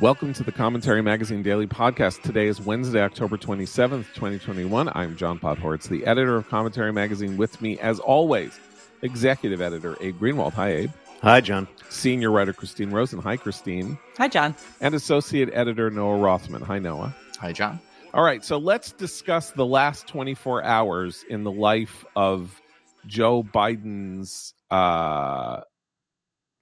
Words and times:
Welcome 0.00 0.32
to 0.32 0.42
the 0.42 0.50
Commentary 0.50 1.02
Magazine 1.02 1.42
Daily 1.42 1.66
Podcast. 1.66 2.22
Today 2.22 2.46
is 2.46 2.58
Wednesday, 2.58 3.02
October 3.02 3.36
27th, 3.36 4.06
2021. 4.14 4.88
I'm 4.94 5.14
John 5.14 5.38
Podhoretz, 5.38 5.90
the 5.90 6.06
editor 6.06 6.36
of 6.36 6.48
Commentary 6.48 6.90
Magazine. 6.90 7.36
With 7.36 7.60
me, 7.60 7.78
as 7.80 7.98
always, 7.98 8.58
executive 9.02 9.60
editor 9.60 9.98
Abe 10.00 10.18
Greenwald. 10.18 10.54
Hi, 10.54 10.72
Abe. 10.72 10.90
Hi, 11.20 11.42
John. 11.42 11.68
Senior 11.90 12.30
writer 12.30 12.54
Christine 12.54 12.90
Rosen. 12.90 13.18
Hi, 13.20 13.36
Christine. 13.36 13.98
Hi, 14.16 14.26
John. 14.26 14.54
And 14.80 14.94
associate 14.94 15.50
editor 15.52 15.90
Noah 15.90 16.16
Rothman. 16.16 16.62
Hi, 16.62 16.78
Noah. 16.78 17.14
Hi, 17.38 17.52
John. 17.52 17.78
All 18.14 18.24
right, 18.24 18.42
so 18.42 18.56
let's 18.56 18.92
discuss 18.92 19.50
the 19.50 19.66
last 19.66 20.06
24 20.08 20.64
hours 20.64 21.26
in 21.28 21.44
the 21.44 21.52
life 21.52 22.06
of 22.16 22.58
Joe 23.06 23.42
Biden's 23.42 24.54
uh, 24.70 25.60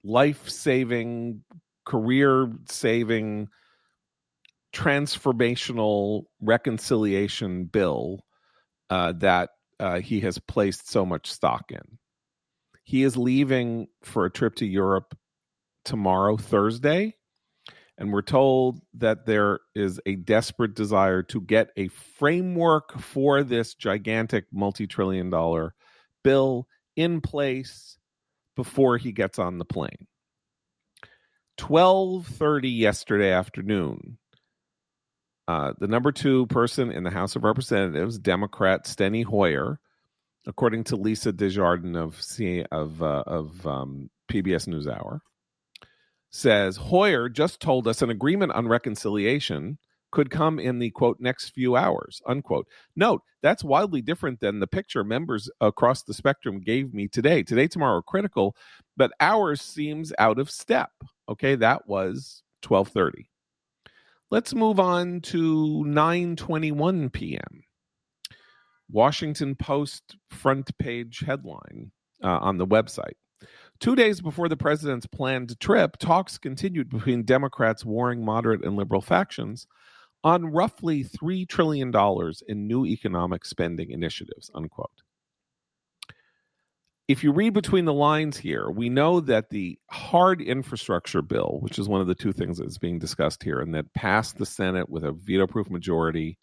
life 0.03 0.49
saving, 0.49 1.41
career 1.89 2.51
saving, 2.67 3.49
transformational 4.73 6.25
reconciliation 6.39 7.65
bill 7.65 8.19
uh, 8.91 9.11
that 9.13 9.49
uh, 9.79 9.99
he 9.99 10.19
has 10.19 10.37
placed 10.37 10.87
so 10.87 11.03
much 11.03 11.31
stock 11.31 11.71
in. 11.71 11.97
He 12.83 13.01
is 13.01 13.17
leaving 13.17 13.87
for 14.03 14.25
a 14.25 14.31
trip 14.31 14.55
to 14.55 14.67
Europe 14.67 15.17
tomorrow, 15.83 16.37
Thursday. 16.37 17.15
And 17.97 18.13
we're 18.13 18.21
told 18.21 18.79
that 18.93 19.25
there 19.25 19.59
is 19.73 19.99
a 20.05 20.15
desperate 20.15 20.75
desire 20.75 21.23
to 21.23 21.41
get 21.41 21.71
a 21.75 21.87
framework 21.87 22.99
for 22.99 23.43
this 23.43 23.73
gigantic 23.73 24.45
multi 24.53 24.85
trillion 24.85 25.31
dollar 25.31 25.73
bill 26.23 26.67
in 26.95 27.19
place 27.19 27.97
before 28.55 28.97
he 28.97 29.11
gets 29.11 29.39
on 29.39 29.57
the 29.57 29.65
plane. 29.65 30.07
12:30 31.59 32.77
yesterday 32.77 33.31
afternoon 33.31 34.17
uh, 35.49 35.73
the 35.79 35.87
number 35.87 36.11
two 36.11 36.45
person 36.45 36.91
in 36.91 37.03
the 37.03 37.09
House 37.09 37.35
of 37.35 37.43
Representatives, 37.43 38.19
Democrat 38.19 38.85
Steny 38.85 39.25
Hoyer, 39.25 39.79
according 40.45 40.83
to 40.83 40.95
Lisa 40.95 41.31
Desjardins 41.31 41.97
of 41.97 42.21
C- 42.21 42.65
of 42.71 43.01
uh, 43.01 43.23
of 43.25 43.65
um, 43.65 44.11
PBS 44.31 44.67
NewsHour, 44.67 45.21
says 46.29 46.77
Hoyer 46.77 47.29
just 47.29 47.59
told 47.59 47.87
us 47.87 48.03
an 48.03 48.11
agreement 48.11 48.51
on 48.51 48.67
reconciliation 48.67 49.79
could 50.11 50.29
come 50.29 50.59
in 50.59 50.79
the 50.79 50.89
quote 50.91 51.19
next 51.19 51.49
few 51.49 51.75
hours 51.75 52.21
unquote. 52.25 52.67
Note 52.95 53.21
that's 53.41 53.63
wildly 53.63 54.01
different 54.01 54.39
than 54.39 54.59
the 54.59 54.67
picture 54.67 55.03
members 55.03 55.49
across 55.61 56.03
the 56.03 56.13
spectrum 56.13 56.59
gave 56.59 56.93
me 56.93 57.07
today. 57.07 57.43
Today 57.43 57.67
tomorrow 57.67 58.01
critical 58.01 58.55
but 58.97 59.11
ours 59.19 59.61
seems 59.61 60.11
out 60.19 60.39
of 60.39 60.49
step. 60.49 60.91
Okay 61.27 61.55
that 61.55 61.87
was 61.87 62.43
1230 62.67 63.29
let's 64.31 64.53
move 64.53 64.79
on 64.79 65.21
to 65.21 65.83
921 65.85 67.09
p.m 67.09 67.63
Washington 68.91 69.55
Post 69.55 70.17
front 70.29 70.75
page 70.77 71.23
headline 71.25 71.91
uh, 72.23 72.27
on 72.27 72.57
the 72.57 72.67
website. 72.67 73.13
Two 73.79 73.95
days 73.95 74.19
before 74.19 74.49
the 74.49 74.57
president's 74.57 75.05
planned 75.05 75.57
trip, 75.59 75.97
talks 75.97 76.37
continued 76.37 76.89
between 76.89 77.23
Democrats 77.23 77.85
warring 77.85 78.25
moderate 78.25 78.63
and 78.65 78.75
liberal 78.75 79.01
factions 79.01 79.67
on 80.23 80.45
roughly 80.45 81.03
$3 81.03 81.47
trillion 81.47 81.93
in 82.47 82.67
new 82.67 82.85
economic 82.85 83.45
spending 83.45 83.91
initiatives, 83.91 84.51
unquote. 84.53 84.89
If 87.07 87.23
you 87.23 87.31
read 87.31 87.53
between 87.53 87.85
the 87.85 87.93
lines 87.93 88.37
here, 88.37 88.69
we 88.69 88.87
know 88.89 89.19
that 89.21 89.49
the 89.49 89.79
hard 89.89 90.41
infrastructure 90.41 91.23
bill, 91.23 91.57
which 91.61 91.79
is 91.79 91.89
one 91.89 92.01
of 92.01 92.07
the 92.07 92.13
two 92.13 92.31
things 92.31 92.59
that's 92.59 92.77
being 92.77 92.99
discussed 92.99 93.41
here, 93.41 93.59
and 93.59 93.73
that 93.73 93.93
passed 93.95 94.37
the 94.37 94.45
Senate 94.45 94.89
with 94.89 95.03
a 95.03 95.11
veto 95.11 95.47
proof 95.47 95.71
majority 95.71 96.37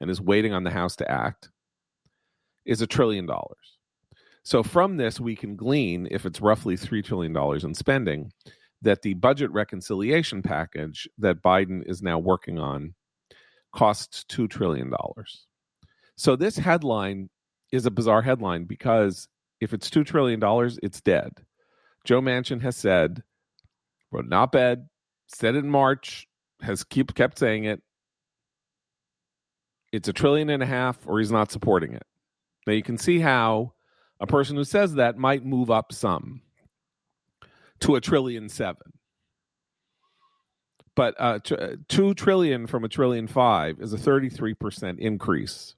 and 0.00 0.10
is 0.10 0.20
waiting 0.20 0.54
on 0.54 0.64
the 0.64 0.70
House 0.70 0.96
to 0.96 1.10
act, 1.10 1.50
is 2.64 2.80
a 2.80 2.86
trillion 2.86 3.26
dollars. 3.26 3.76
So 4.44 4.62
from 4.62 4.96
this, 4.96 5.20
we 5.20 5.36
can 5.36 5.56
glean, 5.56 6.08
if 6.10 6.24
it's 6.24 6.40
roughly 6.40 6.76
$3 6.76 7.04
trillion 7.04 7.36
in 7.64 7.74
spending, 7.74 8.32
that 8.82 9.02
the 9.02 9.14
budget 9.14 9.50
reconciliation 9.52 10.42
package 10.42 11.08
that 11.18 11.42
Biden 11.42 11.88
is 11.88 12.02
now 12.02 12.18
working 12.18 12.58
on 12.58 12.94
costs 13.74 14.24
$2 14.28 14.50
trillion. 14.50 14.92
So 16.16 16.36
this 16.36 16.56
headline 16.56 17.30
is 17.72 17.86
a 17.86 17.90
bizarre 17.90 18.22
headline 18.22 18.64
because 18.64 19.28
if 19.60 19.72
it's 19.72 19.88
$2 19.88 20.04
trillion, 20.04 20.40
it's 20.82 21.00
dead. 21.00 21.30
Joe 22.04 22.20
Manchin 22.20 22.60
has 22.62 22.76
said, 22.76 23.22
wrote 24.10 24.30
op 24.32 24.54
ed, 24.56 24.88
said 25.28 25.54
it 25.54 25.64
in 25.64 25.70
March, 25.70 26.26
has 26.60 26.84
keep, 26.84 27.14
kept 27.14 27.38
saying 27.38 27.64
it. 27.64 27.80
It's 29.92 30.08
a 30.08 30.12
trillion 30.12 30.50
and 30.50 30.62
a 30.62 30.66
half, 30.66 30.98
or 31.06 31.18
he's 31.18 31.30
not 31.30 31.52
supporting 31.52 31.94
it. 31.94 32.04
Now 32.66 32.72
you 32.72 32.82
can 32.82 32.98
see 32.98 33.20
how 33.20 33.74
a 34.20 34.26
person 34.26 34.56
who 34.56 34.64
says 34.64 34.94
that 34.94 35.16
might 35.16 35.44
move 35.44 35.70
up 35.70 35.92
some 35.92 36.42
to 37.82 37.96
a 37.96 38.00
trillion 38.00 38.48
seven. 38.48 38.92
But 40.94 41.14
uh, 41.18 41.38
t- 41.38 41.56
two 41.88 42.14
trillion 42.14 42.66
from 42.66 42.84
a 42.84 42.88
trillion 42.88 43.26
five 43.26 43.80
is 43.80 43.92
a 43.92 43.98
33% 43.98 44.98
increase. 44.98 45.74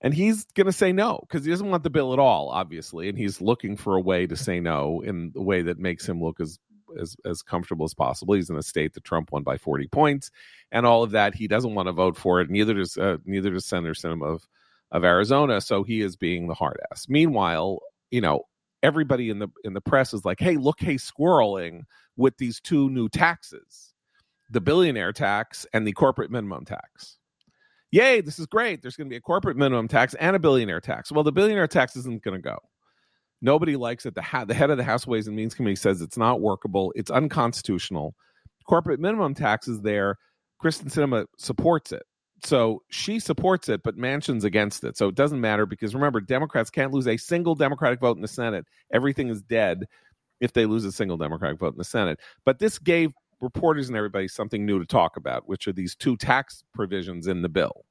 And 0.00 0.14
he's 0.14 0.44
going 0.54 0.66
to 0.66 0.72
say 0.72 0.92
no 0.92 1.18
because 1.22 1.44
he 1.44 1.50
doesn't 1.50 1.68
want 1.68 1.82
the 1.82 1.90
bill 1.90 2.12
at 2.12 2.20
all, 2.20 2.50
obviously. 2.50 3.08
And 3.08 3.18
he's 3.18 3.40
looking 3.40 3.76
for 3.76 3.96
a 3.96 4.00
way 4.00 4.26
to 4.28 4.36
say 4.36 4.60
no 4.60 5.00
in 5.00 5.32
the 5.32 5.42
way 5.42 5.62
that 5.62 5.78
makes 5.78 6.08
him 6.08 6.22
look 6.22 6.40
as, 6.40 6.60
as, 7.00 7.16
as 7.24 7.42
comfortable 7.42 7.84
as 7.84 7.94
possible. 7.94 8.34
He's 8.34 8.50
in 8.50 8.56
a 8.56 8.62
state 8.62 8.94
that 8.94 9.02
Trump 9.02 9.32
won 9.32 9.42
by 9.42 9.56
40 9.56 9.88
points 9.88 10.30
and 10.70 10.86
all 10.86 11.02
of 11.02 11.10
that. 11.10 11.34
He 11.34 11.48
doesn't 11.48 11.74
want 11.74 11.88
to 11.88 11.92
vote 11.92 12.16
for 12.16 12.40
it. 12.40 12.48
Neither 12.48 12.74
does, 12.74 12.96
uh, 12.96 13.16
neither 13.24 13.50
does 13.50 13.66
Senator 13.66 13.94
Sinema 13.94 14.34
of, 14.34 14.48
of 14.92 15.02
Arizona. 15.02 15.60
So 15.60 15.82
he 15.82 16.00
is 16.00 16.14
being 16.14 16.46
the 16.46 16.54
hard 16.54 16.78
ass. 16.92 17.06
Meanwhile, 17.08 17.80
you 18.12 18.20
know, 18.20 18.44
everybody 18.82 19.30
in 19.30 19.38
the 19.38 19.48
in 19.64 19.72
the 19.74 19.80
press 19.80 20.14
is 20.14 20.24
like, 20.24 20.40
hey, 20.40 20.56
look, 20.56 20.80
hey, 20.80 20.94
squirreling 20.94 21.82
with 22.16 22.36
these 22.38 22.60
two 22.60 22.90
new 22.90 23.08
taxes, 23.08 23.92
the 24.50 24.60
billionaire 24.60 25.12
tax 25.12 25.66
and 25.72 25.86
the 25.86 25.92
corporate 25.92 26.30
minimum 26.30 26.64
tax. 26.64 27.18
Yay, 27.90 28.20
this 28.20 28.38
is 28.38 28.46
great. 28.46 28.82
There's 28.82 28.96
going 28.96 29.08
to 29.08 29.12
be 29.12 29.16
a 29.16 29.20
corporate 29.20 29.56
minimum 29.56 29.88
tax 29.88 30.14
and 30.14 30.36
a 30.36 30.38
billionaire 30.38 30.80
tax. 30.80 31.10
Well, 31.10 31.24
the 31.24 31.32
billionaire 31.32 31.68
tax 31.68 31.96
isn't 31.96 32.22
going 32.22 32.36
to 32.36 32.42
go. 32.42 32.58
Nobody 33.40 33.76
likes 33.76 34.04
it. 34.04 34.14
The, 34.14 34.22
ha- 34.22 34.44
the 34.44 34.52
head 34.52 34.70
of 34.70 34.76
the 34.76 34.84
House 34.84 35.06
Ways 35.06 35.26
and 35.26 35.36
Means 35.36 35.54
Committee 35.54 35.76
says 35.76 36.02
it's 36.02 36.18
not 36.18 36.40
workable. 36.40 36.92
It's 36.96 37.10
unconstitutional. 37.10 38.14
Corporate 38.66 39.00
minimum 39.00 39.34
tax 39.34 39.68
is 39.68 39.80
there. 39.80 40.16
Kyrsten 40.62 40.92
Sinema 40.92 41.26
supports 41.38 41.92
it 41.92 42.02
so 42.44 42.82
she 42.90 43.18
supports 43.18 43.68
it, 43.68 43.82
but 43.82 43.96
Manchin's 43.96 44.44
against 44.44 44.84
it. 44.84 44.96
So 44.96 45.08
it 45.08 45.14
doesn't 45.14 45.40
matter 45.40 45.66
because 45.66 45.94
remember, 45.94 46.20
Democrats 46.20 46.70
can't 46.70 46.92
lose 46.92 47.06
a 47.06 47.16
single 47.16 47.54
Democratic 47.54 48.00
vote 48.00 48.16
in 48.16 48.22
the 48.22 48.28
Senate. 48.28 48.66
Everything 48.92 49.28
is 49.28 49.42
dead 49.42 49.86
if 50.40 50.52
they 50.52 50.66
lose 50.66 50.84
a 50.84 50.92
single 50.92 51.16
Democratic 51.16 51.58
vote 51.58 51.72
in 51.74 51.78
the 51.78 51.84
Senate. 51.84 52.20
But 52.44 52.58
this 52.58 52.78
gave 52.78 53.12
reporters 53.40 53.88
and 53.88 53.96
everybody 53.96 54.28
something 54.28 54.64
new 54.64 54.78
to 54.78 54.86
talk 54.86 55.16
about, 55.16 55.48
which 55.48 55.66
are 55.66 55.72
these 55.72 55.94
two 55.94 56.16
tax 56.16 56.64
provisions 56.74 57.26
in 57.26 57.42
the 57.42 57.48
bill. 57.48 57.84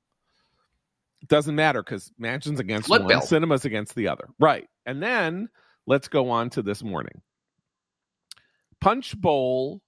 It 1.21 1.27
doesn't 1.27 1.55
matter 1.55 1.83
because 1.83 2.11
Manchin's 2.21 2.59
against 2.59 2.87
Flip 2.87 3.01
one, 3.01 3.07
bill. 3.09 3.21
Sinema's 3.21 3.65
against 3.65 3.95
the 3.95 4.07
other. 4.07 4.29
Right. 4.39 4.67
And 4.85 5.01
then 5.01 5.49
let's 5.87 6.07
go 6.07 6.29
on 6.29 6.49
to 6.51 6.61
this 6.61 6.83
morning. 6.83 7.21
Punchbowl 8.79 9.81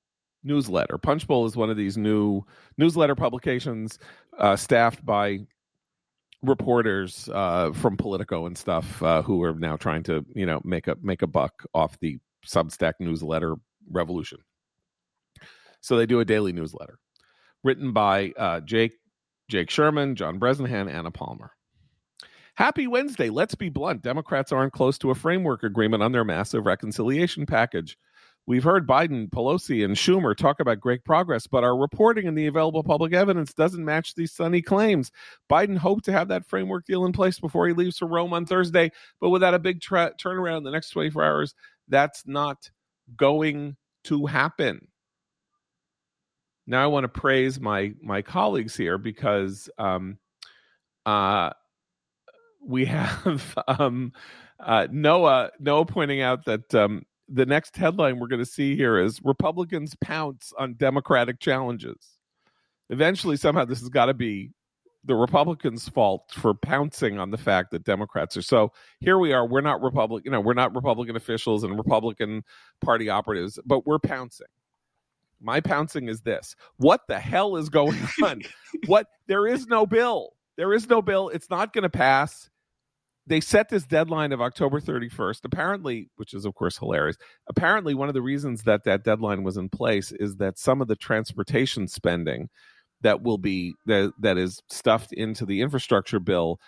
newsletter. 0.44 0.98
Punchbowl 0.98 1.46
is 1.46 1.56
one 1.56 1.70
of 1.70 1.78
these 1.78 1.98
new 1.98 2.44
newsletter 2.78 3.16
publications 3.16 4.00
uh, 4.38 4.56
staffed 4.56 5.06
by 5.06 5.40
reporters 6.42 7.30
uh, 7.34 7.72
from 7.74 7.98
Politico 7.98 8.46
and 8.46 8.58
stuff 8.58 9.02
uh, 9.04 9.22
who 9.22 9.44
are 9.44 9.54
now 9.54 9.76
trying 9.76 10.04
to 10.04 10.26
you 10.34 10.46
know 10.46 10.62
make 10.64 10.88
a 10.88 10.96
make 11.02 11.22
a 11.22 11.28
buck 11.28 11.66
off 11.74 12.00
the 12.00 12.18
Substack 12.46 12.94
newsletter 13.00 13.56
revolution. 13.90 14.40
So 15.82 15.98
they 15.98 16.06
do 16.06 16.20
a 16.20 16.26
daily 16.26 16.54
newsletter 16.54 17.00
written 17.64 17.92
by 17.92 18.34
uh, 18.38 18.62
Jake 18.62 18.94
Jake 19.50 19.70
Sherman, 19.70 20.16
John 20.16 20.40
Bresnahan, 20.40 20.88
Anna 20.88 21.12
Palmer. 21.12 21.52
Happy 22.56 22.88
Wednesday. 22.88 23.30
Let's 23.30 23.56
be 23.56 23.70
blunt. 23.70 24.02
Democrats 24.02 24.52
aren't 24.52 24.74
close 24.74 24.98
to 25.00 25.12
a 25.12 25.16
framework 25.16 25.64
agreement 25.64 26.04
on 26.04 26.12
their 26.12 26.26
massive 26.26 26.66
reconciliation 26.66 27.46
package. 27.46 27.98
We've 28.50 28.64
heard 28.64 28.88
Biden, 28.88 29.30
Pelosi, 29.30 29.86
and 29.86 29.96
Schumer 29.96 30.36
talk 30.36 30.60
about 30.60 30.80
great 30.80 31.06
progress, 31.06 31.46
but 31.46 31.64
our 31.64 31.78
reporting 31.78 32.28
and 32.28 32.36
the 32.36 32.48
available 32.48 32.82
public 32.82 33.14
evidence 33.14 33.54
doesn't 33.54 33.86
match 33.86 34.16
these 34.16 34.32
sunny 34.32 34.64
claims. 34.64 35.12
Biden 35.48 35.78
hoped 35.78 36.06
to 36.06 36.12
have 36.12 36.30
that 36.30 36.48
framework 36.48 36.88
deal 36.88 37.06
in 37.06 37.12
place 37.12 37.40
before 37.40 37.68
he 37.68 37.76
leaves 37.76 38.00
for 38.00 38.08
Rome 38.08 38.34
on 38.34 38.48
Thursday, 38.48 38.90
but 39.22 39.30
without 39.30 39.54
a 39.54 39.60
big 39.60 39.82
tra- 39.82 40.16
turnaround 40.20 40.58
in 40.58 40.64
the 40.64 40.72
next 40.72 40.90
24 40.90 41.24
hours, 41.24 41.54
that's 41.90 42.24
not 42.26 42.72
going 43.16 43.78
to 44.06 44.26
happen. 44.26 44.88
Now 46.66 46.84
I 46.84 46.88
want 46.88 47.04
to 47.04 47.08
praise 47.08 47.60
my 47.60 47.94
my 48.02 48.24
colleagues 48.24 48.76
here 48.76 48.98
because 48.98 49.70
um, 49.78 50.18
uh, 51.06 51.52
we 52.66 52.86
have 52.86 53.56
um, 53.68 54.12
uh, 54.60 54.88
Noah 54.90 55.52
Noah 55.60 55.86
pointing 55.86 56.22
out 56.22 56.46
that 56.46 56.74
um, 56.74 57.06
the 57.32 57.46
next 57.46 57.76
headline 57.78 58.20
we're 58.20 58.28
going 58.28 58.44
to 58.44 58.46
see 58.46 58.76
here 58.76 58.98
is 58.98 59.22
Republicans 59.24 59.96
pounce 60.02 60.54
on 60.58 60.76
Democratic 60.76 61.40
challenges. 61.40 61.98
Eventually, 62.90 63.38
somehow, 63.38 63.66
this 63.66 63.80
has 63.80 63.90
got 63.90 64.08
to 64.08 64.14
be 64.14 64.52
the 65.06 65.16
Republicans' 65.16 65.88
fault 65.88 66.24
for 66.32 66.54
pouncing 66.54 67.20
on 67.20 67.32
the 67.32 67.38
fact 67.38 67.72
that 67.72 67.84
Democrats 67.84 68.36
are 68.36 68.42
so. 68.42 68.72
Here 69.00 69.18
we 69.18 69.32
are. 69.32 69.46
We're 69.46 69.62
not 69.62 69.82
Republican. 69.82 70.26
You 70.26 70.32
know, 70.32 70.42
we're 70.42 70.54
not 70.54 70.76
Republican 70.76 71.16
officials 71.16 71.64
and 71.64 71.78
Republican 71.78 72.44
Party 72.82 73.10
operatives, 73.10 73.60
but 73.66 73.86
we're 73.86 74.00
pouncing. 74.00 74.48
My 75.40 75.62
pouncing 75.62 76.10
is 76.10 76.22
this: 76.22 76.56
What 76.78 77.02
the 77.08 77.20
hell 77.20 77.56
is 77.56 77.70
going 77.70 77.98
on? 78.24 78.42
what? 78.88 79.08
There 79.28 79.48
is 79.48 79.68
no 79.68 79.86
bill. 79.86 80.34
There 80.58 80.74
is 80.74 80.90
no 80.90 81.02
bill. 81.02 81.30
It's 81.30 81.50
not 81.50 81.74
going 81.74 81.84
to 81.84 81.90
pass 81.90 82.50
they 83.30 83.40
set 83.40 83.70
this 83.70 83.86
deadline 83.86 84.32
of 84.32 84.42
October 84.42 84.82
31st. 84.82 85.42
Apparently, 85.46 86.10
which 86.18 86.34
is 86.34 86.46
of 86.46 86.56
course 86.56 86.78
hilarious. 86.78 87.16
Apparently, 87.48 87.94
one 87.94 88.10
of 88.10 88.16
the 88.16 88.22
reasons 88.22 88.64
that 88.64 88.84
that 88.84 89.04
deadline 89.04 89.44
was 89.44 89.56
in 89.56 89.70
place 89.70 90.12
is 90.12 90.38
that 90.38 90.58
some 90.58 90.82
of 90.82 90.88
the 90.88 90.96
transportation 90.96 91.88
spending 91.88 92.50
that 93.02 93.22
will 93.22 93.38
be 93.38 93.76
that 93.86 94.12
that 94.20 94.38
is 94.38 94.62
stuffed 94.70 95.14
into 95.14 95.46
the 95.46 95.62
infrastructure 95.62 96.20
bill, 96.20 96.60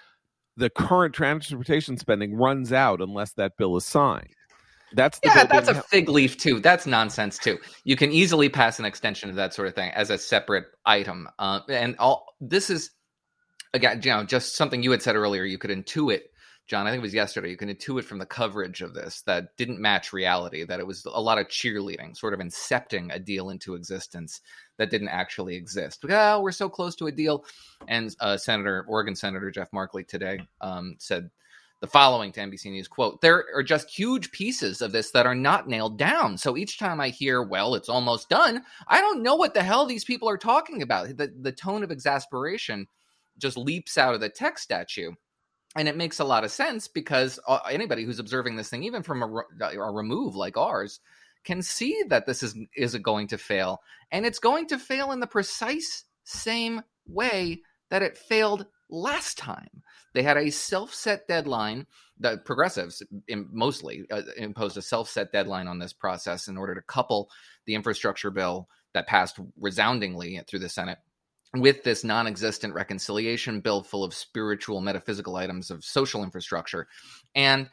the 0.56 0.70
current 0.70 1.14
transportation 1.14 1.98
spending 1.98 2.36
runs 2.36 2.72
out 2.72 3.02
unless 3.02 3.34
that 3.34 3.58
bill 3.58 3.76
is 3.76 3.86
signed. 3.86 4.36
That's 4.94 5.20
yeah, 5.24 5.46
that's 5.46 5.70
a 5.70 5.82
fig 5.82 6.10
leaf 6.10 6.38
too. 6.38 6.60
That's 6.60 6.86
nonsense 6.86 7.38
too. 7.38 7.58
You 7.86 7.96
can 7.96 8.12
easily 8.12 8.50
pass 8.50 8.78
an 8.78 8.86
extension 8.86 9.30
of 9.30 9.36
that 9.38 9.54
sort 9.54 9.68
of 9.68 9.74
thing 9.74 9.90
as 9.92 10.10
a 10.10 10.18
separate 10.18 10.66
item, 10.86 11.28
uh, 11.40 11.62
and 11.70 11.96
all 11.98 12.26
this 12.40 12.70
is 12.70 12.92
again, 13.74 14.02
you 14.04 14.12
know, 14.12 14.26
just 14.26 14.56
something 14.56 14.84
you 14.84 14.92
had 14.92 15.02
said 15.02 15.16
earlier. 15.16 15.44
You 15.44 15.58
could 15.58 15.72
intuit 15.72 16.22
John, 16.72 16.88
I 16.88 16.92
think 16.92 17.00
it 17.00 17.04
was 17.04 17.14
yesterday, 17.14 17.50
you 17.50 17.58
can 17.58 17.68
intuit 17.68 18.06
from 18.06 18.18
the 18.18 18.26
coverage 18.26 18.82
of 18.82 18.94
this 18.94 19.24
that 19.24 19.58
didn't 19.58 19.82
match 19.82 20.14
reality, 20.14 20.64
that 20.64 20.80
it 20.80 20.88
was 20.88 21.04
a 21.04 21.20
lot 21.20 21.38
of 21.38 21.50
cheerleading, 21.50 22.16
sort 22.16 22.34
of 22.34 22.40
incepting 22.40 23.14
a 23.14 23.20
deal 23.20 23.50
into 23.50 23.76
existence 23.76 24.40
that 24.78 24.90
didn't 24.90 25.10
actually 25.10 25.58
exist. 25.58 26.06
Well, 26.08 26.42
we're 26.42 26.54
so 26.54 26.70
close 26.70 26.96
to 26.96 27.08
a 27.08 27.12
deal. 27.12 27.44
And 27.90 28.16
uh, 28.22 28.38
Senator, 28.38 28.86
Oregon 28.88 29.18
Senator 29.18 29.52
Jeff 29.52 29.70
Merkley 29.72 30.08
today 30.08 30.40
um, 30.62 30.96
said 30.98 31.30
the 31.82 31.88
following 31.88 32.32
to 32.32 32.40
NBC 32.40 32.68
News 32.68 32.88
quote, 32.88 33.20
there 33.20 33.48
are 33.54 33.64
just 33.64 33.90
huge 33.90 34.32
pieces 34.32 34.82
of 34.82 34.94
this 34.94 35.12
that 35.12 35.26
are 35.26 35.36
not 35.36 35.68
nailed 35.68 35.98
down. 35.98 36.38
So 36.38 36.56
each 36.56 36.80
time 36.80 37.02
I 37.02 37.10
hear, 37.10 37.44
well, 37.44 37.76
it's 37.76 37.90
almost 37.90 38.30
done, 38.30 38.64
I 38.88 39.02
don't 39.02 39.24
know 39.24 39.36
what 39.36 39.54
the 39.54 39.64
hell 39.64 39.86
these 39.86 40.06
people 40.06 40.30
are 40.30 40.38
talking 40.38 40.82
about. 40.82 41.18
The, 41.18 41.34
the 41.38 41.52
tone 41.52 41.84
of 41.84 41.92
exasperation 41.92 42.88
just 43.38 43.58
leaps 43.58 43.98
out 43.98 44.14
of 44.14 44.22
the 44.22 44.30
text 44.30 44.72
at 44.72 44.96
you 44.96 45.18
and 45.76 45.88
it 45.88 45.96
makes 45.96 46.20
a 46.20 46.26
lot 46.26 46.44
of 46.44 46.52
sense 46.52 46.88
because 46.88 47.40
uh, 47.48 47.60
anybody 47.70 48.04
who's 48.04 48.20
observing 48.20 48.56
this 48.56 48.70
thing 48.70 48.84
even 48.84 49.04
from 49.04 49.24
a, 49.24 49.66
a, 49.66 49.92
remove 49.92 50.36
like 50.36 50.58
ours 50.58 51.00
can 51.44 51.62
see 51.62 52.04
that 52.10 52.26
this 52.26 52.44
is 52.44 52.56
is 52.76 52.96
going 52.98 53.28
to 53.28 53.38
fail. 53.38 53.82
And 54.12 54.26
it's 54.26 54.40
going 54.40 54.68
to 54.68 54.78
fail 54.78 55.12
in 55.12 55.20
the 55.20 55.28
precise 55.28 56.04
same 56.24 56.82
way 57.08 57.62
that 57.90 58.04
it 58.04 58.18
failed 58.18 58.66
last 58.90 59.38
time. 59.38 59.82
They 60.14 60.24
had 60.24 60.38
a 60.38 60.52
self-set 60.52 61.28
deadline. 61.28 61.88
The 62.20 62.38
progressives 62.38 63.02
mostly 63.30 64.06
uh, 64.12 64.22
imposed 64.38 64.78
a 64.78 64.82
self-set 64.82 65.32
deadline 65.32 65.68
on 65.68 65.80
this 65.80 65.94
process 65.94 66.48
in 66.48 66.58
order 66.58 66.76
to 66.76 66.82
couple 66.82 67.30
the 67.66 67.76
infrastructure 67.76 68.30
bill 68.30 68.68
that 68.94 69.08
passed 69.08 69.40
resoundingly 69.60 70.40
through 70.48 70.60
the 70.60 70.70
senate 70.70 71.00
with 71.56 71.84
this 71.84 72.04
non 72.04 72.28
existent 72.28 72.74
reconciliation 72.74 73.60
bill 73.60 73.84
full 73.84 74.04
of 74.04 74.14
spiritual, 74.14 74.82
metaphysical 74.82 75.36
items 75.36 75.70
of 75.70 75.84
social 75.84 76.24
infrastructure. 76.24 76.88
And 77.36 77.70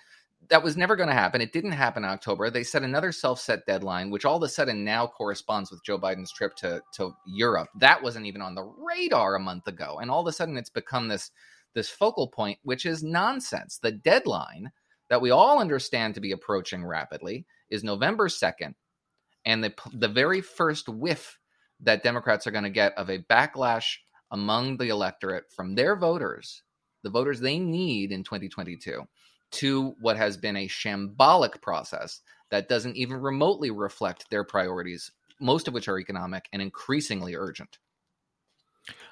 that 0.50 0.62
was 0.62 0.76
never 0.76 0.96
going 0.96 1.08
to 1.08 1.14
happen. 1.14 1.40
It 1.40 1.52
didn't 1.52 1.72
happen 1.72 2.04
in 2.04 2.10
October. 2.10 2.50
They 2.50 2.62
set 2.62 2.82
another 2.82 3.12
self 3.12 3.40
set 3.40 3.66
deadline, 3.66 4.10
which 4.10 4.24
all 4.24 4.36
of 4.36 4.42
a 4.42 4.48
sudden 4.48 4.84
now 4.84 5.06
corresponds 5.06 5.70
with 5.70 5.84
Joe 5.84 5.98
Biden's 5.98 6.32
trip 6.32 6.54
to, 6.56 6.80
to 6.94 7.14
Europe. 7.26 7.68
That 7.78 8.02
wasn't 8.02 8.26
even 8.26 8.42
on 8.42 8.54
the 8.54 8.64
radar 8.64 9.36
a 9.36 9.40
month 9.40 9.66
ago. 9.66 9.98
And 10.00 10.10
all 10.10 10.20
of 10.20 10.26
a 10.26 10.32
sudden 10.32 10.56
it's 10.56 10.70
become 10.70 11.08
this, 11.08 11.30
this 11.74 11.88
focal 11.88 12.28
point, 12.28 12.58
which 12.62 12.86
is 12.86 13.02
nonsense. 13.02 13.78
The 13.78 13.92
deadline 13.92 14.70
that 15.10 15.20
we 15.20 15.30
all 15.30 15.60
understand 15.60 16.14
to 16.14 16.20
be 16.20 16.32
approaching 16.32 16.84
rapidly 16.84 17.46
is 17.70 17.84
November 17.84 18.28
2nd. 18.28 18.74
And 19.44 19.62
the, 19.62 19.72
the 19.92 20.08
very 20.08 20.40
first 20.40 20.88
whiff 20.88 21.38
that 21.80 22.02
Democrats 22.02 22.46
are 22.46 22.50
going 22.50 22.64
to 22.64 22.70
get 22.70 22.92
of 22.96 23.08
a 23.08 23.18
backlash 23.18 23.96
among 24.30 24.76
the 24.76 24.88
electorate 24.88 25.44
from 25.50 25.74
their 25.74 25.96
voters, 25.96 26.62
the 27.02 27.10
voters 27.10 27.40
they 27.40 27.58
need 27.58 28.12
in 28.12 28.22
2022, 28.24 29.02
to 29.50 29.94
what 30.00 30.16
has 30.16 30.36
been 30.36 30.56
a 30.56 30.68
shambolic 30.68 31.60
process 31.62 32.20
that 32.50 32.68
doesn't 32.68 32.96
even 32.96 33.16
remotely 33.16 33.70
reflect 33.70 34.28
their 34.30 34.44
priorities, 34.44 35.10
most 35.40 35.68
of 35.68 35.74
which 35.74 35.88
are 35.88 35.98
economic 35.98 36.48
and 36.52 36.60
increasingly 36.60 37.34
urgent. 37.34 37.78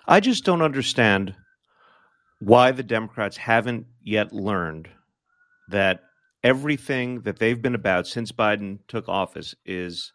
I 0.06 0.20
just 0.20 0.44
don't 0.44 0.62
understand 0.62 1.34
why 2.40 2.72
the 2.72 2.82
Democrats 2.82 3.36
haven't 3.36 3.86
yet 4.02 4.32
learned 4.32 4.88
that 5.68 6.00
everything 6.44 7.22
that 7.22 7.38
they've 7.38 7.60
been 7.60 7.74
about 7.74 8.06
since 8.06 8.30
Biden 8.32 8.78
took 8.88 9.08
office 9.08 9.54
is 9.64 10.12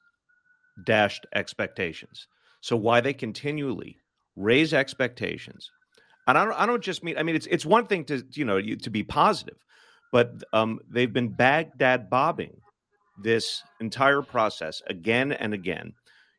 dashed 0.85 1.25
expectations. 1.33 2.27
So 2.61 2.75
why 2.77 3.01
they 3.01 3.13
continually 3.13 3.97
raise 4.35 4.73
expectations. 4.73 5.69
And 6.27 6.37
I 6.37 6.45
don't, 6.45 6.53
I 6.53 6.65
don't 6.65 6.83
just 6.83 7.03
mean, 7.03 7.17
I 7.17 7.23
mean, 7.23 7.35
it's, 7.35 7.47
it's 7.47 7.65
one 7.65 7.87
thing 7.87 8.05
to, 8.05 8.23
you 8.31 8.45
know, 8.45 8.57
you, 8.57 8.75
to 8.77 8.89
be 8.89 9.03
positive, 9.03 9.57
but 10.11 10.43
um, 10.53 10.79
they've 10.89 11.11
been 11.11 11.29
Baghdad 11.29 12.09
bobbing 12.09 12.55
this 13.21 13.63
entire 13.79 14.21
process 14.21 14.81
again 14.87 15.31
and 15.31 15.53
again. 15.53 15.93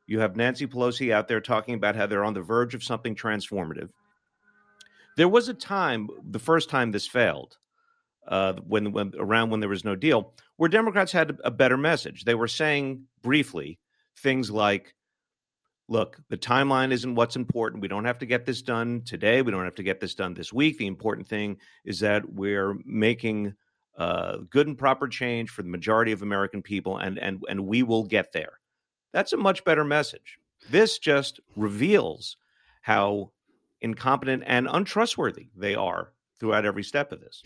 You 0.06 0.20
have 0.20 0.36
Nancy 0.36 0.66
Pelosi 0.66 1.12
out 1.12 1.28
there 1.28 1.40
talking 1.40 1.74
about 1.74 1.96
how 1.96 2.06
they're 2.06 2.24
on 2.24 2.34
the 2.34 2.40
verge 2.42 2.74
of 2.74 2.84
something 2.84 3.14
transformative. 3.14 3.90
There 5.16 5.28
was 5.28 5.48
a 5.48 5.54
time, 5.54 6.08
the 6.30 6.38
first 6.38 6.70
time 6.70 6.92
this 6.92 7.06
failed, 7.06 7.56
uh, 8.28 8.54
when, 8.66 8.92
when 8.92 9.12
around 9.18 9.50
when 9.50 9.60
there 9.60 9.68
was 9.68 9.84
no 9.84 9.96
deal, 9.96 10.32
where 10.56 10.68
Democrats 10.68 11.12
had 11.12 11.36
a 11.44 11.50
better 11.50 11.76
message. 11.76 12.24
They 12.24 12.34
were 12.34 12.48
saying 12.48 13.04
briefly 13.22 13.78
things 14.18 14.50
like, 14.50 14.94
look, 15.92 16.18
the 16.30 16.38
timeline 16.38 16.90
isn't 16.90 17.14
what's 17.14 17.36
important. 17.36 17.82
We 17.82 17.88
don't 17.88 18.06
have 18.06 18.18
to 18.18 18.26
get 18.26 18.46
this 18.46 18.62
done 18.62 19.02
today. 19.04 19.42
We 19.42 19.52
don't 19.52 19.64
have 19.64 19.74
to 19.76 19.82
get 19.82 20.00
this 20.00 20.14
done 20.14 20.34
this 20.34 20.52
week. 20.52 20.78
The 20.78 20.86
important 20.86 21.28
thing 21.28 21.58
is 21.84 22.00
that 22.00 22.32
we're 22.32 22.78
making 22.84 23.54
uh, 23.98 24.38
good 24.48 24.66
and 24.66 24.76
proper 24.76 25.06
change 25.06 25.50
for 25.50 25.62
the 25.62 25.68
majority 25.68 26.10
of 26.10 26.22
American 26.22 26.62
people, 26.62 26.96
and 26.96 27.18
and 27.18 27.44
and 27.48 27.66
we 27.66 27.82
will 27.82 28.04
get 28.04 28.32
there. 28.32 28.58
That's 29.12 29.34
a 29.34 29.36
much 29.36 29.62
better 29.64 29.84
message. 29.84 30.38
This 30.70 30.98
just 30.98 31.40
reveals 31.56 32.38
how 32.80 33.30
incompetent 33.82 34.44
and 34.46 34.66
untrustworthy 34.70 35.48
they 35.54 35.74
are 35.74 36.12
throughout 36.40 36.64
every 36.64 36.82
step 36.82 37.12
of 37.12 37.20
this. 37.20 37.42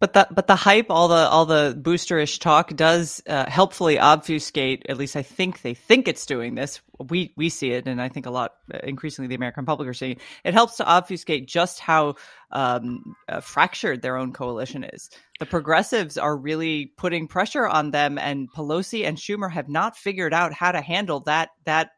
But 0.00 0.14
the 0.14 0.26
but 0.30 0.46
the 0.46 0.56
hype, 0.56 0.86
all 0.88 1.08
the 1.08 1.28
all 1.28 1.44
the 1.44 1.78
boosterish 1.78 2.40
talk 2.40 2.74
does 2.74 3.22
uh, 3.28 3.48
helpfully 3.50 3.98
obfuscate. 3.98 4.86
At 4.88 4.96
least 4.96 5.14
I 5.14 5.22
think 5.22 5.60
they 5.60 5.74
think 5.74 6.08
it's 6.08 6.24
doing 6.24 6.54
this. 6.54 6.80
We 6.98 7.34
we 7.36 7.50
see 7.50 7.72
it, 7.72 7.86
and 7.86 8.00
I 8.00 8.08
think 8.08 8.24
a 8.24 8.30
lot 8.30 8.52
uh, 8.72 8.78
increasingly 8.82 9.28
the 9.28 9.34
American 9.34 9.66
public 9.66 9.86
are 9.88 9.94
seeing 9.94 10.12
it. 10.12 10.20
It 10.42 10.54
helps 10.54 10.78
to 10.78 10.86
obfuscate 10.86 11.46
just 11.46 11.80
how 11.80 12.14
um, 12.50 13.14
uh, 13.28 13.40
fractured 13.40 14.00
their 14.00 14.16
own 14.16 14.32
coalition 14.32 14.84
is. 14.84 15.10
The 15.38 15.44
progressives 15.44 16.16
are 16.16 16.34
really 16.34 16.86
putting 16.96 17.28
pressure 17.28 17.68
on 17.68 17.90
them, 17.90 18.16
and 18.16 18.50
Pelosi 18.50 19.06
and 19.06 19.18
Schumer 19.18 19.52
have 19.52 19.68
not 19.68 19.98
figured 19.98 20.32
out 20.32 20.54
how 20.54 20.72
to 20.72 20.80
handle 20.80 21.20
that 21.20 21.50
that 21.66 21.90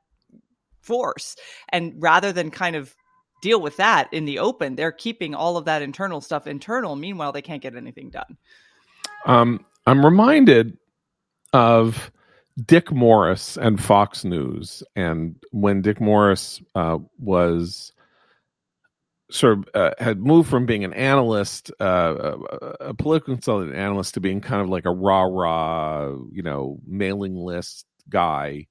force. 0.81 1.37
And 1.69 1.95
rather 1.99 2.33
than 2.33 2.51
kind 2.51 2.75
of 2.75 2.97
deal 3.43 3.61
with 3.61 3.77
that 3.77 4.11
in 4.13 4.25
the 4.25 4.39
open. 4.39 4.77
They're 4.77 4.93
keeping 4.93 5.35
all 5.35 5.59
of 5.59 5.67
that 5.67 5.83
internal 5.83 6.23
stuff 6.23 6.47
internal. 6.47 6.97
Meanwhile, 6.97 7.33
they 7.33 7.43
can't 7.43 7.61
get 7.61 7.77
anything 7.77 8.09
done. 8.09 8.39
Um, 9.27 9.67
I'm 9.87 10.05
reminded 10.05 10.79
of 11.53 12.11
Dick 12.65 12.91
Morris 12.91 13.59
and 13.59 13.83
Fox 13.83 14.25
News, 14.25 14.83
and 14.97 15.37
when 15.51 15.83
Dick 15.83 16.01
Morris 16.01 16.63
uh, 16.75 16.99
was 17.19 17.93
sort 19.31 19.59
of 19.59 19.69
uh, 19.75 19.91
had 19.99 20.21
moved 20.21 20.49
from 20.49 20.67
being 20.67 20.85
an 20.85 20.93
analyst, 20.93 21.71
uh, 21.81 22.35
a, 22.61 22.67
a 22.89 22.95
political 22.95 23.35
consultant 23.35 23.75
analyst, 23.75 24.15
to 24.15 24.21
being 24.21 24.41
kind 24.41 24.63
of 24.63 24.69
like 24.69 24.85
a 24.87 24.91
rah 24.91 25.23
rah, 25.23 26.15
you 26.31 26.43
know, 26.43 26.79
mailing 26.87 27.37
list 27.37 27.87
guy 28.09 28.67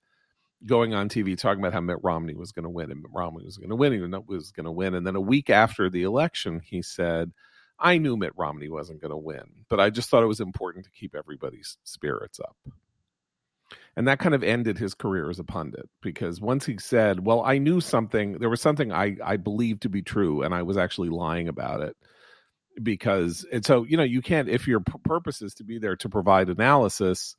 going 0.65 0.93
on 0.93 1.09
TV 1.09 1.37
talking 1.37 1.59
about 1.59 1.73
how 1.73 1.81
Mitt 1.81 2.03
Romney 2.03 2.35
was 2.35 2.51
going 2.51 2.63
to 2.63 2.69
win 2.69 2.91
and 2.91 3.01
Mitt 3.01 3.11
Romney 3.13 3.45
was 3.45 3.57
going 3.57 3.69
to 3.69 3.75
win, 3.75 3.93
he 3.93 3.99
was 3.99 4.51
going 4.51 4.65
to 4.65 4.71
win. 4.71 4.93
And 4.93 5.05
then 5.05 5.15
a 5.15 5.21
week 5.21 5.49
after 5.49 5.89
the 5.89 6.03
election, 6.03 6.61
he 6.63 6.81
said, 6.81 7.31
I 7.79 7.97
knew 7.97 8.15
Mitt 8.15 8.33
Romney 8.37 8.69
wasn't 8.69 9.01
going 9.01 9.11
to 9.11 9.17
win, 9.17 9.43
but 9.67 9.79
I 9.79 9.89
just 9.89 10.09
thought 10.09 10.23
it 10.23 10.27
was 10.27 10.39
important 10.39 10.85
to 10.85 10.91
keep 10.91 11.15
everybody's 11.15 11.77
spirits 11.83 12.39
up. 12.39 12.55
And 13.95 14.07
that 14.07 14.19
kind 14.19 14.35
of 14.35 14.43
ended 14.43 14.77
his 14.77 14.93
career 14.93 15.29
as 15.29 15.39
a 15.39 15.43
pundit 15.43 15.89
because 16.01 16.39
once 16.39 16.65
he 16.65 16.77
said, 16.77 17.25
Well, 17.25 17.41
I 17.41 17.57
knew 17.57 17.81
something, 17.81 18.33
there 18.33 18.49
was 18.49 18.61
something 18.61 18.91
I, 18.91 19.17
I 19.23 19.37
believed 19.37 19.83
to 19.83 19.89
be 19.89 20.01
true, 20.01 20.43
and 20.43 20.53
I 20.53 20.63
was 20.63 20.77
actually 20.77 21.09
lying 21.09 21.47
about 21.47 21.81
it. 21.81 21.97
Because, 22.81 23.45
and 23.51 23.65
so, 23.65 23.83
you 23.83 23.97
know, 23.97 24.03
you 24.03 24.21
can't, 24.21 24.47
if 24.47 24.65
your 24.65 24.79
purpose 24.79 25.41
is 25.41 25.55
to 25.55 25.65
be 25.65 25.77
there 25.77 25.97
to 25.97 26.09
provide 26.09 26.49
analysis, 26.49 27.35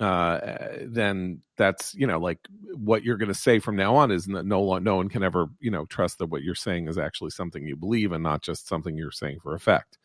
uh, 0.00 0.56
then 0.80 1.42
that's 1.58 1.94
you 1.94 2.06
know 2.06 2.18
like 2.18 2.38
what 2.74 3.04
you're 3.04 3.18
going 3.18 3.28
to 3.28 3.34
say 3.34 3.58
from 3.58 3.76
now 3.76 3.94
on 3.94 4.10
is 4.10 4.26
no 4.26 4.40
no 4.40 4.78
no 4.78 4.96
one 4.96 5.10
can 5.10 5.22
ever 5.22 5.46
you 5.60 5.70
know 5.70 5.84
trust 5.86 6.18
that 6.18 6.26
what 6.26 6.42
you're 6.42 6.54
saying 6.54 6.88
is 6.88 6.96
actually 6.96 7.30
something 7.30 7.66
you 7.66 7.76
believe 7.76 8.12
and 8.12 8.22
not 8.22 8.40
just 8.40 8.66
something 8.66 8.96
you're 8.96 9.10
saying 9.10 9.38
for 9.42 9.54
effect. 9.54 9.98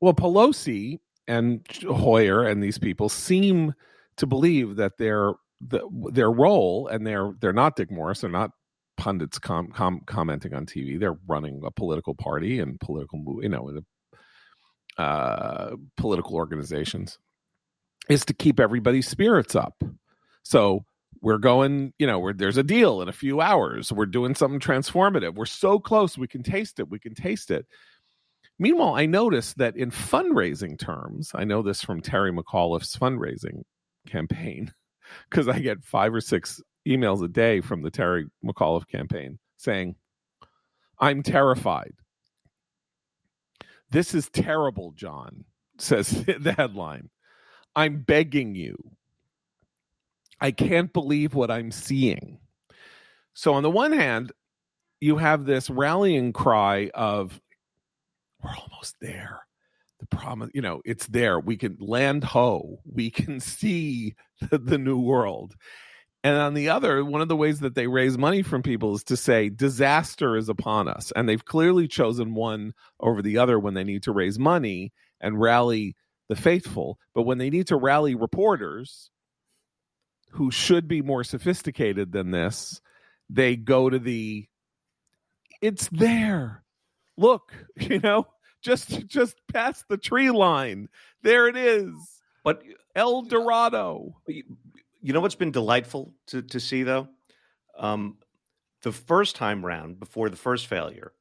Well, 0.00 0.14
Pelosi 0.14 0.98
and 1.28 1.64
Hoyer 1.88 2.44
and 2.44 2.60
these 2.60 2.76
people 2.76 3.08
seem 3.08 3.72
to 4.16 4.26
believe 4.26 4.74
that 4.76 4.98
their 4.98 5.34
the, 5.60 5.88
their 6.12 6.32
role 6.32 6.88
and 6.88 7.06
they're 7.06 7.34
they're 7.40 7.52
not 7.52 7.76
Dick 7.76 7.90
Morris, 7.90 8.22
they're 8.22 8.30
not 8.30 8.50
pundits 8.96 9.38
com, 9.38 9.68
com, 9.68 10.00
commenting 10.06 10.54
on 10.54 10.66
TV. 10.66 10.98
They're 10.98 11.18
running 11.28 11.62
a 11.64 11.70
political 11.70 12.16
party 12.16 12.58
and 12.58 12.80
political 12.80 13.22
you 13.40 13.48
know 13.48 13.80
uh, 14.98 15.76
political 15.96 16.34
organizations 16.34 17.18
is 18.08 18.24
to 18.26 18.34
keep 18.34 18.60
everybody's 18.60 19.08
spirits 19.08 19.54
up. 19.54 19.82
So 20.42 20.84
we're 21.20 21.38
going, 21.38 21.92
you 21.98 22.06
know, 22.06 22.32
there's 22.32 22.56
a 22.56 22.64
deal 22.64 23.00
in 23.00 23.08
a 23.08 23.12
few 23.12 23.40
hours. 23.40 23.92
We're 23.92 24.06
doing 24.06 24.34
something 24.34 24.60
transformative. 24.60 25.34
We're 25.34 25.46
so 25.46 25.78
close. 25.78 26.18
We 26.18 26.26
can 26.26 26.42
taste 26.42 26.80
it. 26.80 26.90
We 26.90 26.98
can 26.98 27.14
taste 27.14 27.50
it. 27.50 27.66
Meanwhile, 28.58 28.94
I 28.94 29.06
noticed 29.06 29.58
that 29.58 29.76
in 29.76 29.90
fundraising 29.90 30.78
terms, 30.78 31.30
I 31.34 31.44
know 31.44 31.62
this 31.62 31.82
from 31.82 32.00
Terry 32.00 32.32
McAuliffe's 32.32 32.96
fundraising 32.96 33.62
campaign, 34.06 34.72
because 35.30 35.48
I 35.48 35.60
get 35.60 35.84
five 35.84 36.12
or 36.12 36.20
six 36.20 36.60
emails 36.86 37.24
a 37.24 37.28
day 37.28 37.60
from 37.60 37.82
the 37.82 37.90
Terry 37.90 38.26
McAuliffe 38.44 38.88
campaign 38.88 39.38
saying, 39.56 39.94
I'm 40.98 41.22
terrified. 41.22 41.92
This 43.90 44.14
is 44.14 44.28
terrible, 44.30 44.92
John, 44.96 45.44
says 45.78 46.24
the 46.24 46.52
headline. 46.52 47.10
I'm 47.74 48.02
begging 48.02 48.54
you. 48.54 48.76
I 50.40 50.50
can't 50.50 50.92
believe 50.92 51.34
what 51.34 51.50
I'm 51.50 51.70
seeing. 51.70 52.38
So, 53.34 53.54
on 53.54 53.62
the 53.62 53.70
one 53.70 53.92
hand, 53.92 54.32
you 55.00 55.16
have 55.16 55.44
this 55.44 55.70
rallying 55.70 56.32
cry 56.32 56.90
of, 56.94 57.40
we're 58.42 58.50
almost 58.50 58.96
there. 59.00 59.40
The 60.00 60.06
promise, 60.06 60.50
you 60.52 60.62
know, 60.62 60.82
it's 60.84 61.06
there. 61.06 61.38
We 61.38 61.56
can 61.56 61.76
land 61.80 62.24
ho. 62.24 62.80
We 62.84 63.10
can 63.10 63.40
see 63.40 64.16
the, 64.50 64.58
the 64.58 64.78
new 64.78 64.98
world. 64.98 65.54
And 66.24 66.36
on 66.36 66.54
the 66.54 66.68
other, 66.68 67.04
one 67.04 67.20
of 67.20 67.28
the 67.28 67.36
ways 67.36 67.60
that 67.60 67.74
they 67.74 67.88
raise 67.88 68.16
money 68.16 68.42
from 68.42 68.62
people 68.62 68.94
is 68.94 69.04
to 69.04 69.16
say 69.16 69.48
disaster 69.48 70.36
is 70.36 70.48
upon 70.48 70.86
us. 70.86 71.12
And 71.16 71.28
they've 71.28 71.44
clearly 71.44 71.88
chosen 71.88 72.34
one 72.34 72.74
over 73.00 73.22
the 73.22 73.38
other 73.38 73.58
when 73.58 73.74
they 73.74 73.84
need 73.84 74.04
to 74.04 74.12
raise 74.12 74.38
money 74.38 74.92
and 75.20 75.40
rally 75.40 75.96
the 76.28 76.36
faithful. 76.36 76.98
But 77.14 77.22
when 77.22 77.38
they 77.38 77.50
need 77.50 77.68
to 77.68 77.76
rally 77.76 78.14
reporters 78.14 79.10
who 80.30 80.50
should 80.50 80.88
be 80.88 81.02
more 81.02 81.24
sophisticated 81.24 82.12
than 82.12 82.30
this, 82.30 82.80
they 83.28 83.56
go 83.56 83.90
to 83.90 83.98
the 83.98 84.46
it's 85.60 85.88
there. 85.88 86.64
Look, 87.16 87.52
you 87.76 88.00
know, 88.00 88.26
just 88.62 89.06
just 89.06 89.36
past 89.52 89.84
the 89.88 89.98
tree 89.98 90.30
line. 90.30 90.88
There 91.22 91.48
it 91.48 91.56
is. 91.56 91.92
But 92.44 92.62
El 92.94 93.22
Dorado. 93.22 94.16
You 94.26 95.12
know 95.12 95.20
what's 95.20 95.34
been 95.34 95.50
delightful 95.50 96.14
to, 96.28 96.42
to 96.42 96.60
see 96.60 96.82
though? 96.82 97.08
Um, 97.78 98.18
the 98.82 98.92
first 98.92 99.36
time 99.36 99.64
round 99.64 99.98
before 99.98 100.28
the 100.28 100.36
first 100.36 100.66
failure, 100.66 101.12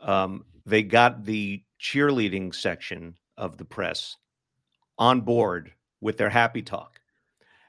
um, 0.00 0.44
they 0.64 0.82
got 0.82 1.24
the 1.24 1.62
cheerleading 1.80 2.54
section 2.54 3.16
of 3.36 3.56
the 3.56 3.64
press 3.64 4.16
on 4.98 5.20
board 5.20 5.72
with 6.00 6.16
their 6.16 6.30
happy 6.30 6.62
talk 6.62 7.00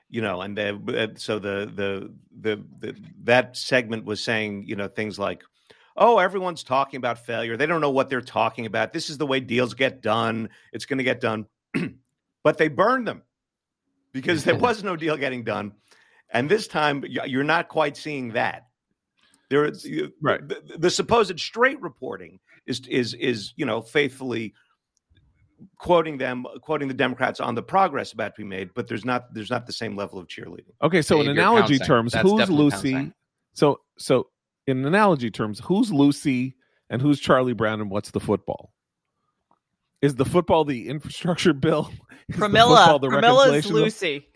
you 0.09 0.21
know 0.21 0.41
and 0.41 0.57
they, 0.57 0.69
uh, 0.69 1.07
so 1.15 1.39
the, 1.39 1.71
the 1.73 2.13
the 2.39 2.63
the 2.79 2.95
that 3.23 3.57
segment 3.57 4.05
was 4.05 4.23
saying 4.23 4.63
you 4.65 4.75
know 4.75 4.87
things 4.87 5.19
like 5.19 5.43
oh 5.95 6.19
everyone's 6.19 6.63
talking 6.63 6.97
about 6.97 7.25
failure. 7.25 7.57
They 7.57 7.65
don't 7.65 7.81
know 7.81 7.89
what 7.89 8.09
they're 8.09 8.21
talking 8.21 8.65
about. 8.65 8.93
This 8.93 9.09
is 9.09 9.17
the 9.17 9.25
way 9.25 9.39
deals 9.39 9.73
get 9.73 10.01
done. 10.01 10.49
It's 10.71 10.85
going 10.85 10.99
to 10.99 11.03
get 11.03 11.21
done. 11.21 11.45
But 12.43 12.57
they 12.57 12.69
burned 12.69 13.05
them 13.05 13.23
because 14.13 14.45
there 14.45 14.55
was 14.67 14.81
no 14.81 14.95
deal 14.95 15.17
getting 15.17 15.43
done 15.43 15.73
and 16.29 16.49
this 16.49 16.67
time 16.67 17.03
you're 17.07 17.43
not 17.43 17.67
quite 17.67 17.97
seeing 17.97 18.33
that. 18.33 18.67
There 19.49 19.65
is 19.65 19.87
right. 20.21 20.45
the, 20.45 20.61
the 20.77 20.89
supposed 20.89 21.39
straight 21.39 21.81
reporting 21.81 22.39
is 22.65 22.81
is 22.87 23.13
is 23.13 23.53
you 23.55 23.65
know 23.65 23.81
faithfully 23.81 24.53
quoting 25.77 26.17
them, 26.17 26.45
quoting 26.61 26.87
the 26.87 26.93
Democrats 26.93 27.39
on 27.39 27.55
the 27.55 27.63
progress 27.63 28.13
about 28.13 28.35
to 28.35 28.41
be 28.41 28.47
made, 28.47 28.69
but 28.73 28.87
there's 28.87 29.05
not 29.05 29.33
there's 29.33 29.49
not 29.49 29.65
the 29.65 29.73
same 29.73 29.95
level 29.95 30.19
of 30.19 30.27
cheerleading. 30.27 30.73
Okay, 30.81 31.01
so 31.01 31.21
in 31.21 31.27
analogy 31.27 31.79
terms, 31.79 32.13
That's 32.13 32.27
who's 32.27 32.49
Lucy? 32.49 33.11
So 33.53 33.79
so 33.97 34.27
in 34.67 34.85
analogy 34.85 35.31
terms, 35.31 35.59
who's 35.59 35.91
Lucy 35.91 36.55
and 36.89 37.01
who's 37.01 37.19
Charlie 37.19 37.53
Brown 37.53 37.81
and 37.81 37.89
what's 37.89 38.11
the 38.11 38.19
football? 38.19 38.71
Is 40.01 40.15
the 40.15 40.25
football 40.25 40.63
the 40.63 40.89
infrastructure 40.89 41.53
bill? 41.53 41.91
Is 42.29 42.35
Pramila. 42.35 43.01
The 43.01 43.07
Pramila's 43.07 43.71
Lucy. 43.71 44.27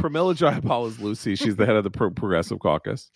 Pramila 0.00 0.34
Jayapal 0.36 0.88
is 0.88 1.00
Lucy. 1.00 1.34
She's 1.34 1.56
the 1.56 1.66
head 1.66 1.76
of 1.76 1.84
the 1.84 1.90
Pro- 1.90 2.10
Progressive 2.10 2.58
Caucus. 2.58 3.10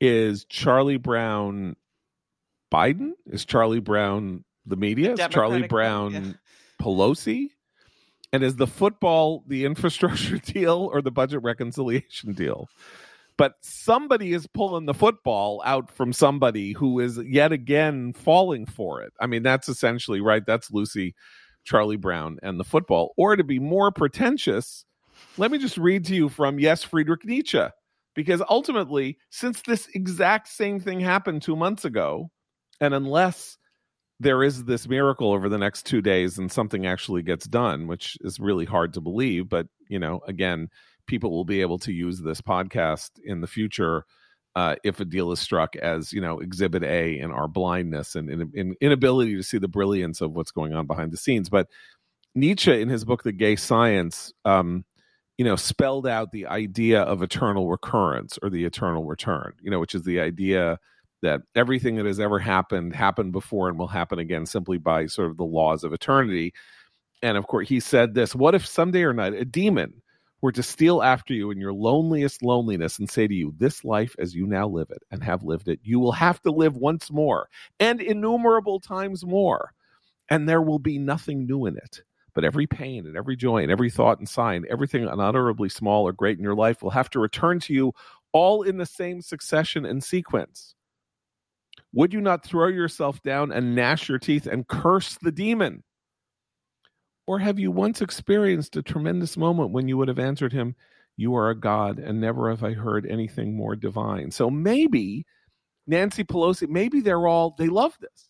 Is 0.00 0.44
Charlie 0.44 0.96
Brown 0.96 1.76
Biden? 2.72 3.12
Is 3.26 3.44
Charlie 3.44 3.80
Brown 3.80 4.44
the 4.66 4.76
media? 4.76 5.16
Charlie 5.28 5.66
Brown, 5.66 6.12
yeah. 6.12 6.32
Pelosi? 6.80 7.50
And 8.32 8.42
is 8.42 8.56
the 8.56 8.66
football 8.66 9.44
the 9.46 9.64
infrastructure 9.66 10.38
deal 10.38 10.90
or 10.92 11.00
the 11.00 11.10
budget 11.10 11.42
reconciliation 11.42 12.32
deal? 12.32 12.68
But 13.38 13.54
somebody 13.60 14.32
is 14.32 14.46
pulling 14.46 14.86
the 14.86 14.94
football 14.94 15.62
out 15.64 15.90
from 15.90 16.12
somebody 16.12 16.72
who 16.72 17.00
is 17.00 17.18
yet 17.18 17.52
again 17.52 18.14
falling 18.14 18.64
for 18.64 19.02
it. 19.02 19.12
I 19.20 19.26
mean, 19.26 19.42
that's 19.42 19.68
essentially 19.68 20.20
right. 20.22 20.44
That's 20.46 20.70
Lucy, 20.70 21.14
Charlie 21.64 21.96
Brown, 21.96 22.38
and 22.42 22.58
the 22.58 22.64
football. 22.64 23.12
Or 23.18 23.36
to 23.36 23.44
be 23.44 23.58
more 23.58 23.92
pretentious, 23.92 24.86
let 25.36 25.50
me 25.50 25.58
just 25.58 25.76
read 25.76 26.06
to 26.06 26.14
you 26.14 26.30
from 26.30 26.58
Yes, 26.58 26.82
Friedrich 26.82 27.24
Nietzsche. 27.26 27.62
Because 28.14 28.42
ultimately, 28.48 29.18
since 29.28 29.60
this 29.60 29.88
exact 29.94 30.48
same 30.48 30.80
thing 30.80 31.00
happened 31.00 31.42
two 31.42 31.56
months 31.56 31.84
ago, 31.84 32.30
and 32.80 32.94
unless 32.94 33.58
there 34.18 34.42
is 34.42 34.64
this 34.64 34.88
miracle 34.88 35.32
over 35.32 35.48
the 35.48 35.58
next 35.58 35.84
two 35.84 36.00
days 36.00 36.38
and 36.38 36.50
something 36.50 36.86
actually 36.86 37.22
gets 37.22 37.46
done, 37.46 37.86
which 37.86 38.16
is 38.22 38.40
really 38.40 38.64
hard 38.64 38.94
to 38.94 39.00
believe. 39.00 39.48
But, 39.48 39.66
you 39.88 39.98
know, 39.98 40.20
again, 40.26 40.68
people 41.06 41.30
will 41.30 41.44
be 41.44 41.60
able 41.60 41.78
to 41.80 41.92
use 41.92 42.20
this 42.20 42.40
podcast 42.40 43.10
in 43.22 43.40
the 43.40 43.46
future 43.46 44.04
uh, 44.54 44.76
if 44.82 45.00
a 45.00 45.04
deal 45.04 45.32
is 45.32 45.40
struck 45.40 45.76
as, 45.76 46.14
you 46.14 46.20
know, 46.20 46.38
exhibit 46.38 46.82
A 46.82 47.18
in 47.18 47.30
our 47.30 47.46
blindness 47.46 48.14
and 48.14 48.30
in, 48.30 48.50
in, 48.54 48.74
inability 48.80 49.36
to 49.36 49.42
see 49.42 49.58
the 49.58 49.68
brilliance 49.68 50.22
of 50.22 50.32
what's 50.32 50.50
going 50.50 50.72
on 50.72 50.86
behind 50.86 51.12
the 51.12 51.18
scenes. 51.18 51.50
But 51.50 51.68
Nietzsche, 52.34 52.80
in 52.80 52.88
his 52.88 53.04
book, 53.04 53.22
The 53.22 53.32
Gay 53.32 53.56
Science, 53.56 54.32
um, 54.46 54.86
you 55.36 55.44
know, 55.44 55.56
spelled 55.56 56.06
out 56.06 56.32
the 56.32 56.46
idea 56.46 57.02
of 57.02 57.22
eternal 57.22 57.68
recurrence 57.68 58.38
or 58.42 58.48
the 58.48 58.64
eternal 58.64 59.04
return, 59.04 59.52
you 59.60 59.70
know, 59.70 59.78
which 59.78 59.94
is 59.94 60.04
the 60.04 60.20
idea 60.20 60.78
that 61.22 61.42
everything 61.54 61.96
that 61.96 62.06
has 62.06 62.20
ever 62.20 62.38
happened 62.38 62.94
happened 62.94 63.32
before 63.32 63.68
and 63.68 63.78
will 63.78 63.86
happen 63.86 64.18
again 64.18 64.46
simply 64.46 64.78
by 64.78 65.06
sort 65.06 65.30
of 65.30 65.36
the 65.36 65.44
laws 65.44 65.84
of 65.84 65.92
eternity. 65.92 66.52
And 67.22 67.36
of 67.36 67.46
course, 67.46 67.68
he 67.68 67.80
said 67.80 68.14
this 68.14 68.34
What 68.34 68.54
if 68.54 68.66
someday 68.66 69.02
or 69.02 69.12
night 69.12 69.34
a 69.34 69.44
demon 69.44 70.02
were 70.42 70.52
to 70.52 70.62
steal 70.62 71.02
after 71.02 71.34
you 71.34 71.50
in 71.50 71.58
your 71.58 71.72
loneliest 71.72 72.42
loneliness 72.42 72.98
and 72.98 73.10
say 73.10 73.26
to 73.26 73.34
you, 73.34 73.54
This 73.58 73.84
life 73.84 74.14
as 74.18 74.34
you 74.34 74.46
now 74.46 74.68
live 74.68 74.88
it 74.90 75.02
and 75.10 75.22
have 75.24 75.42
lived 75.42 75.68
it, 75.68 75.80
you 75.82 75.98
will 75.98 76.12
have 76.12 76.40
to 76.42 76.50
live 76.50 76.76
once 76.76 77.10
more 77.10 77.48
and 77.80 78.00
innumerable 78.00 78.78
times 78.78 79.24
more, 79.24 79.72
and 80.30 80.48
there 80.48 80.62
will 80.62 80.78
be 80.78 80.98
nothing 80.98 81.46
new 81.46 81.66
in 81.66 81.76
it. 81.76 82.02
But 82.34 82.44
every 82.44 82.68
pain 82.68 83.06
and 83.06 83.16
every 83.16 83.34
joy 83.34 83.62
and 83.62 83.72
every 83.72 83.88
thought 83.90 84.18
and 84.18 84.28
sign, 84.28 84.66
everything 84.70 85.04
unutterably 85.04 85.70
small 85.70 86.06
or 86.06 86.12
great 86.12 86.36
in 86.36 86.44
your 86.44 86.54
life 86.54 86.82
will 86.82 86.90
have 86.90 87.08
to 87.10 87.18
return 87.18 87.58
to 87.60 87.72
you 87.72 87.92
all 88.32 88.62
in 88.62 88.76
the 88.76 88.84
same 88.84 89.22
succession 89.22 89.86
and 89.86 90.04
sequence. 90.04 90.75
Would 91.96 92.12
you 92.12 92.20
not 92.20 92.44
throw 92.44 92.68
yourself 92.68 93.22
down 93.22 93.50
and 93.50 93.74
gnash 93.74 94.06
your 94.06 94.18
teeth 94.18 94.46
and 94.46 94.68
curse 94.68 95.16
the 95.22 95.32
demon? 95.32 95.82
Or 97.26 97.38
have 97.38 97.58
you 97.58 97.70
once 97.70 98.02
experienced 98.02 98.76
a 98.76 98.82
tremendous 98.82 99.38
moment 99.38 99.70
when 99.70 99.88
you 99.88 99.96
would 99.96 100.08
have 100.08 100.18
answered 100.18 100.52
him, 100.52 100.76
You 101.16 101.34
are 101.36 101.48
a 101.48 101.58
God, 101.58 101.98
and 101.98 102.20
never 102.20 102.50
have 102.50 102.62
I 102.62 102.74
heard 102.74 103.06
anything 103.06 103.56
more 103.56 103.74
divine? 103.74 104.30
So 104.30 104.50
maybe 104.50 105.24
Nancy 105.86 106.22
Pelosi, 106.22 106.68
maybe 106.68 107.00
they're 107.00 107.26
all, 107.26 107.54
they 107.56 107.68
love 107.68 107.96
this. 107.98 108.26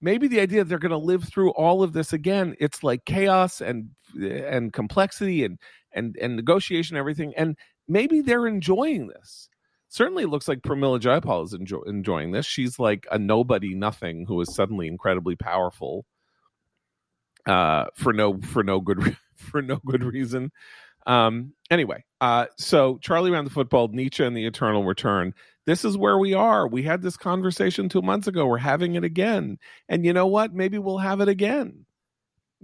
Maybe 0.00 0.26
the 0.26 0.40
idea 0.40 0.64
that 0.64 0.70
they're 0.70 0.78
going 0.78 0.90
to 0.90 0.96
live 0.96 1.24
through 1.24 1.50
all 1.50 1.82
of 1.82 1.92
this 1.92 2.14
again, 2.14 2.56
it's 2.58 2.82
like 2.82 3.04
chaos 3.04 3.60
and 3.60 3.90
and 4.18 4.72
complexity 4.72 5.44
and 5.44 5.58
and 5.92 6.16
and 6.16 6.34
negotiation, 6.34 6.96
everything, 6.96 7.34
and 7.36 7.58
maybe 7.86 8.22
they're 8.22 8.46
enjoying 8.46 9.08
this 9.08 9.50
certainly 9.90 10.24
looks 10.24 10.48
like 10.48 10.62
Pramila 10.62 10.98
Jayapal 10.98 11.44
is 11.44 11.52
enjoy- 11.52 11.82
enjoying 11.86 12.30
this. 12.32 12.46
She's 12.46 12.78
like 12.78 13.06
a 13.12 13.18
nobody, 13.18 13.74
nothing 13.74 14.24
who 14.26 14.40
is 14.40 14.54
suddenly 14.54 14.86
incredibly 14.86 15.36
powerful. 15.36 16.06
uh, 17.46 17.86
for 17.94 18.12
no 18.12 18.38
for 18.40 18.62
no 18.62 18.80
good 18.80 19.16
for 19.36 19.60
no 19.62 19.80
good 19.86 20.02
reason. 20.04 20.52
Um, 21.06 21.54
anyway, 21.70 22.04
uh, 22.20 22.46
so 22.58 22.98
Charlie 22.98 23.30
around 23.30 23.46
the 23.46 23.50
football, 23.50 23.88
Nietzsche 23.88 24.22
and 24.24 24.36
the 24.36 24.44
Eternal 24.46 24.84
Return. 24.84 25.34
This 25.66 25.84
is 25.84 25.96
where 25.96 26.18
we 26.18 26.34
are. 26.34 26.66
We 26.68 26.82
had 26.82 27.00
this 27.02 27.16
conversation 27.16 27.88
two 27.88 28.02
months 28.02 28.26
ago. 28.26 28.46
We're 28.46 28.58
having 28.58 28.94
it 28.96 29.04
again, 29.04 29.58
and 29.88 30.04
you 30.04 30.12
know 30.12 30.26
what? 30.26 30.52
Maybe 30.54 30.78
we'll 30.78 30.98
have 30.98 31.20
it 31.20 31.28
again 31.28 31.86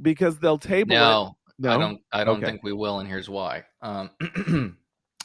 because 0.00 0.38
they'll 0.38 0.58
table 0.58 0.94
no, 0.94 1.36
it. 1.58 1.62
No, 1.62 1.70
I 1.74 1.78
don't. 1.78 2.00
I 2.12 2.24
don't 2.24 2.36
Okay. 2.38 2.46
think 2.46 2.62
we 2.62 2.72
will, 2.74 2.98
and 3.00 3.08
here's 3.08 3.28
why. 3.30 3.64
Um, 3.80 4.10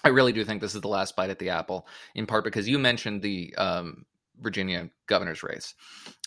I 0.03 0.09
really 0.09 0.33
do 0.33 0.43
think 0.43 0.61
this 0.61 0.75
is 0.75 0.81
the 0.81 0.87
last 0.87 1.15
bite 1.15 1.29
at 1.29 1.39
the 1.39 1.49
apple, 1.49 1.87
in 2.15 2.25
part 2.25 2.43
because 2.43 2.67
you 2.67 2.79
mentioned 2.79 3.21
the 3.21 3.53
um, 3.55 4.05
Virginia 4.39 4.89
governor's 5.07 5.43
race, 5.43 5.75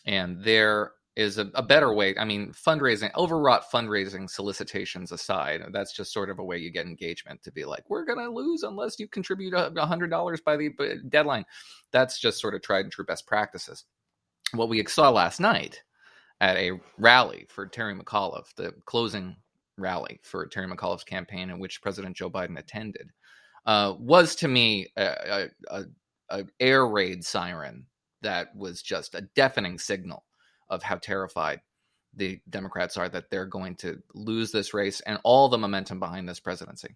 and 0.07 0.43
there 0.43 0.93
is 1.17 1.39
a, 1.39 1.49
a 1.55 1.63
better 1.63 1.95
way. 1.95 2.15
I 2.19 2.25
mean, 2.25 2.53
fundraising, 2.53 3.15
overwrought 3.15 3.71
fundraising 3.73 4.29
solicitations 4.29 5.13
aside, 5.13 5.63
that's 5.73 5.95
just 5.95 6.13
sort 6.13 6.29
of 6.29 6.39
a 6.39 6.45
way 6.45 6.59
you 6.59 6.71
get 6.71 6.87
engagement 6.87 7.43
to 7.45 7.53
be 7.53 7.65
like, 7.65 7.89
we're 7.89 8.05
going 8.05 8.19
to 8.19 8.31
lose 8.31 8.65
unless 8.65 8.99
you 8.99 9.07
contribute 9.09 9.55
a 9.55 9.73
a 9.77 9.87
hundred 9.87 10.11
dollars 10.11 10.41
by 10.41 10.57
the 10.57 10.71
deadline. 11.09 11.45
That's 11.93 12.19
just 12.19 12.41
sort 12.41 12.55
of 12.55 12.63
tried 12.63 12.85
and 12.85 12.93
true 12.93 13.05
best 13.05 13.27
practices. 13.27 13.85
What 14.53 14.69
we 14.69 14.85
saw 14.87 15.11
last 15.11 15.41
night 15.41 15.83
at 16.41 16.57
a 16.57 16.81
rally 16.99 17.47
for 17.49 17.67
Terry 17.67 17.95
McAuliffe, 17.95 18.55
the 18.57 18.73
closing 18.85 19.37
rally 19.79 20.21
for 20.23 20.47
Terry 20.47 20.69
McAuliffe's 20.69 21.05
campaign, 21.05 21.51
in 21.51 21.59
which 21.59 21.83
President 21.83 22.17
Joe 22.17 22.31
Biden 22.31 22.59
attended, 22.59 23.11
uh, 23.67 23.95
was 23.99 24.37
to 24.37 24.49
me 24.49 24.89
a, 24.97 25.49
a, 25.71 25.85
a, 26.31 26.45
air 26.61 26.87
raid 26.87 27.25
siren 27.25 27.87
that 28.23 28.55
was 28.57 28.83
just 28.83 29.15
a 29.15 29.29
deafening 29.35 29.79
signal 29.79 30.25
of 30.69 30.83
how 30.83 30.97
terrified 30.97 31.61
the 32.17 32.41
Democrats 32.49 32.97
are 32.97 33.09
that 33.09 33.31
they're 33.31 33.47
going 33.47 33.77
to 33.77 34.01
lose 34.15 34.53
this 34.53 34.75
race 34.75 35.01
and 35.01 35.19
all 35.25 35.49
the 35.49 35.59
momentum 35.59 35.99
behind 35.99 36.29
this 36.29 36.41
presidency. 36.41 36.95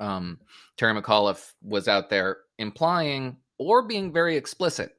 Um, 0.00 0.40
Terry 0.76 1.00
McAuliffe 1.00 1.52
was 1.62 1.88
out 1.88 2.10
there 2.10 2.38
implying 2.58 3.38
or 3.58 3.86
being 3.86 4.12
very 4.12 4.36
explicit 4.36 4.96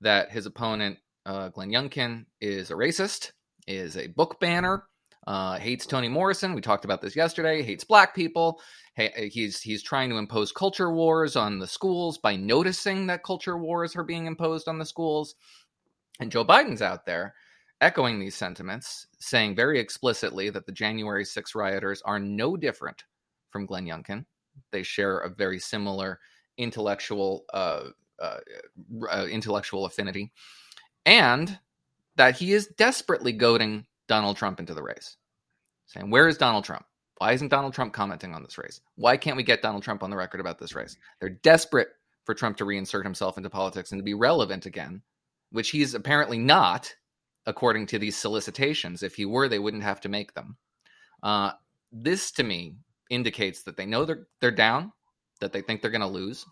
that 0.00 0.30
his 0.30 0.46
opponent, 0.46 0.98
uh, 1.26 1.48
Glenn 1.48 1.70
Youngkin, 1.70 2.26
is 2.40 2.70
a 2.70 2.74
racist, 2.74 3.32
is 3.66 3.96
a 3.96 4.08
book 4.08 4.38
banner, 4.40 4.84
uh, 5.26 5.58
hates 5.58 5.86
Toni 5.86 6.08
Morrison. 6.08 6.54
We 6.54 6.60
talked 6.60 6.84
about 6.84 7.00
this 7.00 7.16
yesterday. 7.16 7.62
Hates 7.62 7.84
black 7.84 8.14
people. 8.14 8.60
Hey, 8.94 9.28
he's 9.32 9.60
he's 9.60 9.82
trying 9.82 10.10
to 10.10 10.16
impose 10.16 10.52
culture 10.52 10.92
wars 10.92 11.36
on 11.36 11.58
the 11.58 11.66
schools 11.66 12.18
by 12.18 12.36
noticing 12.36 13.06
that 13.06 13.24
culture 13.24 13.58
wars 13.58 13.96
are 13.96 14.04
being 14.04 14.26
imposed 14.26 14.68
on 14.68 14.78
the 14.78 14.84
schools. 14.84 15.34
And 16.20 16.30
Joe 16.30 16.44
Biden's 16.44 16.82
out 16.82 17.06
there 17.06 17.34
echoing 17.80 18.18
these 18.18 18.36
sentiments, 18.36 19.06
saying 19.18 19.56
very 19.56 19.80
explicitly 19.80 20.48
that 20.50 20.64
the 20.64 20.72
January 20.72 21.24
6 21.24 21.54
rioters 21.54 22.02
are 22.02 22.20
no 22.20 22.56
different 22.56 23.04
from 23.50 23.66
Glenn 23.66 23.86
Youngkin. 23.86 24.24
They 24.70 24.82
share 24.82 25.18
a 25.18 25.28
very 25.28 25.58
similar 25.58 26.20
intellectual 26.56 27.44
uh, 27.52 27.88
uh, 28.20 28.38
uh, 29.10 29.26
intellectual 29.28 29.86
affinity, 29.86 30.32
and 31.04 31.58
that 32.16 32.36
he 32.36 32.52
is 32.52 32.68
desperately 32.78 33.32
goading 33.32 33.86
Donald 34.08 34.36
Trump 34.36 34.60
into 34.60 34.74
the 34.74 34.82
race, 34.82 35.16
saying, 35.86 36.10
"Where 36.10 36.28
is 36.28 36.38
Donald 36.38 36.64
Trump? 36.64 36.86
Why 37.18 37.32
isn't 37.32 37.48
Donald 37.48 37.74
Trump 37.74 37.92
commenting 37.92 38.34
on 38.34 38.42
this 38.42 38.58
race? 38.58 38.80
Why 38.96 39.16
can't 39.16 39.36
we 39.36 39.42
get 39.42 39.62
Donald 39.62 39.82
Trump 39.82 40.02
on 40.02 40.10
the 40.10 40.16
record 40.16 40.40
about 40.40 40.58
this 40.58 40.74
race?" 40.74 40.96
They're 41.20 41.30
desperate 41.30 41.88
for 42.24 42.34
Trump 42.34 42.56
to 42.56 42.64
reinsert 42.64 43.04
himself 43.04 43.36
into 43.36 43.50
politics 43.50 43.92
and 43.92 43.98
to 43.98 44.04
be 44.04 44.14
relevant 44.14 44.66
again, 44.66 45.02
which 45.50 45.70
he's 45.70 45.94
apparently 45.94 46.38
not, 46.38 46.94
according 47.46 47.86
to 47.86 47.98
these 47.98 48.16
solicitations. 48.16 49.02
If 49.02 49.14
he 49.14 49.26
were, 49.26 49.48
they 49.48 49.58
wouldn't 49.58 49.82
have 49.82 50.00
to 50.02 50.08
make 50.08 50.34
them. 50.34 50.56
Uh, 51.22 51.52
this, 51.92 52.30
to 52.32 52.42
me, 52.42 52.76
indicates 53.10 53.62
that 53.62 53.76
they 53.76 53.86
know 53.86 54.04
they're 54.04 54.26
they're 54.40 54.50
down, 54.50 54.92
that 55.40 55.52
they 55.52 55.60
think 55.60 55.80
they're 55.80 55.90
going 55.90 56.00
to 56.00 56.06
lose. 56.06 56.44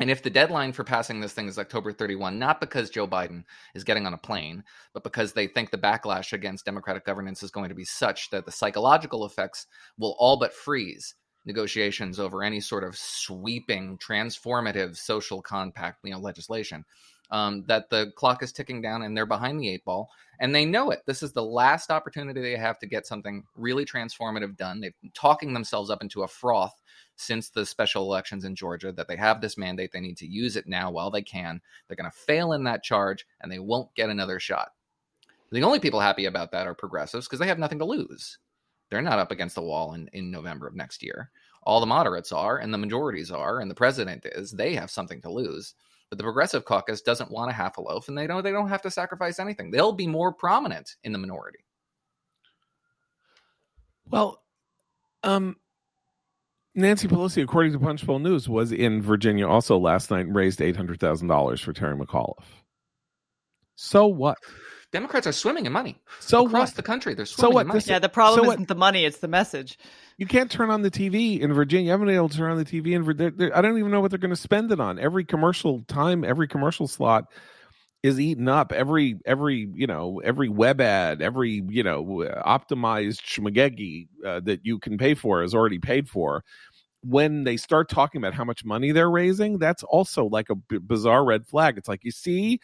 And 0.00 0.10
if 0.10 0.22
the 0.22 0.30
deadline 0.30 0.72
for 0.72 0.82
passing 0.82 1.20
this 1.20 1.32
thing 1.32 1.48
is 1.48 1.58
October 1.58 1.92
31, 1.92 2.38
not 2.38 2.60
because 2.60 2.90
Joe 2.90 3.06
Biden 3.06 3.44
is 3.74 3.84
getting 3.84 4.06
on 4.06 4.14
a 4.14 4.18
plane, 4.18 4.64
but 4.92 5.04
because 5.04 5.32
they 5.32 5.46
think 5.46 5.70
the 5.70 5.78
backlash 5.78 6.32
against 6.32 6.64
democratic 6.64 7.04
governance 7.04 7.42
is 7.42 7.50
going 7.50 7.68
to 7.68 7.74
be 7.74 7.84
such 7.84 8.30
that 8.30 8.44
the 8.44 8.52
psychological 8.52 9.24
effects 9.24 9.66
will 9.98 10.16
all 10.18 10.36
but 10.36 10.52
freeze 10.52 11.14
negotiations 11.46 12.18
over 12.18 12.42
any 12.42 12.60
sort 12.60 12.84
of 12.84 12.96
sweeping, 12.96 13.98
transformative 13.98 14.96
social 14.96 15.42
compact, 15.42 16.00
you 16.02 16.10
know, 16.10 16.18
legislation. 16.18 16.84
Um, 17.30 17.64
that 17.66 17.88
the 17.90 18.12
clock 18.16 18.42
is 18.42 18.52
ticking 18.52 18.82
down 18.82 19.02
and 19.02 19.16
they're 19.16 19.26
behind 19.26 19.58
the 19.58 19.68
eight 19.70 19.84
ball, 19.84 20.10
and 20.40 20.54
they 20.54 20.64
know 20.64 20.90
it. 20.90 21.00
This 21.06 21.22
is 21.22 21.32
the 21.32 21.42
last 21.42 21.90
opportunity 21.90 22.40
they 22.40 22.56
have 22.56 22.78
to 22.80 22.86
get 22.86 23.06
something 23.06 23.44
really 23.56 23.84
transformative 23.84 24.56
done. 24.56 24.80
They've 24.80 25.00
been 25.00 25.10
talking 25.14 25.52
themselves 25.52 25.90
up 25.90 26.02
into 26.02 26.22
a 26.22 26.28
froth 26.28 26.74
since 27.16 27.48
the 27.48 27.64
special 27.64 28.04
elections 28.04 28.44
in 28.44 28.54
Georgia 28.54 28.92
that 28.92 29.08
they 29.08 29.16
have 29.16 29.40
this 29.40 29.56
mandate. 29.56 29.90
They 29.92 30.00
need 30.00 30.18
to 30.18 30.26
use 30.26 30.56
it 30.56 30.66
now 30.66 30.90
while 30.90 31.10
they 31.10 31.22
can. 31.22 31.60
They're 31.88 31.96
going 31.96 32.10
to 32.10 32.16
fail 32.16 32.52
in 32.52 32.64
that 32.64 32.82
charge 32.82 33.26
and 33.40 33.50
they 33.50 33.58
won't 33.58 33.94
get 33.94 34.10
another 34.10 34.38
shot. 34.38 34.70
The 35.50 35.62
only 35.62 35.78
people 35.78 36.00
happy 36.00 36.26
about 36.26 36.50
that 36.52 36.66
are 36.66 36.74
progressives 36.74 37.26
because 37.26 37.38
they 37.38 37.46
have 37.46 37.58
nothing 37.58 37.78
to 37.78 37.84
lose. 37.84 38.38
They're 38.90 39.02
not 39.02 39.18
up 39.18 39.30
against 39.30 39.54
the 39.54 39.62
wall 39.62 39.94
in, 39.94 40.08
in 40.12 40.30
November 40.30 40.66
of 40.66 40.74
next 40.74 41.02
year. 41.02 41.30
All 41.62 41.80
the 41.80 41.86
moderates 41.86 42.32
are, 42.32 42.58
and 42.58 42.74
the 42.74 42.78
majorities 42.78 43.30
are, 43.30 43.60
and 43.60 43.70
the 43.70 43.74
president 43.74 44.26
is. 44.26 44.50
They 44.50 44.74
have 44.74 44.90
something 44.90 45.20
to 45.22 45.30
lose. 45.30 45.74
But 46.14 46.18
the 46.18 46.22
progressive 46.22 46.64
caucus 46.64 47.02
doesn't 47.02 47.32
want 47.32 47.50
a 47.50 47.52
half 47.52 47.76
a 47.76 47.80
loaf, 47.80 48.06
and 48.06 48.16
they 48.16 48.28
don't. 48.28 48.44
They 48.44 48.52
don't 48.52 48.68
have 48.68 48.82
to 48.82 48.90
sacrifice 48.92 49.40
anything. 49.40 49.72
They'll 49.72 49.90
be 49.90 50.06
more 50.06 50.32
prominent 50.32 50.94
in 51.02 51.10
the 51.10 51.18
minority. 51.18 51.58
Well, 54.08 54.40
um, 55.24 55.56
Nancy 56.76 57.08
Pelosi, 57.08 57.42
according 57.42 57.72
to 57.72 57.80
Punchbowl 57.80 58.20
News, 58.20 58.48
was 58.48 58.70
in 58.70 59.02
Virginia 59.02 59.48
also 59.48 59.76
last 59.76 60.12
night 60.12 60.26
and 60.26 60.36
raised 60.36 60.62
eight 60.62 60.76
hundred 60.76 61.00
thousand 61.00 61.26
dollars 61.26 61.60
for 61.60 61.72
Terry 61.72 61.96
McAuliffe. 61.96 62.44
So 63.74 64.06
what? 64.06 64.38
Democrats 64.92 65.26
are 65.26 65.32
swimming 65.32 65.66
in 65.66 65.72
money 65.72 66.00
So 66.20 66.46
across 66.46 66.68
what? 66.68 66.76
the 66.76 66.82
country. 66.84 67.14
They're 67.14 67.26
So 67.26 67.34
swimming 67.40 67.54
what? 67.54 67.60
in 67.62 67.66
money. 67.66 67.82
Yeah, 67.86 67.98
the 67.98 68.08
problem 68.08 68.44
So 68.44 68.46
what- 68.46 68.54
isn't 68.54 68.68
the 68.68 68.76
money; 68.76 69.04
it's 69.04 69.18
the 69.18 69.26
message. 69.26 69.78
You 70.16 70.26
can't 70.26 70.50
turn 70.50 70.70
on 70.70 70.82
the 70.82 70.90
TV 70.90 71.40
in 71.40 71.52
Virginia. 71.52 71.86
You 71.86 71.90
haven't 71.90 72.06
been 72.06 72.16
able 72.16 72.28
to 72.28 72.36
turn 72.36 72.50
on 72.52 72.58
the 72.58 72.64
TV 72.64 72.94
in 72.94 73.02
Virginia. 73.02 73.50
I 73.54 73.60
don't 73.60 73.78
even 73.78 73.90
know 73.90 74.00
what 74.00 74.10
they're 74.10 74.18
going 74.18 74.30
to 74.30 74.36
spend 74.36 74.70
it 74.70 74.80
on. 74.80 74.98
Every 74.98 75.24
commercial 75.24 75.82
time, 75.88 76.24
every 76.24 76.46
commercial 76.46 76.86
slot 76.86 77.32
is 78.04 78.20
eaten 78.20 78.48
up. 78.48 78.72
Every 78.72 79.18
every 79.26 79.68
you 79.74 79.86
know 79.86 80.20
every 80.24 80.48
web 80.48 80.80
ad, 80.80 81.22
every 81.22 81.62
you 81.68 81.82
know 81.82 82.04
optimized 82.46 83.22
schmagegi 83.22 84.08
uh, 84.24 84.40
that 84.40 84.60
you 84.64 84.78
can 84.78 84.98
pay 84.98 85.14
for 85.14 85.42
is 85.42 85.54
already 85.54 85.78
paid 85.78 86.08
for. 86.08 86.44
When 87.02 87.44
they 87.44 87.56
start 87.56 87.88
talking 87.90 88.20
about 88.20 88.34
how 88.34 88.44
much 88.44 88.64
money 88.64 88.92
they're 88.92 89.10
raising, 89.10 89.58
that's 89.58 89.82
also 89.84 90.26
like 90.26 90.50
a 90.50 90.54
b- 90.54 90.78
bizarre 90.78 91.24
red 91.24 91.46
flag. 91.46 91.76
It's 91.78 91.88
like 91.88 92.04
you 92.04 92.10
see, 92.12 92.60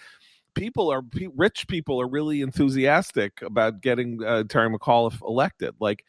people 0.54 0.90
are 0.92 1.02
rich 1.36 1.68
people 1.68 2.00
are 2.00 2.08
really 2.08 2.42
enthusiastic 2.42 3.42
about 3.42 3.80
getting 3.82 4.22
uh, 4.24 4.44
Terry 4.44 4.70
McAuliffe 4.70 5.20
elected. 5.22 5.74
Like, 5.80 6.04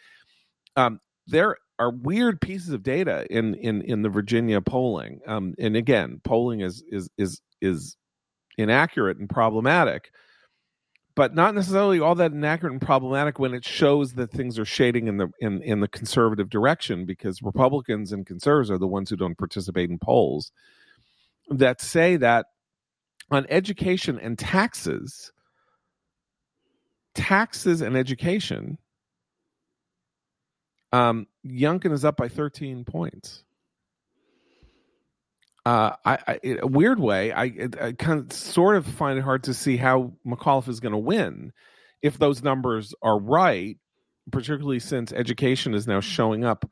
um, 0.76 1.00
there 1.32 1.58
are 1.80 1.92
weird 1.92 2.40
pieces 2.40 2.70
of 2.70 2.84
data 2.84 3.26
in 3.30 3.56
in 3.56 3.82
in 3.82 4.04
the 4.04 4.10
Virginia 4.10 4.62
polling. 4.62 5.20
Um, 5.26 5.56
and 5.58 5.76
again, 5.76 6.22
polling 6.24 6.62
is 6.62 6.84
is 6.90 7.10
is 7.18 7.42
is 7.62 7.98
inaccurate 8.58 9.18
and 9.18 9.30
problematic, 9.30 10.12
but 11.16 11.34
not 11.34 11.56
necessarily 11.56 12.00
all 12.00 12.16
that 12.16 12.34
inaccurate 12.34 12.74
and 12.74 12.82
problematic 12.82 13.40
when 13.40 13.54
it 13.54 13.66
shows 13.66 14.14
that 14.14 14.32
things 14.32 14.60
are 14.60 14.66
shading 14.66 15.08
in 15.08 15.18
the 15.18 15.30
in 15.40 15.62
in 15.64 15.80
the 15.80 15.88
conservative 15.88 16.50
direction 16.50 17.06
because 17.06 17.42
Republicans 17.42 18.12
and 18.12 18.28
conservatives 18.28 18.70
are 18.70 18.78
the 18.78 18.88
ones 18.88 19.10
who 19.10 19.16
don't 19.16 19.38
participate 19.38 19.90
in 19.90 19.98
polls 19.98 20.52
that 21.50 21.82
say 21.82 22.16
that 22.18 22.46
on 23.32 23.46
education 23.50 24.20
and 24.20 24.38
taxes 24.38 25.32
taxes 27.14 27.82
and 27.82 27.98
education 27.98 28.78
um, 30.92 31.28
Youngkin 31.46 31.92
is 31.92 32.06
up 32.06 32.18
by 32.18 32.28
13 32.28 32.86
points. 32.86 33.44
Uh, 35.66 35.96
I, 36.04 36.18
I 36.28 36.40
in 36.42 36.60
a 36.62 36.68
weird 36.68 37.00
way, 37.00 37.32
I, 37.32 37.70
I 37.80 37.92
kind 37.92 38.20
of 38.20 38.34
sort 38.34 38.78
of 38.78 38.86
find 38.86 39.20
it 39.20 39.22
hard 39.22 39.44
to 39.44 39.54
see 39.54 39.78
how 39.78 40.14
McAuliffe 40.26 40.68
is 40.68 40.80
going 40.80 40.94
to 40.94 40.98
win 40.98 41.54
if 42.02 42.18
those 42.18 42.42
numbers 42.42 42.96
are 43.02 43.20
right, 43.20 43.78
particularly 44.32 44.80
since 44.80 45.14
education 45.14 45.76
is 45.76 45.86
now 45.86 46.00
showing 46.00 46.44
up 46.44 46.66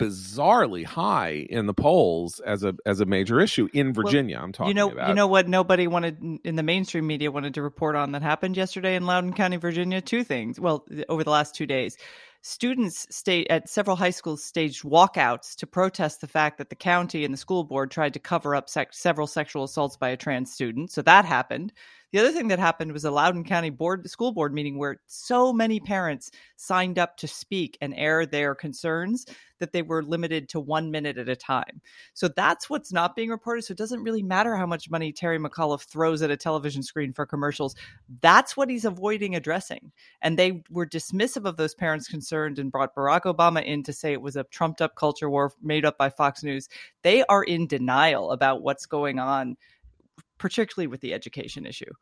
bizarrely 0.00 0.84
high 0.84 1.46
in 1.50 1.66
the 1.66 1.74
polls 1.74 2.40
as 2.40 2.64
a 2.64 2.74
as 2.86 3.00
a 3.00 3.04
major 3.04 3.38
issue 3.38 3.68
in 3.74 3.92
Virginia. 3.92 4.40
I'm 4.42 4.52
talking 4.52 4.68
you 4.68 4.74
know, 4.74 4.90
about. 4.90 5.08
you 5.08 5.14
know 5.14 5.26
what 5.26 5.46
nobody 5.46 5.86
wanted 5.86 6.40
in 6.42 6.56
the 6.56 6.62
mainstream 6.62 7.06
media 7.06 7.30
wanted 7.30 7.54
to 7.54 7.62
report 7.62 7.96
on 7.96 8.12
that 8.12 8.22
happened 8.22 8.56
yesterday 8.56 8.96
in 8.96 9.04
Loudoun 9.04 9.34
County, 9.34 9.56
Virginia. 9.56 10.00
Two 10.00 10.24
things. 10.24 10.58
Well, 10.58 10.86
over 11.08 11.22
the 11.22 11.30
last 11.30 11.54
two 11.54 11.66
days, 11.66 11.98
students 12.42 13.06
stayed 13.10 13.46
at 13.50 13.68
several 13.68 13.96
high 13.96 14.10
schools 14.10 14.42
staged 14.42 14.82
walkouts 14.82 15.54
to 15.56 15.66
protest 15.66 16.20
the 16.20 16.26
fact 16.26 16.58
that 16.58 16.70
the 16.70 16.76
county 16.76 17.24
and 17.24 17.32
the 17.34 17.38
school 17.38 17.64
board 17.64 17.90
tried 17.90 18.14
to 18.14 18.20
cover 18.20 18.54
up 18.54 18.68
sec- 18.68 18.92
several 18.92 19.26
sexual 19.26 19.64
assaults 19.64 19.96
by 19.96 20.08
a 20.10 20.16
trans 20.16 20.52
student. 20.52 20.90
So 20.90 21.02
that 21.02 21.24
happened. 21.24 21.72
The 22.12 22.18
other 22.18 22.32
thing 22.32 22.48
that 22.48 22.58
happened 22.58 22.92
was 22.92 23.04
a 23.04 23.10
Loudoun 23.10 23.44
County 23.44 23.70
board 23.70 24.08
school 24.10 24.32
board 24.32 24.52
meeting 24.52 24.78
where 24.78 25.00
so 25.06 25.52
many 25.52 25.78
parents 25.78 26.30
signed 26.56 26.98
up 26.98 27.16
to 27.18 27.28
speak 27.28 27.78
and 27.80 27.94
air 27.94 28.26
their 28.26 28.54
concerns 28.54 29.26
that 29.60 29.72
they 29.72 29.82
were 29.82 30.02
limited 30.02 30.48
to 30.48 30.58
one 30.58 30.90
minute 30.90 31.18
at 31.18 31.28
a 31.28 31.36
time. 31.36 31.80
So 32.14 32.28
that's 32.28 32.68
what's 32.68 32.92
not 32.92 33.14
being 33.14 33.28
reported. 33.28 33.62
So 33.62 33.72
it 33.72 33.78
doesn't 33.78 34.02
really 34.02 34.22
matter 34.22 34.56
how 34.56 34.66
much 34.66 34.90
money 34.90 35.12
Terry 35.12 35.38
McAuliffe 35.38 35.84
throws 35.84 36.22
at 36.22 36.30
a 36.30 36.36
television 36.36 36.82
screen 36.82 37.12
for 37.12 37.26
commercials. 37.26 37.76
That's 38.22 38.56
what 38.56 38.70
he's 38.70 38.86
avoiding 38.86 39.36
addressing. 39.36 39.92
And 40.22 40.38
they 40.38 40.62
were 40.70 40.86
dismissive 40.86 41.44
of 41.44 41.58
those 41.58 41.74
parents 41.74 42.08
concerned 42.08 42.58
and 42.58 42.72
brought 42.72 42.94
Barack 42.94 43.22
Obama 43.22 43.62
in 43.62 43.82
to 43.84 43.92
say 43.92 44.12
it 44.12 44.22
was 44.22 44.36
a 44.36 44.44
trumped 44.44 44.80
up 44.80 44.96
culture 44.96 45.30
war 45.30 45.52
made 45.62 45.84
up 45.84 45.98
by 45.98 46.08
Fox 46.08 46.42
News. 46.42 46.68
They 47.02 47.22
are 47.24 47.44
in 47.44 47.66
denial 47.66 48.32
about 48.32 48.62
what's 48.62 48.86
going 48.86 49.18
on, 49.18 49.56
particularly 50.40 50.88
with 50.88 51.00
the 51.00 51.14
education 51.14 51.66
issue. 51.66 51.92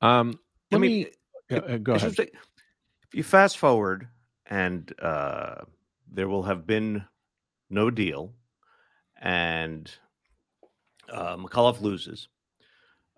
Um, 0.00 0.38
let 0.70 0.78
I 0.78 0.80
mean, 0.80 1.06
me 1.50 1.56
uh, 1.58 1.76
go 1.76 1.94
ahead. 1.94 2.14
If 2.18 2.28
you 3.12 3.22
fast 3.22 3.58
forward 3.58 4.08
and 4.46 4.90
uh, 5.02 5.56
there 6.10 6.28
will 6.28 6.44
have 6.44 6.66
been 6.66 7.04
no 7.68 7.90
deal 7.90 8.32
and 9.20 9.90
uh, 11.12 11.36
McAuliffe 11.36 11.82
loses, 11.82 12.28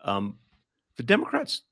um, 0.02 0.38
the 0.96 1.04
Democrats 1.04 1.62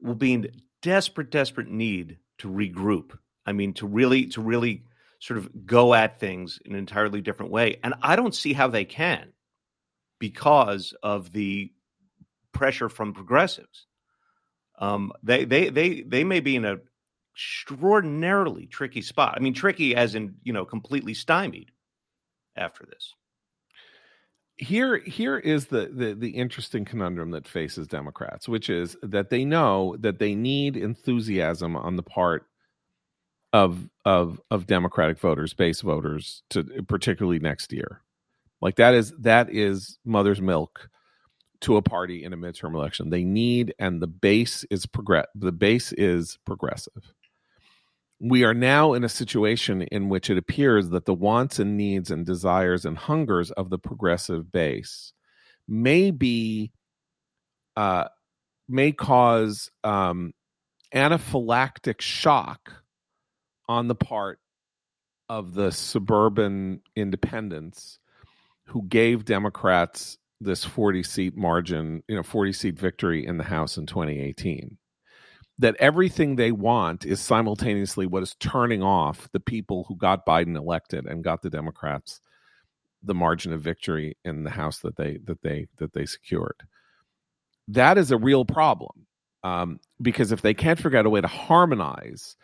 will 0.00 0.14
be 0.14 0.32
in 0.32 0.50
desperate, 0.80 1.30
desperate 1.30 1.68
need 1.68 2.18
to 2.38 2.48
regroup. 2.48 3.18
I 3.44 3.52
mean, 3.52 3.74
to 3.74 3.86
really, 3.86 4.26
to 4.26 4.40
really 4.40 4.84
sort 5.18 5.38
of 5.38 5.66
go 5.66 5.92
at 5.92 6.20
things 6.20 6.60
in 6.64 6.72
an 6.72 6.78
entirely 6.78 7.20
different 7.20 7.50
way. 7.50 7.78
And 7.82 7.94
I 8.00 8.14
don't 8.14 8.34
see 8.34 8.52
how 8.52 8.68
they 8.68 8.84
can 8.84 9.32
because 10.18 10.94
of 11.02 11.32
the 11.32 11.72
pressure 12.52 12.88
from 12.88 13.12
progressives. 13.14 13.86
Um, 14.78 15.12
they, 15.22 15.44
they, 15.44 15.70
they, 15.70 16.02
they 16.02 16.24
may 16.24 16.40
be 16.40 16.56
in 16.56 16.64
an 16.64 16.80
extraordinarily 17.34 18.66
tricky 18.66 19.02
spot. 19.02 19.34
I 19.36 19.40
mean, 19.40 19.54
tricky 19.54 19.94
as 19.94 20.14
in 20.14 20.36
you 20.42 20.52
know 20.52 20.64
completely 20.64 21.14
stymied 21.14 21.70
after 22.56 22.84
this. 22.84 23.14
here 24.56 24.98
here 24.98 25.38
is 25.38 25.66
the, 25.66 25.90
the 25.92 26.14
the 26.14 26.30
interesting 26.30 26.84
conundrum 26.84 27.30
that 27.30 27.46
faces 27.46 27.86
democrats 27.86 28.48
which 28.48 28.68
is 28.68 28.96
that 29.02 29.30
they 29.30 29.44
know 29.44 29.96
that 30.00 30.18
they 30.18 30.34
need 30.34 30.76
enthusiasm 30.76 31.76
on 31.76 31.94
the 31.96 32.02
part 32.02 32.46
of 33.52 33.88
of 34.04 34.40
of 34.50 34.66
democratic 34.66 35.18
voters 35.20 35.54
base 35.54 35.80
voters 35.80 36.42
to 36.50 36.64
particularly 36.88 37.38
next 37.38 37.72
year 37.72 38.02
like 38.60 38.76
that 38.76 38.94
is 38.94 39.12
that 39.20 39.50
is 39.50 39.98
mother's 40.04 40.40
milk 40.40 40.88
to 41.60 41.76
a 41.76 41.82
party 41.82 42.24
in 42.24 42.32
a 42.32 42.36
midterm 42.36 42.74
election. 42.74 43.10
They 43.10 43.24
need 43.24 43.74
and 43.78 44.00
the 44.00 44.06
base 44.06 44.64
is 44.70 44.86
progress 44.86 45.26
the 45.34 45.52
base 45.52 45.92
is 45.92 46.38
progressive. 46.44 47.12
We 48.20 48.44
are 48.44 48.54
now 48.54 48.94
in 48.94 49.04
a 49.04 49.08
situation 49.08 49.82
in 49.82 50.08
which 50.08 50.28
it 50.28 50.38
appears 50.38 50.88
that 50.90 51.04
the 51.04 51.14
wants 51.14 51.60
and 51.60 51.76
needs 51.76 52.10
and 52.10 52.26
desires 52.26 52.84
and 52.84 52.98
hungers 52.98 53.52
of 53.52 53.70
the 53.70 53.78
progressive 53.78 54.50
base 54.50 55.12
may 55.68 56.10
be 56.10 56.72
uh, 57.76 58.08
may 58.68 58.90
cause 58.90 59.70
um, 59.84 60.32
anaphylactic 60.92 62.00
shock 62.00 62.72
on 63.68 63.86
the 63.86 63.94
part 63.94 64.40
of 65.28 65.54
the 65.54 65.70
suburban 65.70 66.80
independents 66.96 67.98
who 68.68 68.82
gave 68.86 69.24
Democrats 69.24 70.18
this 70.40 70.64
40 70.64 71.02
seat 71.02 71.36
margin, 71.36 72.02
you 72.08 72.16
know, 72.16 72.22
40 72.22 72.52
seat 72.52 72.78
victory 72.78 73.26
in 73.26 73.38
the 73.38 73.44
House 73.44 73.76
in 73.76 73.86
2018 73.86 74.78
that 75.58 75.76
everything 75.80 76.36
they 76.36 76.52
want 76.52 77.04
is 77.04 77.20
simultaneously 77.20 78.06
what 78.06 78.22
is 78.22 78.36
turning 78.38 78.82
off 78.82 79.28
the 79.32 79.40
people 79.40 79.84
who 79.88 79.96
got 79.96 80.24
Biden 80.24 80.56
elected 80.56 81.06
and 81.06 81.24
got 81.24 81.42
the 81.42 81.50
Democrats 81.50 82.20
the 83.02 83.14
margin 83.14 83.52
of 83.52 83.60
victory 83.60 84.16
in 84.24 84.44
the 84.44 84.50
House 84.50 84.80
that 84.80 84.96
they 84.96 85.18
that 85.24 85.42
they 85.42 85.66
that 85.76 85.92
they 85.92 86.06
secured. 86.06 86.62
That 87.68 87.98
is 87.98 88.10
a 88.10 88.18
real 88.18 88.44
problem 88.44 89.06
um, 89.44 89.80
because 90.00 90.32
if 90.32 90.42
they 90.42 90.54
can't 90.54 90.80
figure 90.80 90.98
out 90.98 91.06
a 91.06 91.10
way 91.10 91.20
to 91.20 91.28
harmonize 91.28 92.36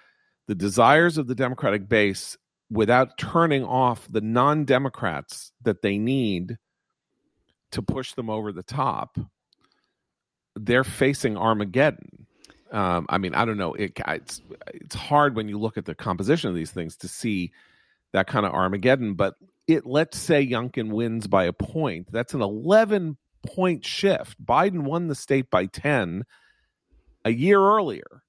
the 0.46 0.54
desires 0.54 1.18
of 1.18 1.26
the 1.26 1.34
Democratic 1.34 1.88
base 1.88 2.36
without 2.74 3.16
turning 3.16 3.64
off 3.64 4.06
the 4.10 4.20
non-Democrats 4.20 5.52
that 5.62 5.80
they 5.80 5.96
need 5.96 6.58
to 7.70 7.82
push 7.82 8.14
them 8.14 8.28
over 8.28 8.52
the 8.52 8.62
top, 8.64 9.16
they're 10.56 10.84
facing 10.84 11.36
Armageddon. 11.36 12.26
Um, 12.72 13.06
I 13.08 13.18
mean, 13.18 13.34
I 13.34 13.44
don't 13.44 13.58
know. 13.58 13.74
It, 13.74 13.92
it's 14.08 14.42
it's 14.66 14.94
hard 14.96 15.36
when 15.36 15.48
you 15.48 15.58
look 15.58 15.78
at 15.78 15.84
the 15.84 15.94
composition 15.94 16.50
of 16.50 16.56
these 16.56 16.72
things 16.72 16.96
to 16.98 17.08
see 17.08 17.52
that 18.12 18.26
kind 18.26 18.44
of 18.44 18.52
Armageddon. 18.52 19.14
But 19.14 19.34
it 19.68 19.86
let's 19.86 20.18
say 20.18 20.44
Youngkin 20.44 20.90
wins 20.90 21.28
by 21.28 21.44
a 21.44 21.52
point. 21.52 22.10
That's 22.10 22.34
an 22.34 22.42
eleven 22.42 23.16
point 23.46 23.84
shift. 23.84 24.44
Biden 24.44 24.82
won 24.82 25.06
the 25.06 25.14
state 25.14 25.50
by 25.50 25.66
ten 25.66 26.24
a 27.24 27.30
year 27.30 27.60
earlier. 27.60 28.22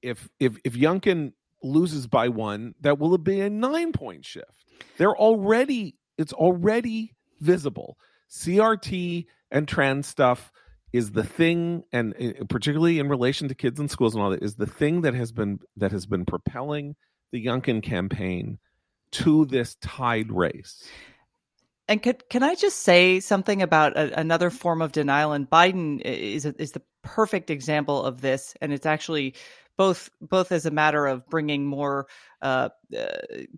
If 0.00 0.28
if 0.40 0.56
if 0.64 0.72
Youngkin 0.74 1.32
loses 1.64 2.06
by 2.06 2.28
one, 2.28 2.74
that 2.80 2.98
will 2.98 3.16
be 3.18 3.40
a 3.40 3.50
nine 3.50 3.92
point 3.92 4.24
shift. 4.24 4.64
They're 4.98 5.16
already 5.16 5.96
it's 6.16 6.32
already 6.32 7.14
visible. 7.40 7.98
CRT 8.30 9.26
and 9.50 9.66
trans 9.66 10.06
stuff 10.06 10.52
is 10.92 11.12
the 11.12 11.24
thing 11.24 11.82
and 11.92 12.14
uh, 12.20 12.44
particularly 12.48 12.98
in 12.98 13.08
relation 13.08 13.48
to 13.48 13.54
kids 13.54 13.80
in 13.80 13.88
schools 13.88 14.14
and 14.14 14.22
all 14.22 14.30
that 14.30 14.42
is 14.42 14.54
the 14.54 14.66
thing 14.66 15.00
that 15.00 15.14
has 15.14 15.32
been 15.32 15.58
that 15.76 15.90
has 15.90 16.06
been 16.06 16.24
propelling 16.24 16.94
the 17.32 17.44
Youngkin 17.44 17.82
campaign 17.82 18.58
to 19.10 19.44
this 19.46 19.76
tide 19.80 20.30
race. 20.30 20.88
And 21.86 22.02
could, 22.02 22.28
can 22.30 22.42
I 22.42 22.54
just 22.54 22.80
say 22.80 23.20
something 23.20 23.60
about 23.60 23.96
a, 23.96 24.18
another 24.18 24.50
form 24.50 24.80
of 24.80 24.92
denial? 24.92 25.32
And 25.32 25.48
Biden 25.48 26.00
is 26.00 26.46
is 26.46 26.72
the 26.72 26.82
perfect 27.02 27.50
example 27.50 28.02
of 28.02 28.22
this, 28.22 28.54
and 28.60 28.72
it's 28.72 28.86
actually 28.86 29.34
both 29.76 30.08
both 30.20 30.52
as 30.52 30.64
a 30.64 30.70
matter 30.70 31.06
of 31.06 31.26
bringing 31.28 31.66
more 31.66 32.06
uh, 32.40 32.70
uh, 32.96 33.06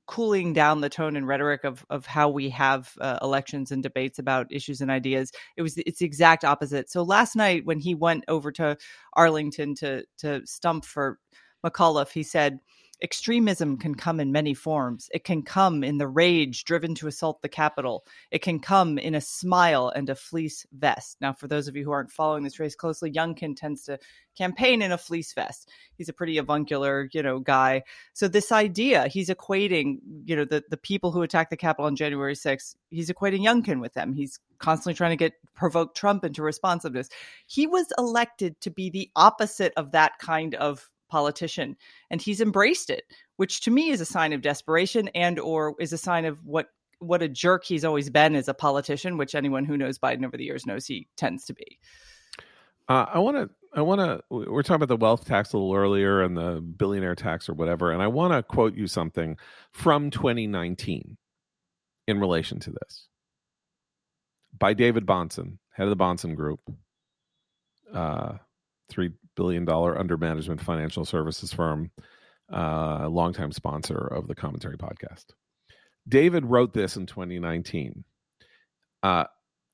cooling 0.06 0.52
down 0.54 0.80
the 0.80 0.88
tone 0.88 1.14
and 1.16 1.28
rhetoric 1.28 1.62
of 1.62 1.86
of 1.88 2.04
how 2.06 2.28
we 2.28 2.50
have 2.50 2.92
uh, 3.00 3.18
elections 3.22 3.70
and 3.70 3.82
debates 3.82 4.18
about 4.18 4.52
issues 4.52 4.80
and 4.80 4.90
ideas. 4.90 5.30
It 5.56 5.62
was 5.62 5.76
it's 5.78 6.00
the 6.00 6.06
exact 6.06 6.44
opposite. 6.44 6.90
So 6.90 7.02
last 7.02 7.36
night 7.36 7.64
when 7.64 7.78
he 7.78 7.94
went 7.94 8.24
over 8.26 8.50
to 8.52 8.76
Arlington 9.12 9.76
to 9.76 10.04
to 10.18 10.44
stump 10.46 10.84
for 10.84 11.18
McAuliffe, 11.64 12.10
he 12.10 12.24
said. 12.24 12.58
Extremism 13.02 13.76
can 13.76 13.94
come 13.94 14.20
in 14.20 14.32
many 14.32 14.54
forms. 14.54 15.10
It 15.12 15.24
can 15.24 15.42
come 15.42 15.84
in 15.84 15.98
the 15.98 16.08
rage 16.08 16.64
driven 16.64 16.94
to 16.96 17.06
assault 17.06 17.42
the 17.42 17.48
Capitol. 17.48 18.06
It 18.30 18.40
can 18.40 18.58
come 18.58 18.96
in 18.96 19.14
a 19.14 19.20
smile 19.20 19.92
and 19.94 20.08
a 20.08 20.14
fleece 20.14 20.66
vest. 20.72 21.18
Now, 21.20 21.34
for 21.34 21.46
those 21.46 21.68
of 21.68 21.76
you 21.76 21.84
who 21.84 21.90
aren't 21.90 22.10
following 22.10 22.42
this 22.42 22.58
race 22.58 22.74
closely, 22.74 23.12
Youngkin 23.12 23.54
tends 23.54 23.82
to 23.84 23.98
campaign 24.36 24.82
in 24.82 24.92
a 24.92 24.98
fleece 24.98 25.32
vest. 25.34 25.68
He's 25.96 26.08
a 26.08 26.12
pretty 26.12 26.38
avuncular, 26.38 27.08
you 27.12 27.22
know, 27.22 27.38
guy. 27.38 27.82
So 28.12 28.28
this 28.28 28.52
idea, 28.52 29.08
he's 29.08 29.28
equating, 29.28 29.98
you 30.24 30.36
know, 30.36 30.44
the, 30.44 30.64
the 30.70 30.76
people 30.76 31.12
who 31.12 31.22
attacked 31.22 31.50
the 31.50 31.56
Capitol 31.56 31.86
on 31.86 31.96
January 31.96 32.34
6th, 32.34 32.76
he's 32.90 33.10
equating 33.10 33.40
Youngkin 33.40 33.80
with 33.80 33.94
them. 33.94 34.14
He's 34.14 34.38
constantly 34.58 34.94
trying 34.94 35.10
to 35.10 35.16
get 35.16 35.34
provoke 35.54 35.94
Trump 35.94 36.24
into 36.24 36.42
responsiveness. 36.42 37.08
He 37.46 37.66
was 37.66 37.92
elected 37.98 38.60
to 38.62 38.70
be 38.70 38.90
the 38.90 39.10
opposite 39.16 39.72
of 39.76 39.92
that 39.92 40.18
kind 40.18 40.54
of 40.54 40.88
politician 41.08 41.76
and 42.10 42.20
he's 42.20 42.40
embraced 42.40 42.90
it 42.90 43.04
which 43.36 43.60
to 43.60 43.70
me 43.70 43.90
is 43.90 44.00
a 44.00 44.06
sign 44.06 44.32
of 44.32 44.42
desperation 44.42 45.08
and 45.08 45.38
or 45.38 45.74
is 45.78 45.92
a 45.92 45.98
sign 45.98 46.24
of 46.24 46.38
what 46.44 46.68
what 46.98 47.22
a 47.22 47.28
jerk 47.28 47.64
he's 47.64 47.84
always 47.84 48.10
been 48.10 48.34
as 48.34 48.48
a 48.48 48.54
politician 48.54 49.18
which 49.18 49.34
anyone 49.34 49.64
who 49.64 49.76
knows 49.76 49.98
biden 49.98 50.24
over 50.24 50.36
the 50.36 50.44
years 50.44 50.66
knows 50.66 50.86
he 50.86 51.06
tends 51.16 51.44
to 51.44 51.54
be. 51.54 51.78
Uh, 52.88 53.06
i 53.12 53.18
want 53.18 53.36
to 53.36 53.50
i 53.74 53.80
want 53.80 54.00
to 54.00 54.22
we're 54.30 54.62
talking 54.62 54.76
about 54.76 54.88
the 54.88 54.96
wealth 54.96 55.24
tax 55.26 55.52
a 55.52 55.58
little 55.58 55.74
earlier 55.74 56.22
and 56.22 56.36
the 56.36 56.60
billionaire 56.60 57.14
tax 57.16 57.48
or 57.48 57.54
whatever 57.54 57.90
and 57.92 58.02
i 58.02 58.06
want 58.06 58.32
to 58.32 58.42
quote 58.42 58.74
you 58.74 58.86
something 58.86 59.36
from 59.72 60.10
2019 60.10 61.16
in 62.08 62.20
relation 62.20 62.60
to 62.60 62.70
this. 62.70 63.08
By 64.56 64.72
david 64.72 65.06
Bahnsen 65.06 65.58
head 65.72 65.88
of 65.88 65.90
the 65.90 66.02
Bahnsen 66.02 66.34
group 66.34 66.60
uh, 67.92 68.34
three 68.88 69.10
billion 69.36 69.64
dollar 69.64 69.98
under 69.98 70.16
management 70.16 70.60
financial 70.60 71.04
services 71.04 71.52
firm, 71.52 71.90
uh, 72.52 73.08
longtime 73.08 73.52
sponsor 73.52 73.98
of 73.98 74.26
the 74.26 74.34
Commentary 74.34 74.76
podcast. 74.76 75.26
David 76.08 76.44
wrote 76.44 76.72
this 76.72 76.96
in 76.96 77.06
2019. 77.06 78.04
Uh, 79.02 79.24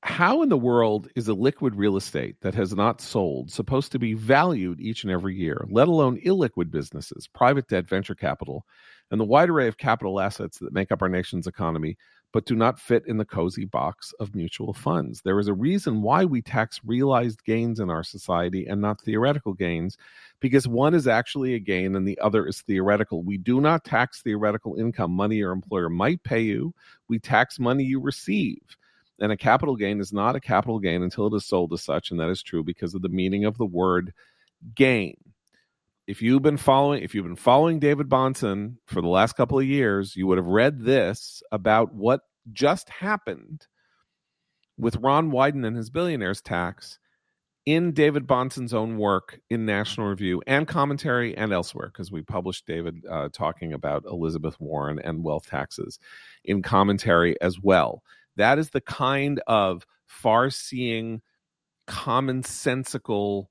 how 0.03 0.41
in 0.41 0.49
the 0.49 0.57
world 0.57 1.07
is 1.15 1.29
a 1.29 1.33
liquid 1.33 1.75
real 1.75 1.95
estate 1.95 2.35
that 2.41 2.53
has 2.53 2.75
not 2.75 2.99
sold 2.99 3.49
supposed 3.49 3.93
to 3.93 3.99
be 3.99 4.13
valued 4.13 4.81
each 4.81 5.03
and 5.03 5.11
every 5.11 5.33
year, 5.33 5.65
let 5.69 5.87
alone 5.87 6.19
illiquid 6.25 6.69
businesses, 6.69 7.27
private 7.33 7.69
debt, 7.69 7.87
venture 7.87 8.13
capital, 8.13 8.65
and 9.11 9.19
the 9.19 9.25
wide 9.25 9.49
array 9.49 9.67
of 9.67 9.77
capital 9.77 10.19
assets 10.19 10.59
that 10.59 10.73
make 10.73 10.91
up 10.91 11.01
our 11.01 11.07
nation's 11.07 11.47
economy, 11.47 11.97
but 12.33 12.45
do 12.45 12.55
not 12.55 12.79
fit 12.79 13.03
in 13.07 13.17
the 13.17 13.25
cozy 13.25 13.63
box 13.63 14.13
of 14.19 14.35
mutual 14.35 14.73
funds? 14.73 15.21
There 15.21 15.39
is 15.39 15.47
a 15.47 15.53
reason 15.53 16.01
why 16.01 16.25
we 16.25 16.41
tax 16.41 16.81
realized 16.83 17.45
gains 17.45 17.79
in 17.79 17.89
our 17.89 18.03
society 18.03 18.65
and 18.65 18.81
not 18.81 18.99
theoretical 18.99 19.53
gains, 19.53 19.97
because 20.41 20.67
one 20.67 20.93
is 20.93 21.07
actually 21.07 21.53
a 21.53 21.59
gain 21.59 21.95
and 21.95 22.05
the 22.05 22.19
other 22.19 22.45
is 22.45 22.61
theoretical. 22.61 23.23
We 23.23 23.37
do 23.37 23.61
not 23.61 23.85
tax 23.85 24.21
theoretical 24.21 24.75
income, 24.75 25.11
money 25.11 25.37
your 25.37 25.53
employer 25.53 25.89
might 25.89 26.23
pay 26.23 26.41
you, 26.41 26.73
we 27.07 27.19
tax 27.19 27.59
money 27.59 27.85
you 27.85 28.01
receive 28.01 28.59
and 29.19 29.31
a 29.31 29.37
capital 29.37 29.75
gain 29.75 29.99
is 29.99 30.11
not 30.11 30.35
a 30.35 30.39
capital 30.39 30.79
gain 30.79 31.03
until 31.03 31.27
it 31.27 31.37
is 31.37 31.45
sold 31.45 31.71
as 31.73 31.83
such, 31.83 32.11
and 32.11 32.19
that 32.19 32.29
is 32.29 32.43
true 32.43 32.63
because 32.63 32.93
of 32.93 33.01
the 33.01 33.09
meaning 33.09 33.45
of 33.45 33.57
the 33.57 33.65
word 33.65 34.13
gain. 34.75 35.15
If 36.05 36.21
you've 36.21 36.41
been 36.41 36.57
following, 36.57 37.01
if 37.01 37.15
you've 37.15 37.25
been 37.25 37.35
following 37.35 37.79
David 37.79 38.09
Bahnsen 38.09 38.75
for 38.85 39.01
the 39.01 39.07
last 39.07 39.37
couple 39.37 39.57
of 39.57 39.65
years, 39.65 40.15
you 40.15 40.27
would 40.27 40.37
have 40.37 40.47
read 40.47 40.81
this 40.81 41.41
about 41.51 41.93
what 41.93 42.21
just 42.51 42.89
happened 42.89 43.67
with 44.77 44.97
Ron 44.97 45.31
Wyden 45.31 45.65
and 45.65 45.77
his 45.77 45.89
billionaires 45.89 46.41
tax 46.41 46.99
in 47.65 47.93
David 47.93 48.27
Bahnsen's 48.27 48.73
own 48.73 48.97
work 48.97 49.39
in 49.49 49.65
National 49.65 50.07
Review 50.07 50.41
and 50.45 50.67
commentary 50.67 51.37
and 51.37 51.53
elsewhere, 51.53 51.87
because 51.87 52.11
we 52.11 52.21
published 52.21 52.65
David 52.67 53.05
uh, 53.09 53.29
talking 53.31 53.71
about 53.71 54.03
Elizabeth 54.05 54.59
Warren 54.59 54.99
and 54.99 55.23
wealth 55.23 55.47
taxes 55.47 55.99
in 56.43 56.61
commentary 56.61 57.39
as 57.39 57.61
well. 57.61 58.03
That 58.35 58.59
is 58.59 58.71
the 58.71 58.81
kind 58.81 59.41
of 59.47 59.85
far 60.05 60.49
seeing, 60.49 61.21
commonsensical 61.87 63.45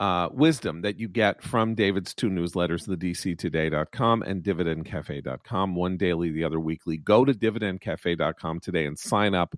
uh, 0.00 0.28
wisdom 0.32 0.82
that 0.82 0.98
you 0.98 1.08
get 1.08 1.42
from 1.42 1.74
David's 1.74 2.14
two 2.14 2.28
newsletters, 2.28 2.86
the 2.86 2.96
DCToday.com 2.96 4.22
and 4.22 4.42
dividendcafe.com, 4.42 5.74
one 5.74 5.96
daily, 5.96 6.30
the 6.30 6.44
other 6.44 6.60
weekly. 6.60 6.98
Go 6.98 7.24
to 7.24 7.32
dividendcafe.com 7.32 8.60
today 8.60 8.86
and 8.86 8.98
sign 8.98 9.34
up 9.34 9.54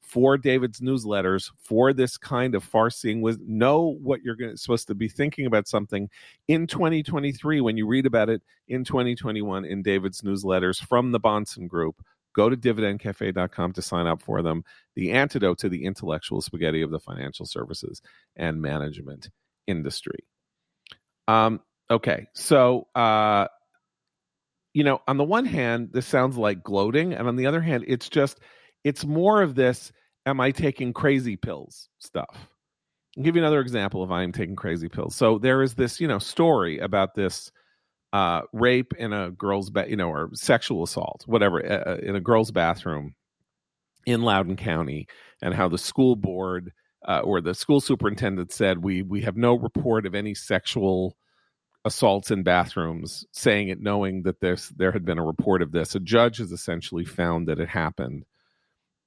for 0.00 0.38
David's 0.38 0.80
newsletters 0.80 1.50
for 1.62 1.92
this 1.92 2.16
kind 2.16 2.54
of 2.54 2.62
far 2.62 2.88
seeing 2.90 3.20
wisdom. 3.20 3.46
Know 3.48 3.98
what 4.02 4.22
you're 4.22 4.36
gonna, 4.36 4.56
supposed 4.56 4.86
to 4.88 4.94
be 4.94 5.08
thinking 5.08 5.46
about 5.46 5.68
something 5.68 6.08
in 6.46 6.66
2023 6.66 7.60
when 7.60 7.76
you 7.76 7.86
read 7.86 8.06
about 8.06 8.28
it 8.28 8.42
in 8.68 8.84
2021 8.84 9.64
in 9.64 9.82
David's 9.82 10.22
newsletters 10.22 10.78
from 10.86 11.12
the 11.12 11.20
Bahnsen 11.20 11.66
Group 11.66 11.96
Go 12.38 12.48
to 12.48 12.56
dividendcafe.com 12.56 13.72
to 13.72 13.82
sign 13.82 14.06
up 14.06 14.22
for 14.22 14.42
them. 14.42 14.62
The 14.94 15.10
antidote 15.10 15.58
to 15.58 15.68
the 15.68 15.84
intellectual 15.84 16.40
spaghetti 16.40 16.82
of 16.82 16.92
the 16.92 17.00
financial 17.00 17.46
services 17.46 18.00
and 18.36 18.62
management 18.62 19.30
industry. 19.68 20.18
Um, 21.28 21.60
okay, 21.90 22.26
so 22.34 22.88
uh, 22.94 23.46
you 24.74 24.82
know, 24.82 25.00
on 25.06 25.16
the 25.16 25.24
one 25.24 25.44
hand, 25.44 25.90
this 25.92 26.06
sounds 26.06 26.36
like 26.36 26.62
gloating, 26.62 27.12
and 27.12 27.28
on 27.28 27.36
the 27.36 27.46
other 27.46 27.60
hand, 27.60 27.84
it's 27.86 28.08
just 28.08 28.40
it's 28.84 29.04
more 29.04 29.42
of 29.42 29.54
this 29.54 29.92
am 30.26 30.40
I 30.40 30.50
taking 30.50 30.92
crazy 30.92 31.36
pills 31.36 31.88
stuff. 32.00 32.48
I'll 33.16 33.24
give 33.24 33.36
you 33.36 33.42
another 33.42 33.60
example 33.60 34.02
of 34.02 34.10
I 34.10 34.22
am 34.22 34.32
taking 34.32 34.56
crazy 34.56 34.88
pills. 34.88 35.16
So 35.16 35.38
there 35.38 35.62
is 35.62 35.74
this, 35.74 36.00
you 36.00 36.08
know, 36.08 36.18
story 36.18 36.78
about 36.78 37.14
this 37.14 37.50
uh, 38.12 38.42
rape 38.52 38.94
in 38.98 39.12
a 39.12 39.30
girl's 39.30 39.70
ba- 39.70 39.88
you 39.88 39.96
know 39.96 40.08
or 40.08 40.30
sexual 40.32 40.82
assault 40.82 41.24
whatever 41.26 41.64
uh, 41.64 41.92
uh, 41.92 41.96
in 42.02 42.16
a 42.16 42.20
girl's 42.20 42.50
bathroom 42.50 43.14
in 44.06 44.22
Loudoun 44.22 44.56
County 44.56 45.06
and 45.42 45.52
how 45.52 45.68
the 45.68 45.78
school 45.78 46.16
board 46.16 46.72
uh, 47.06 47.20
or 47.20 47.40
the 47.40 47.54
school 47.54 47.80
superintendent 47.80 48.52
said 48.52 48.82
we 48.82 49.02
we 49.02 49.22
have 49.22 49.36
no 49.36 49.54
report 49.54 50.06
of 50.06 50.14
any 50.14 50.34
sexual 50.34 51.16
assaults 51.84 52.30
in 52.30 52.42
bathrooms 52.42 53.24
saying 53.32 53.68
it 53.68 53.80
knowing 53.80 54.22
that 54.22 54.40
there's 54.40 54.68
there 54.70 54.92
had 54.92 55.04
been 55.04 55.18
a 55.18 55.24
report 55.24 55.62
of 55.62 55.72
this. 55.72 55.94
A 55.94 56.00
judge 56.00 56.38
has 56.38 56.52
essentially 56.52 57.04
found 57.04 57.48
that 57.48 57.60
it 57.60 57.68
happened. 57.68 58.24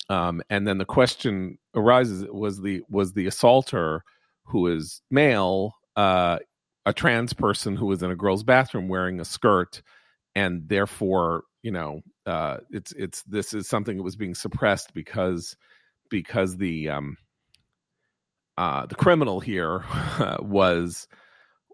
Um, 0.10 0.42
and 0.50 0.68
then 0.68 0.78
the 0.78 0.86
question 0.86 1.58
arises 1.76 2.26
was 2.32 2.62
the 2.62 2.82
was 2.90 3.14
the 3.14 3.28
assaulter 3.28 4.04
who 4.46 4.68
is 4.68 5.02
male 5.10 5.76
uh, 5.96 6.40
a 6.86 6.94
trans 6.94 7.34
person 7.34 7.76
who 7.76 7.86
was 7.86 8.02
in 8.02 8.12
a 8.12 8.16
girl's 8.16 8.44
bathroom 8.44 8.88
wearing 8.88 9.20
a 9.20 9.26
skirt 9.26 9.82
and 10.36 10.68
therefore 10.68 11.44
you 11.62 11.72
know 11.72 12.02
uh 12.26 12.58
it's 12.72 12.92
it's 12.94 13.24
this 13.24 13.54
is 13.54 13.68
something 13.68 13.98
that 13.98 14.04
was 14.04 14.16
being 14.16 14.34
suppressed 14.34 14.94
because 14.94 15.56
because 16.10 16.58
the 16.58 16.90
um 16.90 17.18
uh 18.62 18.86
the 18.86 18.96
criminal 18.96 19.40
here 19.40 19.84
was 20.40 21.08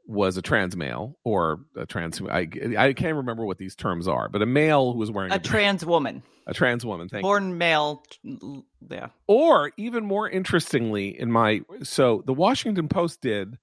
was 0.07 0.37
a 0.37 0.41
trans 0.41 0.75
male 0.75 1.17
or 1.25 1.59
a 1.75 1.85
trans 1.85 2.21
I 2.21 2.47
I 2.77 2.93
can't 2.93 3.17
remember 3.17 3.45
what 3.45 3.57
these 3.57 3.75
terms 3.75 4.07
are, 4.07 4.29
but 4.29 4.41
a 4.41 4.45
male 4.45 4.93
who 4.93 4.99
was 4.99 5.11
wearing 5.11 5.33
a, 5.33 5.35
a 5.35 5.39
trans 5.39 5.85
woman. 5.85 6.23
A 6.47 6.53
trans 6.53 6.85
woman, 6.85 7.09
thank 7.09 7.23
Born 7.23 7.49
you. 7.49 7.55
male 7.55 8.03
yeah. 8.89 9.07
Or 9.27 9.73
even 9.77 10.05
more 10.05 10.29
interestingly 10.29 11.19
in 11.19 11.29
my 11.31 11.61
so 11.83 12.23
the 12.25 12.33
Washington 12.33 12.87
Post 12.87 13.21
did 13.21 13.57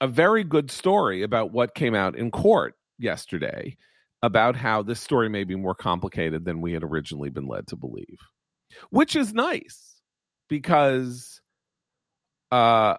a 0.00 0.06
very 0.06 0.44
good 0.44 0.70
story 0.70 1.22
about 1.22 1.52
what 1.52 1.74
came 1.74 1.94
out 1.94 2.16
in 2.16 2.30
court 2.30 2.74
yesterday 2.98 3.76
about 4.22 4.56
how 4.56 4.82
this 4.82 5.00
story 5.00 5.28
may 5.28 5.44
be 5.44 5.56
more 5.56 5.74
complicated 5.74 6.44
than 6.44 6.60
we 6.60 6.72
had 6.72 6.84
originally 6.84 7.30
been 7.30 7.46
led 7.46 7.66
to 7.68 7.76
believe, 7.76 8.18
which 8.90 9.16
is 9.16 9.32
nice 9.32 10.00
because 10.48 11.40
uh, 12.52 12.96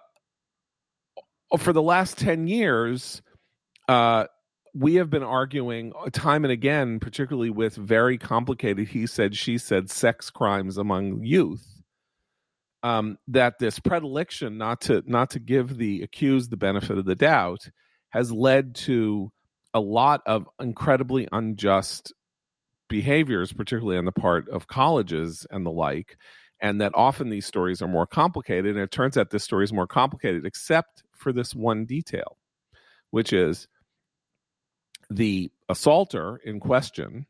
for 1.58 1.72
the 1.72 1.82
last 1.82 2.18
10 2.18 2.46
years, 2.46 3.22
uh, 3.88 4.24
we 4.74 4.96
have 4.96 5.08
been 5.08 5.22
arguing 5.22 5.92
time 6.12 6.44
and 6.44 6.52
again, 6.52 6.98
particularly 6.98 7.50
with 7.50 7.76
very 7.76 8.18
complicated 8.18 8.88
he 8.88 9.06
said, 9.06 9.36
she 9.36 9.56
said 9.56 9.88
sex 9.88 10.30
crimes 10.30 10.76
among 10.76 11.22
youth 11.22 11.74
um, 12.84 13.16
that 13.28 13.58
this 13.58 13.78
predilection 13.78 14.58
not 14.58 14.82
to 14.82 15.02
not 15.06 15.30
to 15.30 15.38
give 15.38 15.78
the 15.78 16.02
accused 16.02 16.50
the 16.50 16.56
benefit 16.56 16.98
of 16.98 17.06
the 17.06 17.14
doubt 17.14 17.70
has 18.10 18.30
led 18.30 18.74
to 18.74 19.32
a 19.72 19.80
lot 19.80 20.20
of 20.26 20.46
incredibly 20.60 21.26
unjust 21.32 22.12
behaviors, 22.88 23.52
particularly 23.52 23.96
on 23.96 24.04
the 24.04 24.12
part 24.12 24.48
of 24.50 24.66
colleges 24.66 25.46
and 25.50 25.64
the 25.64 25.70
like, 25.70 26.18
and 26.60 26.80
that 26.80 26.92
often 26.94 27.30
these 27.30 27.46
stories 27.46 27.82
are 27.82 27.88
more 27.88 28.06
complicated. 28.06 28.76
And 28.76 28.84
it 28.84 28.90
turns 28.90 29.16
out 29.16 29.30
this 29.30 29.44
story 29.44 29.64
is 29.64 29.72
more 29.72 29.86
complicated, 29.86 30.46
except 30.46 31.02
for 31.12 31.32
this 31.32 31.54
one 31.54 31.84
detail, 31.84 32.38
which 33.10 33.32
is 33.32 33.68
the 35.10 35.50
assaulter 35.68 36.38
in 36.44 36.60
question 36.60 37.26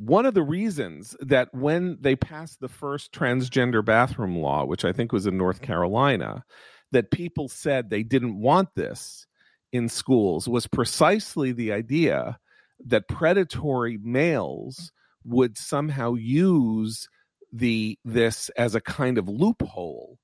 one 0.00 0.24
of 0.24 0.32
the 0.32 0.42
reasons 0.42 1.14
that 1.20 1.52
when 1.54 1.98
they 2.00 2.16
passed 2.16 2.60
the 2.60 2.68
first 2.68 3.12
transgender 3.12 3.84
bathroom 3.84 4.38
law, 4.38 4.64
which 4.64 4.82
I 4.82 4.92
think 4.92 5.12
was 5.12 5.26
in 5.26 5.36
North 5.36 5.60
Carolina, 5.60 6.42
that 6.90 7.10
people 7.10 7.48
said 7.48 7.90
they 7.90 8.02
didn't 8.02 8.40
want 8.40 8.70
this 8.74 9.26
in 9.72 9.90
schools 9.90 10.48
was 10.48 10.66
precisely 10.66 11.52
the 11.52 11.72
idea 11.72 12.38
that 12.86 13.08
predatory 13.08 13.98
males 14.02 14.90
would 15.22 15.58
somehow 15.58 16.14
use 16.14 17.06
the 17.52 17.98
this 18.04 18.48
as 18.50 18.74
a 18.74 18.80
kind 18.80 19.18
of 19.18 19.28
loophole 19.28 20.18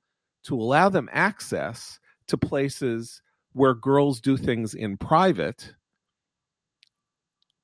to 0.44 0.54
allow 0.54 0.88
them 0.88 1.08
access 1.12 1.98
to 2.28 2.38
places 2.38 3.20
where 3.52 3.74
girls 3.74 4.20
do 4.20 4.36
things 4.36 4.74
in 4.74 4.96
private 4.96 5.74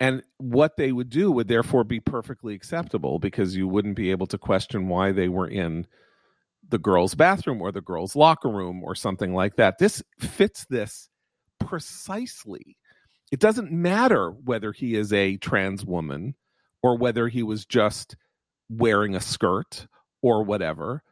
and 0.02 0.24
what 0.38 0.76
they 0.76 0.90
would 0.90 1.10
do 1.10 1.30
would 1.30 1.46
therefore 1.46 1.84
be 1.84 2.00
perfectly 2.00 2.54
acceptable 2.54 3.20
because 3.20 3.54
you 3.54 3.68
wouldn't 3.68 3.94
be 3.94 4.10
able 4.10 4.26
to 4.26 4.36
question 4.36 4.88
why 4.88 5.12
they 5.12 5.28
were 5.28 5.46
in 5.46 5.86
the 6.68 6.78
girls' 6.78 7.14
bathroom 7.14 7.62
or 7.62 7.70
the 7.70 7.80
girls' 7.80 8.16
locker 8.16 8.48
room 8.48 8.82
or 8.82 8.96
something 8.96 9.32
like 9.32 9.54
that. 9.56 9.78
This 9.78 10.02
fits 10.18 10.66
this 10.68 11.08
precisely. 11.60 12.76
It 13.30 13.38
doesn't 13.38 13.70
matter 13.70 14.30
whether 14.30 14.72
he 14.72 14.96
is 14.96 15.12
a 15.12 15.36
trans 15.36 15.84
woman 15.84 16.34
or 16.82 16.98
whether 16.98 17.28
he 17.28 17.44
was 17.44 17.64
just 17.64 18.16
wearing 18.78 19.14
a 19.14 19.20
skirt 19.20 19.86
or 20.22 20.42
whatever. 20.42 21.02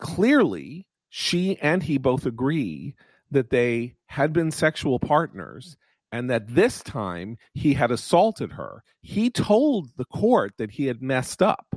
Clearly, 0.00 0.86
she 1.08 1.58
and 1.60 1.82
he 1.82 1.98
both 1.98 2.26
agree 2.26 2.94
that 3.30 3.50
they 3.50 3.94
had 4.06 4.32
been 4.32 4.50
sexual 4.50 4.98
partners 4.98 5.76
and 6.12 6.30
that 6.30 6.54
this 6.54 6.82
time 6.82 7.36
he 7.52 7.74
had 7.74 7.90
assaulted 7.90 8.52
her. 8.52 8.82
He 9.00 9.30
told 9.30 9.90
the 9.96 10.04
court 10.04 10.52
that 10.58 10.72
he 10.72 10.86
had 10.86 11.02
messed 11.02 11.42
up, 11.42 11.74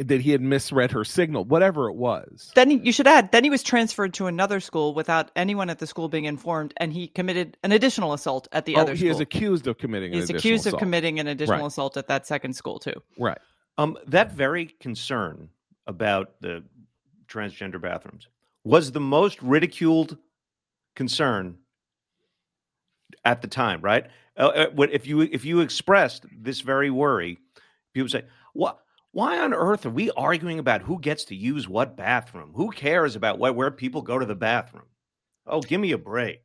that 0.00 0.22
he 0.22 0.30
had 0.30 0.40
misread 0.40 0.92
her 0.92 1.04
signal, 1.04 1.44
whatever 1.44 1.88
it 1.88 1.94
was. 1.94 2.50
Then 2.54 2.70
he, 2.70 2.76
you 2.78 2.92
should 2.92 3.06
add, 3.06 3.32
then 3.32 3.44
he 3.44 3.50
was 3.50 3.62
transferred 3.62 4.14
to 4.14 4.26
another 4.26 4.58
school 4.58 4.94
without 4.94 5.30
anyone 5.36 5.68
at 5.68 5.78
the 5.78 5.86
school 5.86 6.08
being 6.08 6.24
informed, 6.24 6.72
and 6.78 6.92
he 6.92 7.06
committed 7.06 7.58
an 7.62 7.72
additional 7.72 8.12
assault 8.12 8.48
at 8.52 8.64
the 8.64 8.76
oh, 8.76 8.80
other 8.80 8.92
he 8.92 8.98
school. 8.98 9.06
He 9.08 9.10
is 9.10 9.20
accused 9.20 9.66
of 9.66 9.78
committing 9.78 10.12
He's 10.12 10.24
assault. 10.24 10.38
accused 10.38 10.66
of 10.66 10.78
committing 10.78 11.20
an 11.20 11.26
additional 11.26 11.60
right. 11.60 11.66
assault 11.66 11.96
at 11.96 12.08
that 12.08 12.26
second 12.26 12.54
school, 12.54 12.78
too. 12.78 12.94
Right. 13.18 13.38
Um, 13.76 13.98
that 14.06 14.32
very 14.32 14.66
concern 14.80 15.50
about 15.86 16.40
the 16.40 16.64
transgender 17.28 17.80
bathrooms 17.80 18.28
was 18.64 18.92
the 18.92 19.00
most 19.00 19.40
ridiculed 19.42 20.16
concern 20.96 21.58
at 23.24 23.42
the 23.42 23.48
time, 23.48 23.80
right? 23.80 24.06
Uh, 24.36 24.68
uh, 24.78 24.82
if 24.92 25.06
you 25.06 25.20
if 25.20 25.44
you 25.44 25.60
expressed 25.60 26.24
this 26.30 26.60
very 26.60 26.90
worry, 26.90 27.38
people 27.92 28.08
say, 28.08 28.24
"What? 28.54 28.80
Why 29.12 29.38
on 29.38 29.52
earth 29.52 29.86
are 29.86 29.90
we 29.90 30.10
arguing 30.12 30.58
about 30.58 30.82
who 30.82 31.00
gets 31.00 31.24
to 31.26 31.34
use 31.34 31.68
what 31.68 31.96
bathroom? 31.96 32.52
Who 32.54 32.70
cares 32.70 33.16
about 33.16 33.38
what, 33.38 33.56
where 33.56 33.70
people 33.70 34.02
go 34.02 34.18
to 34.18 34.26
the 34.26 34.36
bathroom? 34.36 34.86
Oh, 35.46 35.60
give 35.60 35.80
me 35.80 35.92
a 35.92 35.98
break." 35.98 36.42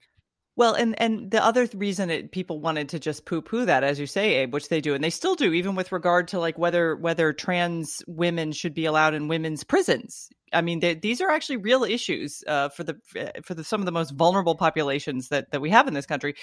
Well, 0.58 0.74
and 0.74 1.00
and 1.02 1.32
the 1.32 1.44
other 1.44 1.68
reason 1.76 2.10
it, 2.10 2.32
people 2.32 2.62
wanted 2.62 2.88
to 2.90 3.00
just 3.00 3.26
poo 3.26 3.42
poo 3.42 3.66
that, 3.66 3.84
as 3.84 4.00
you 4.00 4.08
say, 4.08 4.36
Abe, 4.36 4.54
which 4.54 4.70
they 4.70 4.80
do, 4.80 4.94
and 4.94 5.04
they 5.04 5.10
still 5.10 5.36
do, 5.36 5.52
even 5.52 5.76
with 5.76 5.92
regard 5.92 6.30
to 6.30 6.40
like 6.40 6.58
whether 6.58 6.96
whether 6.96 7.34
trans 7.34 8.02
women 8.08 8.54
should 8.54 8.74
be 8.74 8.86
allowed 8.86 9.14
in 9.14 9.28
women's 9.28 9.66
prisons. 9.66 10.30
I 10.54 10.62
mean, 10.62 10.80
they, 10.80 10.94
these 10.94 11.20
are 11.20 11.30
actually 11.30 11.58
real 11.58 11.84
issues 11.84 12.42
uh, 12.48 12.70
for 12.70 12.86
the 12.86 12.96
for 13.44 13.54
the 13.54 13.66
some 13.66 13.82
of 13.82 13.86
the 13.86 13.92
most 13.92 14.12
vulnerable 14.12 14.56
populations 14.56 15.28
that 15.28 15.52
that 15.52 15.60
we 15.60 15.70
have 15.72 15.90
in 15.90 15.94
this 15.94 16.06
country. 16.06 16.36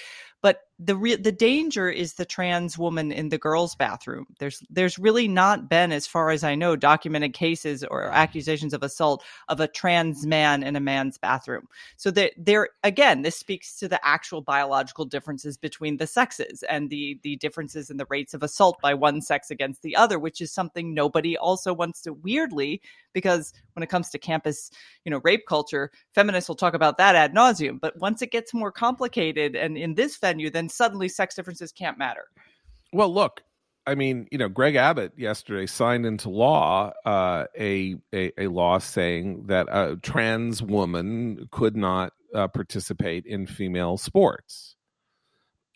But 0.43 0.59
the 0.85 0.95
re- 0.95 1.15
the 1.15 1.31
danger 1.31 1.89
is 1.89 2.13
the 2.13 2.25
trans 2.25 2.77
woman 2.77 3.11
in 3.11 3.29
the 3.29 3.37
girls' 3.37 3.75
bathroom. 3.75 4.25
There's 4.39 4.61
there's 4.69 4.99
really 4.99 5.27
not 5.27 5.69
been, 5.69 5.91
as 5.91 6.07
far 6.07 6.31
as 6.31 6.43
I 6.43 6.55
know, 6.55 6.75
documented 6.75 7.33
cases 7.33 7.83
or 7.83 8.05
accusations 8.05 8.73
of 8.73 8.83
assault 8.83 9.23
of 9.47 9.59
a 9.59 9.67
trans 9.67 10.25
man 10.25 10.63
in 10.63 10.75
a 10.75 10.79
man's 10.79 11.17
bathroom. 11.17 11.67
So 11.97 12.11
that 12.11 12.33
there 12.37 12.69
again, 12.83 13.21
this 13.21 13.37
speaks 13.37 13.77
to 13.79 13.87
the 13.87 14.03
actual 14.05 14.41
biological 14.41 15.05
differences 15.05 15.57
between 15.57 15.97
the 15.97 16.07
sexes 16.07 16.63
and 16.63 16.89
the 16.89 17.19
the 17.23 17.35
differences 17.37 17.89
in 17.89 17.97
the 17.97 18.07
rates 18.09 18.33
of 18.33 18.43
assault 18.43 18.81
by 18.81 18.93
one 18.93 19.21
sex 19.21 19.51
against 19.51 19.81
the 19.81 19.95
other, 19.95 20.19
which 20.19 20.41
is 20.41 20.51
something 20.51 20.93
nobody 20.93 21.37
also 21.37 21.73
wants 21.73 22.01
to 22.01 22.13
weirdly 22.13 22.81
because 23.13 23.53
when 23.73 23.83
it 23.83 23.89
comes 23.89 24.09
to 24.09 24.17
campus, 24.17 24.71
you 25.05 25.11
know, 25.11 25.21
rape 25.23 25.45
culture, 25.47 25.91
feminists 26.13 26.47
will 26.47 26.55
talk 26.55 26.73
about 26.73 26.97
that 26.97 27.15
ad 27.15 27.33
nauseum. 27.33 27.79
But 27.79 27.97
once 27.97 28.21
it 28.21 28.31
gets 28.31 28.53
more 28.53 28.71
complicated 28.71 29.55
and 29.55 29.77
in 29.77 29.95
this 29.95 30.17
venue, 30.17 30.49
then 30.49 30.69
suddenly 30.73 31.07
sex 31.07 31.35
differences 31.35 31.71
can't 31.71 31.97
matter. 31.97 32.25
Well, 32.91 33.13
look, 33.13 33.41
I 33.85 33.95
mean, 33.95 34.27
you 34.31 34.37
know, 34.37 34.49
Greg 34.49 34.75
Abbott 34.75 35.13
yesterday 35.17 35.65
signed 35.65 36.05
into 36.05 36.29
law 36.29 36.93
uh, 37.05 37.45
a, 37.57 37.95
a, 38.13 38.43
a 38.43 38.47
law 38.47 38.77
saying 38.79 39.47
that 39.47 39.67
a 39.69 39.97
trans 40.01 40.61
woman 40.61 41.47
could 41.51 41.75
not 41.75 42.13
uh, 42.33 42.47
participate 42.47 43.25
in 43.25 43.45
female 43.45 43.97
sports 43.97 44.75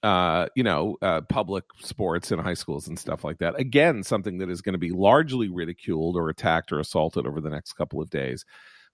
uh, 0.04 0.48
you 0.56 0.64
know, 0.64 0.98
uh, 1.02 1.22
public 1.22 1.66
sports 1.80 2.32
in 2.32 2.40
high 2.40 2.54
schools 2.54 2.88
and 2.88 3.00
stuff 3.00 3.24
like 3.24 3.40
that. 3.40 3.60
Again, 3.60 4.04
something 4.04 4.38
that 4.38 4.50
is 4.50 4.62
going 4.62 4.74
to 4.74 4.80
be 4.80 4.92
largely 4.92 5.50
ridiculed 5.50 6.16
or 6.16 6.30
attacked 6.30 6.72
or 6.72 6.80
assaulted 6.80 7.26
over 7.26 7.42
the 7.42 7.50
next 7.50 7.74
couple 7.74 8.02
of 8.02 8.10
days. 8.10 8.46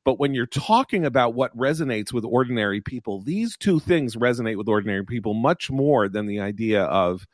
But 0.06 0.20
when 0.20 0.34
you're 0.34 0.46
talking 0.46 1.06
about 1.06 1.34
what 1.34 1.56
resonates 1.58 2.12
with 2.12 2.26
ordinary 2.26 2.82
people, 2.82 3.22
these 3.22 3.56
two 3.56 3.80
things 3.80 4.16
resonate 4.16 4.58
with 4.58 4.68
ordinary 4.68 5.06
people 5.06 5.34
much 5.34 5.72
more 5.72 6.10
than 6.10 6.26
the 6.26 6.40
idea 6.40 6.84
of 6.84 7.26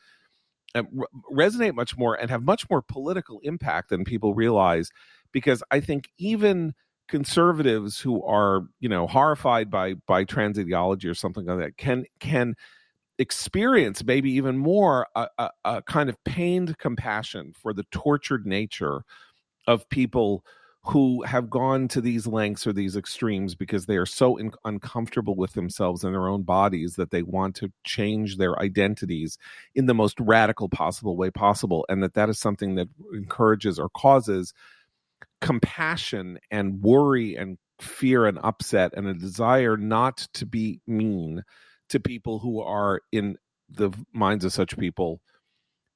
uh, 0.75 0.83
resonate 1.31 1.73
much 1.73 1.97
more 1.97 2.13
and 2.13 2.29
have 2.29 2.43
much 2.43 2.69
more 2.69 2.81
political 2.81 3.39
impact 3.43 3.89
than 3.89 4.05
people 4.05 4.35
realize. 4.35 4.91
Because 5.31 5.63
I 5.71 5.79
think 5.79 6.09
even 6.17 6.73
conservatives 7.07 7.99
who 7.99 8.23
are, 8.23 8.61
you 8.79 8.87
know, 8.87 9.07
horrified 9.07 9.71
by 9.71 9.95
by 10.07 10.23
trans 10.23 10.59
ideology 10.59 11.07
or 11.07 11.15
something 11.15 11.45
like 11.45 11.57
that 11.57 11.77
can 11.77 12.05
can 12.19 12.55
experience 13.17 14.03
maybe 14.03 14.31
even 14.31 14.57
more 14.57 15.05
a, 15.15 15.27
a, 15.37 15.49
a, 15.65 15.81
kind 15.81 16.09
of 16.09 16.23
pained 16.23 16.77
compassion 16.77 17.51
for 17.53 17.73
the 17.73 17.83
tortured 17.91 18.45
nature 18.45 19.01
of 19.67 19.87
people 19.89 20.45
who 20.83 21.23
have 21.23 21.49
gone 21.49 21.87
to 21.89 21.99
these 21.99 22.25
lengths 22.25 22.65
or 22.65 22.71
these 22.71 22.95
extremes 22.95 23.53
because 23.53 23.85
they 23.85 23.97
are 23.97 24.05
so 24.05 24.37
in, 24.37 24.51
uncomfortable 24.63 25.35
with 25.35 25.53
themselves 25.53 26.03
and 26.03 26.13
their 26.13 26.29
own 26.29 26.43
bodies 26.43 26.95
that 26.95 27.11
they 27.11 27.21
want 27.21 27.55
to 27.55 27.71
change 27.83 28.37
their 28.37 28.57
identities 28.61 29.37
in 29.75 29.87
the 29.87 29.93
most 29.93 30.17
radical 30.21 30.69
possible 30.69 31.17
way 31.17 31.29
possible 31.29 31.85
and 31.89 32.01
that 32.01 32.13
that 32.13 32.29
is 32.29 32.39
something 32.39 32.75
that 32.75 32.87
encourages 33.13 33.77
or 33.77 33.89
causes 33.89 34.53
compassion 35.41 36.39
and 36.49 36.81
worry 36.81 37.35
and 37.35 37.57
fear 37.81 38.25
and 38.25 38.39
upset 38.43 38.93
and 38.95 39.07
a 39.07 39.13
desire 39.13 39.75
not 39.75 40.27
to 40.33 40.45
be 40.45 40.79
mean 40.87 41.43
to 41.89 41.99
people 41.99 42.39
who 42.39 42.61
are 42.61 43.01
in 43.11 43.37
the 43.69 43.91
minds 44.13 44.45
of 44.45 44.53
such 44.53 44.77
people 44.77 45.21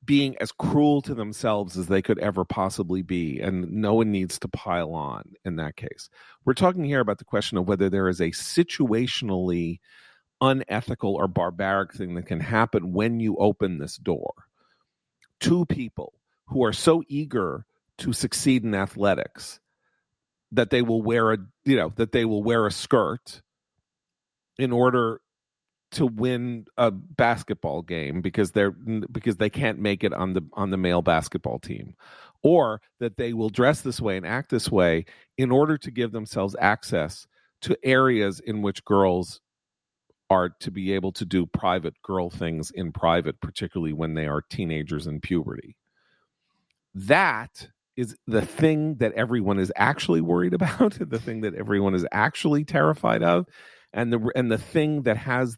being 0.06 0.36
as 0.42 0.52
cruel 0.52 1.02
to 1.02 1.13
themselves 1.13 1.78
as 1.78 1.88
they 1.88 2.02
could 2.02 2.20
ever 2.20 2.44
possibly 2.44 3.02
be 3.02 3.39
and 3.39 3.72
no 3.72 3.94
one 3.94 4.12
needs 4.12 4.39
to 4.39 4.48
pile 4.48 4.94
on 4.94 5.34
in 5.46 5.56
that 5.58 5.76
case. 5.76 6.10
We're 6.46 6.54
talking 6.54 6.84
here 6.84 7.00
about 7.00 7.20
the 7.20 7.26
question 7.26 7.58
of 7.58 7.68
whether 7.68 7.89
there 7.89 8.10
is 8.10 8.20
a 8.20 8.32
situationally 8.32 9.80
unethical 10.42 11.16
or 11.16 11.28
barbaric 11.28 11.94
thing 11.94 12.16
that 12.16 12.26
can 12.26 12.39
happen 12.39 12.92
when 12.92 13.20
you 13.20 13.38
open 13.38 13.78
this 13.78 13.98
door. 13.98 14.34
Two 15.39 15.66
people 15.66 16.13
who 16.48 16.63
are 16.66 16.74
so 16.74 17.04
eager 17.08 17.66
to 18.00 18.12
succeed 18.13 18.63
in 18.63 18.76
athletics 18.76 19.60
that 20.52 20.70
they 20.70 20.82
will 20.82 21.02
wear 21.02 21.34
a 21.34 21.38
you 21.66 21.76
know 21.76 21.92
that 21.96 22.12
they 22.12 22.26
will 22.26 22.44
wear 22.44 22.66
a 22.66 22.72
skirt 22.72 23.42
in 24.58 24.72
order 24.72 25.22
to 25.93 26.06
win 26.06 26.65
a 26.77 26.91
basketball 26.91 27.82
game 27.82 28.21
because 28.21 28.51
they're 28.51 28.71
because 28.71 29.38
they 29.38 29.49
can't 29.49 29.79
make 29.79 30.03
it 30.03 30.13
on 30.13 30.34
the 30.34 30.41
on 30.53 30.69
the 30.69 30.77
male 30.77 31.01
basketball 31.01 31.60
team. 31.60 31.95
Or 32.41 32.82
that 32.99 33.15
they 33.17 33.34
will 33.34 33.49
dress 33.49 33.82
this 33.82 34.01
way 34.01 34.17
and 34.17 34.25
act 34.25 34.49
this 34.49 34.69
way 34.69 35.06
in 35.38 35.49
order 35.49 35.77
to 35.77 35.91
give 35.91 36.12
themselves 36.12 36.56
access 36.60 37.25
to 37.62 37.77
areas 37.84 38.41
in 38.41 38.62
which 38.62 38.84
girls 38.84 39.39
are 40.29 40.49
to 40.49 40.71
be 40.71 40.93
able 40.93 41.13
to 41.13 41.25
do 41.25 41.45
private 41.45 42.01
girl 42.01 42.29
things 42.29 42.71
in 42.71 42.91
private 42.91 43.39
particularly 43.39 43.93
when 43.93 44.15
they 44.15 44.27
are 44.27 44.41
teenagers 44.41 45.08
in 45.08 45.21
puberty. 45.21 45.77
That 46.93 47.69
is 47.95 48.17
the 48.27 48.45
thing 48.45 48.95
that 48.95 49.13
everyone 49.13 49.60
is 49.60 49.71
actually 49.75 50.21
worried 50.21 50.53
about 50.60 50.97
the 50.99 51.19
thing 51.19 51.41
that 51.41 51.56
everyone 51.56 51.95
is 51.95 52.06
actually 52.12 52.65
terrified 52.65 53.23
of 53.23 53.45
and 53.93 54.12
the 54.12 54.32
and 54.36 54.51
the 54.51 54.58
thing 54.58 55.03
that 55.03 55.17
has 55.17 55.58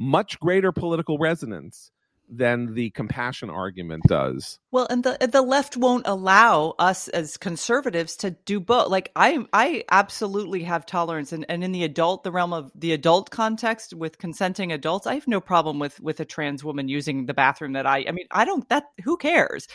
much 0.00 0.40
greater 0.40 0.72
political 0.72 1.18
resonance 1.18 1.92
than 2.30 2.74
the 2.74 2.90
compassion 2.90 3.50
argument 3.50 4.04
does. 4.06 4.58
Well, 4.70 4.86
and 4.88 5.02
the 5.02 5.18
the 5.30 5.42
left 5.42 5.76
won't 5.76 6.06
allow 6.06 6.74
us 6.78 7.08
as 7.08 7.36
conservatives 7.36 8.16
to 8.18 8.30
do 8.30 8.60
both. 8.60 8.88
Like 8.88 9.10
I 9.16 9.44
I 9.52 9.84
absolutely 9.90 10.62
have 10.62 10.86
tolerance 10.86 11.32
and, 11.32 11.44
and 11.48 11.64
in 11.64 11.72
the 11.72 11.84
adult 11.84 12.22
the 12.22 12.30
realm 12.30 12.52
of 12.52 12.70
the 12.74 12.92
adult 12.92 13.30
context 13.30 13.94
with 13.94 14.18
consenting 14.18 14.72
adults, 14.72 15.06
I 15.06 15.14
have 15.14 15.26
no 15.26 15.40
problem 15.40 15.78
with 15.78 16.00
with 16.00 16.20
a 16.20 16.24
trans 16.24 16.62
woman 16.62 16.88
using 16.88 17.26
the 17.26 17.34
bathroom 17.34 17.72
that 17.72 17.86
I 17.86 18.04
I 18.08 18.12
mean, 18.12 18.26
I 18.30 18.44
don't 18.44 18.68
that 18.68 18.84
who 19.02 19.16
cares? 19.16 19.66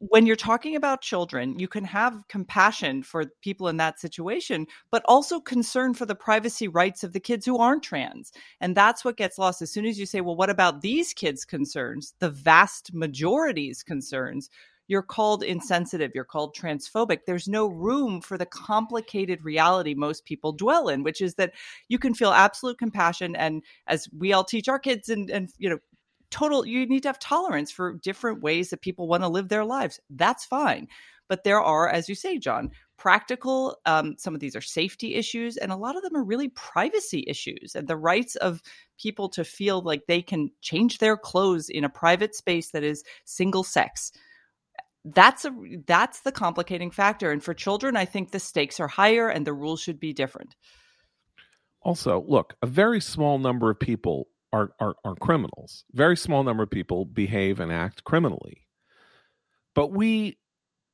When 0.00 0.26
you're 0.26 0.36
talking 0.36 0.76
about 0.76 1.00
children, 1.00 1.58
you 1.58 1.66
can 1.66 1.84
have 1.84 2.22
compassion 2.28 3.02
for 3.02 3.26
people 3.42 3.68
in 3.68 3.78
that 3.78 3.98
situation, 3.98 4.66
but 4.90 5.02
also 5.06 5.40
concern 5.40 5.92
for 5.92 6.06
the 6.06 6.14
privacy 6.14 6.68
rights 6.68 7.02
of 7.02 7.12
the 7.12 7.20
kids 7.20 7.44
who 7.44 7.58
aren't 7.58 7.82
trans. 7.82 8.32
And 8.60 8.76
that's 8.76 9.04
what 9.04 9.16
gets 9.16 9.38
lost. 9.38 9.60
As 9.60 9.72
soon 9.72 9.86
as 9.86 9.98
you 9.98 10.06
say, 10.06 10.20
well, 10.20 10.36
what 10.36 10.50
about 10.50 10.82
these 10.82 11.12
kids' 11.12 11.44
concerns, 11.44 12.14
the 12.20 12.30
vast 12.30 12.94
majority's 12.94 13.82
concerns, 13.82 14.50
you're 14.88 15.02
called 15.02 15.42
insensitive, 15.42 16.12
you're 16.14 16.24
called 16.24 16.56
transphobic. 16.56 17.20
There's 17.26 17.46
no 17.46 17.66
room 17.66 18.20
for 18.20 18.38
the 18.38 18.46
complicated 18.46 19.44
reality 19.44 19.94
most 19.94 20.24
people 20.24 20.52
dwell 20.52 20.88
in, 20.88 21.02
which 21.02 21.20
is 21.20 21.34
that 21.34 21.52
you 21.88 21.98
can 21.98 22.14
feel 22.14 22.30
absolute 22.30 22.78
compassion. 22.78 23.36
And 23.36 23.62
as 23.86 24.08
we 24.16 24.32
all 24.32 24.44
teach 24.44 24.68
our 24.68 24.78
kids 24.78 25.10
and, 25.10 25.28
and 25.28 25.50
you 25.58 25.68
know, 25.68 25.78
total 26.30 26.66
you 26.66 26.86
need 26.86 27.02
to 27.02 27.08
have 27.08 27.18
tolerance 27.18 27.70
for 27.70 27.94
different 27.94 28.42
ways 28.42 28.70
that 28.70 28.82
people 28.82 29.08
want 29.08 29.22
to 29.22 29.28
live 29.28 29.48
their 29.48 29.64
lives 29.64 30.00
that's 30.10 30.44
fine. 30.44 30.88
But 31.28 31.44
there 31.44 31.60
are 31.60 31.88
as 31.88 32.08
you 32.08 32.14
say 32.14 32.38
john 32.38 32.70
practical 32.98 33.78
um, 33.86 34.16
some 34.18 34.34
of 34.34 34.40
these 34.40 34.56
are 34.56 34.60
safety 34.60 35.14
issues 35.14 35.56
and 35.56 35.70
a 35.70 35.76
lot 35.76 35.96
of 35.96 36.02
them 36.02 36.16
are 36.16 36.24
really 36.24 36.48
privacy 36.48 37.24
issues 37.28 37.74
and 37.74 37.86
the 37.86 37.96
rights 37.96 38.34
of 38.36 38.60
people 38.98 39.28
to 39.30 39.44
feel 39.44 39.80
like 39.80 40.06
they 40.06 40.20
can 40.20 40.50
change 40.60 40.98
their 40.98 41.16
clothes 41.16 41.68
in 41.68 41.84
a 41.84 41.88
private 41.88 42.34
space 42.34 42.70
that 42.70 42.82
is 42.82 43.04
single 43.24 43.62
sex. 43.62 44.12
That's 45.04 45.44
a 45.44 45.54
that's 45.86 46.20
the 46.20 46.32
complicating 46.32 46.90
factor 46.90 47.30
and 47.30 47.42
for 47.42 47.54
children 47.54 47.96
i 47.96 48.04
think 48.04 48.30
the 48.30 48.40
stakes 48.40 48.80
are 48.80 48.88
higher 48.88 49.28
and 49.28 49.46
the 49.46 49.54
rules 49.54 49.80
should 49.80 50.00
be 50.00 50.12
different. 50.12 50.56
Also 51.80 52.24
look 52.26 52.54
a 52.60 52.66
very 52.66 53.00
small 53.00 53.38
number 53.38 53.70
of 53.70 53.78
people 53.78 54.28
are, 54.52 54.70
are, 54.80 54.94
are 55.04 55.14
criminals. 55.16 55.84
Very 55.92 56.16
small 56.16 56.42
number 56.42 56.62
of 56.62 56.70
people 56.70 57.04
behave 57.04 57.60
and 57.60 57.72
act 57.72 58.04
criminally. 58.04 58.66
But 59.74 59.92
we 59.92 60.38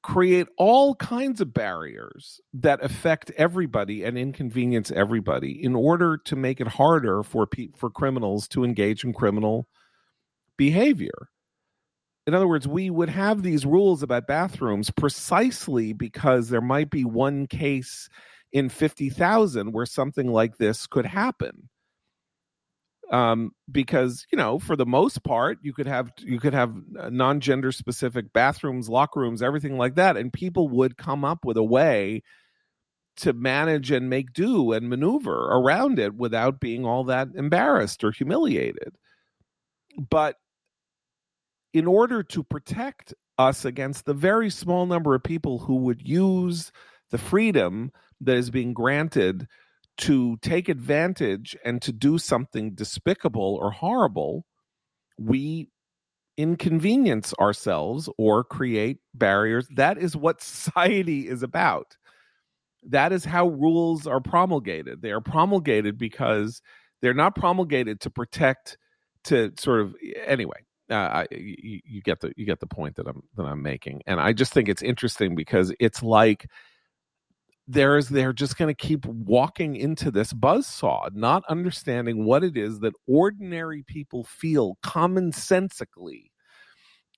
create 0.02 0.46
all 0.58 0.94
kinds 0.96 1.40
of 1.40 1.54
barriers 1.54 2.38
that 2.52 2.84
affect 2.84 3.30
everybody 3.38 4.04
and 4.04 4.18
inconvenience 4.18 4.90
everybody 4.90 5.64
in 5.64 5.74
order 5.74 6.18
to 6.18 6.36
make 6.36 6.60
it 6.60 6.66
harder 6.66 7.22
for 7.22 7.46
pe- 7.46 7.70
for 7.74 7.88
criminals 7.88 8.46
to 8.46 8.64
engage 8.64 9.02
in 9.02 9.14
criminal 9.14 9.66
behavior. 10.58 11.28
in 12.26 12.34
other 12.34 12.48
words, 12.48 12.66
we 12.68 12.90
would 12.90 13.08
have 13.10 13.42
these 13.42 13.66
rules 13.66 14.02
about 14.02 14.26
bathrooms 14.26 14.90
precisely 14.90 15.92
because 15.92 16.48
there 16.48 16.60
might 16.60 16.90
be 16.90 17.04
one 17.04 17.46
case 17.46 18.08
in 18.52 18.68
50,000 18.68 19.72
where 19.72 19.86
something 19.86 20.28
like 20.28 20.56
this 20.58 20.86
could 20.86 21.06
happen. 21.06 21.68
Um, 23.10 23.52
because 23.70 24.26
you 24.32 24.38
know, 24.38 24.58
for 24.58 24.76
the 24.76 24.86
most 24.86 25.22
part, 25.24 25.58
you 25.62 25.72
could 25.72 25.86
have 25.86 26.10
you 26.18 26.40
could 26.40 26.54
have 26.54 26.74
uh, 26.98 27.10
non-gender 27.10 27.70
specific 27.70 28.32
bathrooms, 28.32 28.88
locker 28.88 29.20
rooms, 29.20 29.42
everything 29.42 29.76
like 29.76 29.96
that, 29.96 30.16
and 30.16 30.32
people 30.32 30.68
would 30.68 30.96
come 30.96 31.24
up 31.24 31.44
with 31.44 31.56
a 31.56 31.62
way 31.62 32.22
to 33.16 33.32
manage 33.32 33.90
and 33.90 34.10
make 34.10 34.32
do 34.32 34.72
and 34.72 34.88
maneuver 34.88 35.48
around 35.50 35.98
it 35.98 36.14
without 36.14 36.60
being 36.60 36.84
all 36.84 37.04
that 37.04 37.28
embarrassed 37.36 38.02
or 38.02 38.10
humiliated. 38.10 38.94
But 40.10 40.36
in 41.72 41.86
order 41.86 42.22
to 42.22 42.42
protect 42.42 43.14
us 43.38 43.64
against 43.64 44.04
the 44.04 44.14
very 44.14 44.50
small 44.50 44.86
number 44.86 45.14
of 45.14 45.22
people 45.22 45.58
who 45.58 45.76
would 45.76 46.06
use 46.06 46.72
the 47.10 47.18
freedom 47.18 47.92
that 48.20 48.36
is 48.36 48.50
being 48.50 48.72
granted 48.72 49.46
to 49.98 50.36
take 50.38 50.68
advantage 50.68 51.56
and 51.64 51.80
to 51.82 51.92
do 51.92 52.18
something 52.18 52.74
despicable 52.74 53.58
or 53.60 53.70
horrible, 53.70 54.44
we 55.18 55.68
inconvenience 56.36 57.32
ourselves 57.34 58.08
or 58.18 58.42
create 58.42 58.98
barriers. 59.14 59.68
That 59.76 59.98
is 59.98 60.16
what 60.16 60.42
society 60.42 61.28
is 61.28 61.42
about. 61.42 61.96
That 62.88 63.12
is 63.12 63.24
how 63.24 63.48
rules 63.48 64.06
are 64.06 64.20
promulgated. 64.20 65.00
They 65.00 65.12
are 65.12 65.20
promulgated 65.20 65.96
because 65.96 66.60
they're 67.00 67.14
not 67.14 67.34
promulgated 67.34 68.00
to 68.00 68.10
protect 68.10 68.76
to 69.24 69.52
sort 69.58 69.80
of 69.80 69.94
anyway 70.26 70.58
uh, 70.90 70.94
I, 70.94 71.26
you, 71.30 71.80
you, 71.84 72.02
get 72.02 72.20
the 72.20 72.32
you 72.36 72.44
get 72.44 72.60
the 72.60 72.66
point 72.66 72.96
that 72.96 73.06
I'm 73.06 73.22
that 73.36 73.44
I'm 73.44 73.62
making, 73.62 74.02
and 74.06 74.20
I 74.20 74.32
just 74.32 74.52
think 74.52 74.68
it's 74.68 74.82
interesting 74.82 75.34
because 75.34 75.72
it's 75.80 76.02
like 76.02 76.46
there's 77.66 78.08
they're 78.08 78.32
just 78.32 78.58
going 78.58 78.74
to 78.74 78.86
keep 78.86 79.06
walking 79.06 79.76
into 79.76 80.10
this 80.10 80.32
buzz 80.32 80.66
saw, 80.66 81.08
not 81.12 81.44
understanding 81.48 82.24
what 82.24 82.44
it 82.44 82.56
is 82.56 82.80
that 82.80 82.92
ordinary 83.06 83.82
people 83.82 84.24
feel 84.24 84.76
commonsensically 84.84 86.30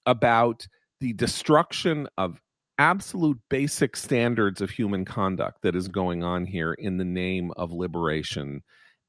about 0.04 0.66
the 1.00 1.12
destruction 1.12 2.08
of 2.16 2.40
absolute 2.78 3.38
basic 3.48 3.96
standards 3.96 4.60
of 4.60 4.70
human 4.70 5.04
conduct 5.04 5.62
that 5.62 5.74
is 5.74 5.88
going 5.88 6.22
on 6.22 6.44
here 6.44 6.74
in 6.74 6.98
the 6.98 7.04
name 7.04 7.50
of 7.56 7.72
liberation 7.72 8.62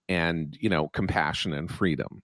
and 0.09 0.57
you 0.59 0.69
know 0.69 0.87
compassion 0.87 1.53
and 1.53 1.69
freedom. 1.69 2.23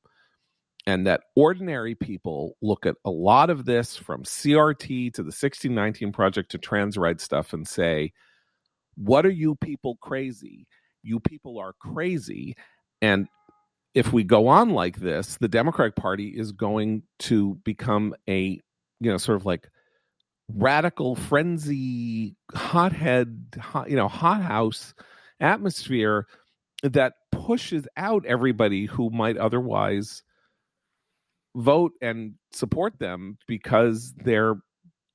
And 0.85 1.07
that 1.07 1.21
ordinary 1.35 1.95
people 1.95 2.57
look 2.61 2.85
at 2.85 2.95
a 3.05 3.09
lot 3.09 3.49
of 3.49 3.63
this 3.63 3.95
from 3.95 4.23
CRT 4.23 5.13
to 5.13 5.21
the 5.21 5.27
1619 5.27 6.11
Project 6.11 6.51
to 6.51 6.57
trans 6.57 6.97
rights 6.97 7.23
stuff 7.23 7.53
and 7.53 7.65
say, 7.65 8.11
What 8.95 9.25
are 9.25 9.31
you 9.31 9.55
people 9.55 9.97
crazy? 10.01 10.67
You 11.01 11.19
people 11.19 11.59
are 11.59 11.73
crazy. 11.73 12.55
And 13.01 13.27
if 13.93 14.11
we 14.11 14.23
go 14.23 14.47
on 14.47 14.71
like 14.71 14.97
this, 14.97 15.37
the 15.37 15.47
Democratic 15.47 15.95
Party 15.95 16.29
is 16.29 16.51
going 16.51 17.03
to 17.19 17.55
become 17.63 18.15
a, 18.27 18.59
you 18.99 19.11
know, 19.11 19.17
sort 19.17 19.35
of 19.35 19.45
like 19.45 19.69
radical 20.47 21.15
frenzy, 21.15 22.35
hothead, 22.53 23.55
hot, 23.59 23.89
you 23.89 23.95
know, 23.95 24.07
hothouse 24.07 24.93
atmosphere 25.39 26.27
that 26.83 27.13
pushes 27.31 27.87
out 27.97 28.25
everybody 28.25 28.85
who 28.85 29.09
might 29.09 29.37
otherwise 29.37 30.23
vote 31.55 31.93
and 32.01 32.33
support 32.51 32.97
them 32.99 33.37
because 33.47 34.13
they're 34.13 34.55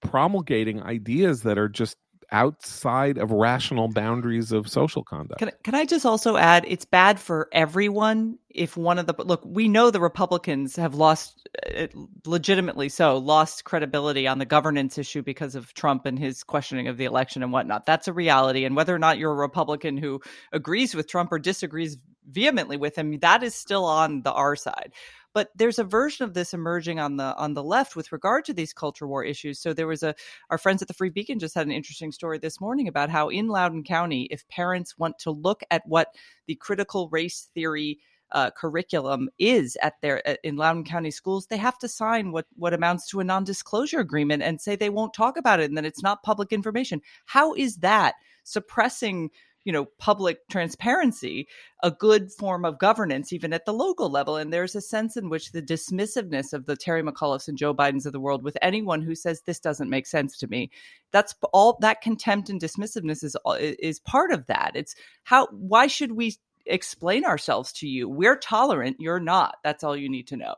promulgating 0.01 0.83
ideas 0.83 1.43
that 1.43 1.59
are 1.59 1.69
just 1.69 1.97
outside 2.31 3.19
of 3.19 3.31
rational 3.31 3.89
boundaries 3.89 4.53
of 4.53 4.69
social 4.69 5.03
conduct. 5.03 5.39
Can, 5.39 5.51
can 5.63 5.75
I 5.75 5.85
just 5.85 6.05
also 6.05 6.37
add 6.37 6.65
it's 6.69 6.85
bad 6.85 7.19
for 7.19 7.49
everyone 7.53 8.39
if 8.51 8.77
one 8.77 8.99
of 8.99 9.07
the 9.07 9.15
look 9.19 9.43
we 9.45 9.69
know 9.69 9.91
the 9.91 10.01
Republicans 10.01 10.77
have 10.77 10.95
lost 10.95 11.49
uh, 11.75 11.87
legitimately 12.27 12.89
so 12.89 13.17
lost 13.17 13.65
credibility 13.65 14.27
on 14.27 14.39
the 14.39 14.45
governance 14.45 14.99
issue 14.99 15.23
because 15.23 15.55
of 15.55 15.73
Trump 15.75 16.07
and 16.07 16.19
his 16.19 16.43
questioning 16.43 16.89
of 16.89 16.97
the 16.97 17.05
election 17.05 17.43
and 17.43 17.53
whatnot. 17.53 17.87
That's 17.87 18.09
a 18.09 18.13
reality 18.13 18.65
and 18.65 18.77
whether 18.77 18.95
or 18.95 18.99
not 18.99 19.19
you're 19.19 19.33
a 19.33 19.35
Republican 19.35 19.97
who 19.97 20.21
agrees 20.53 20.95
with 20.95 21.09
Trump 21.09 21.33
or 21.33 21.39
disagrees 21.39 21.97
vehemently 22.31 22.77
with 22.77 22.97
him 22.97 23.19
that 23.21 23.43
is 23.43 23.55
still 23.55 23.87
on 23.87 24.23
the 24.23 24.33
R 24.33 24.55
side 24.55 24.93
but 25.39 25.51
there's 25.55 25.79
a 25.79 25.85
version 25.85 26.25
of 26.25 26.35
this 26.35 26.53
emerging 26.53 26.99
on 26.99 27.17
the 27.17 27.33
on 27.37 27.55
the 27.55 27.63
left 27.63 27.95
with 27.95 28.11
regard 28.11 28.45
to 28.45 28.53
these 28.53 28.73
culture 28.73 29.07
war 29.07 29.23
issues 29.23 29.61
so 29.61 29.73
there 29.73 29.87
was 29.87 30.03
a 30.03 30.13
our 30.51 30.59
friends 30.59 30.83
at 30.83 30.89
the 30.89 30.95
free 30.95 31.11
beacon 31.11 31.39
just 31.39 31.55
had 31.55 31.65
an 31.65 31.73
interesting 31.73 32.11
story 32.11 32.39
this 32.39 32.61
morning 32.61 32.89
about 32.89 33.09
how 33.09 33.29
in 33.29 33.47
loudoun 33.47 33.85
county 33.85 34.27
if 34.33 34.49
parents 34.49 34.99
want 34.99 35.17
to 35.17 35.31
look 35.31 35.63
at 35.71 35.87
what 35.87 36.09
the 36.49 36.57
critical 36.57 37.09
race 37.11 37.49
theory 37.55 38.01
uh, 38.33 38.51
curriculum 38.51 39.29
is 39.39 39.79
at 39.81 39.95
their 40.03 40.21
uh, 40.29 40.35
in 40.43 40.57
Loudoun 40.57 40.85
County 40.85 41.11
schools, 41.11 41.47
they 41.47 41.57
have 41.57 41.79
to 41.79 41.89
sign 41.89 42.31
what 42.31 42.45
what 42.57 42.75
amounts 42.75 43.09
to 43.09 43.21
a 43.21 43.25
non-disclosure 43.25 44.01
agreement 44.01 44.43
and 44.43 44.61
say 44.61 44.77
they 44.77 44.91
won't 44.91 45.15
talk 45.15 45.39
about 45.39 45.61
it 45.61 45.71
and 45.71 45.79
that 45.79 45.87
it's 45.87 46.03
not 46.03 46.23
public 46.23 46.53
information. 46.53 47.01
How 47.25 47.55
is 47.55 47.77
that 47.77 48.17
suppressing 48.45 49.31
you 49.69 49.73
know 49.73 49.85
public 49.99 50.49
transparency 50.49 51.47
a 51.83 51.91
good 51.91 52.33
form 52.33 52.65
of 52.65 52.79
governance 52.79 53.35
even 53.35 53.53
at 53.53 53.67
the 53.67 53.73
local 53.75 54.09
level. 54.09 54.37
And 54.37 54.51
there's 54.51 54.75
a 54.75 54.81
sense 54.81 55.15
in 55.15 55.29
which 55.29 55.53
the 55.53 55.61
dismissiveness 55.61 56.55
of 56.55 56.65
the 56.65 56.75
terry 56.75 57.03
mcauliffes 57.03 57.49
and 57.49 57.59
joe 57.59 57.75
bidens 57.75 58.07
of 58.07 58.13
the 58.13 58.19
world 58.19 58.43
with 58.43 58.57
anyone 58.63 59.03
who 59.03 59.15
says 59.15 59.43
this 59.43 59.61
doesn't 59.61 59.91
make 59.91 60.07
sense 60.07 60.39
to 60.39 60.47
me 60.47 60.71
that's 61.13 61.35
all 61.53 61.77
that 61.83 62.01
contempt 62.01 62.49
and 62.49 62.59
dismissiveness 62.59 63.23
is 63.23 63.37
is 63.61 64.01
part 64.01 64.33
of 64.33 64.47
that. 64.47 64.73
It's 64.75 64.95
how 65.25 65.49
why 65.49 65.87
should 65.87 66.13
we 66.13 66.37
explain 66.65 67.27
ourselves 67.27 67.71
to 67.75 67.87
you? 67.87 68.09
We're 68.09 68.39
tolerant 68.39 68.97
you're 69.01 69.21
not. 69.21 69.57
That's 69.63 69.85
all 69.85 69.95
you 69.95 70.09
need 70.09 70.29
to 70.29 70.39
know. 70.39 70.55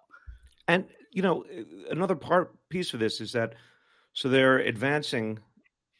And 0.68 0.86
you 1.10 1.22
know 1.22 1.44
another 1.90 2.14
part 2.14 2.54
piece 2.68 2.94
of 2.94 3.00
this 3.00 3.20
is 3.20 3.32
that 3.32 3.54
so 4.12 4.28
they're 4.28 4.58
advancing 4.58 5.40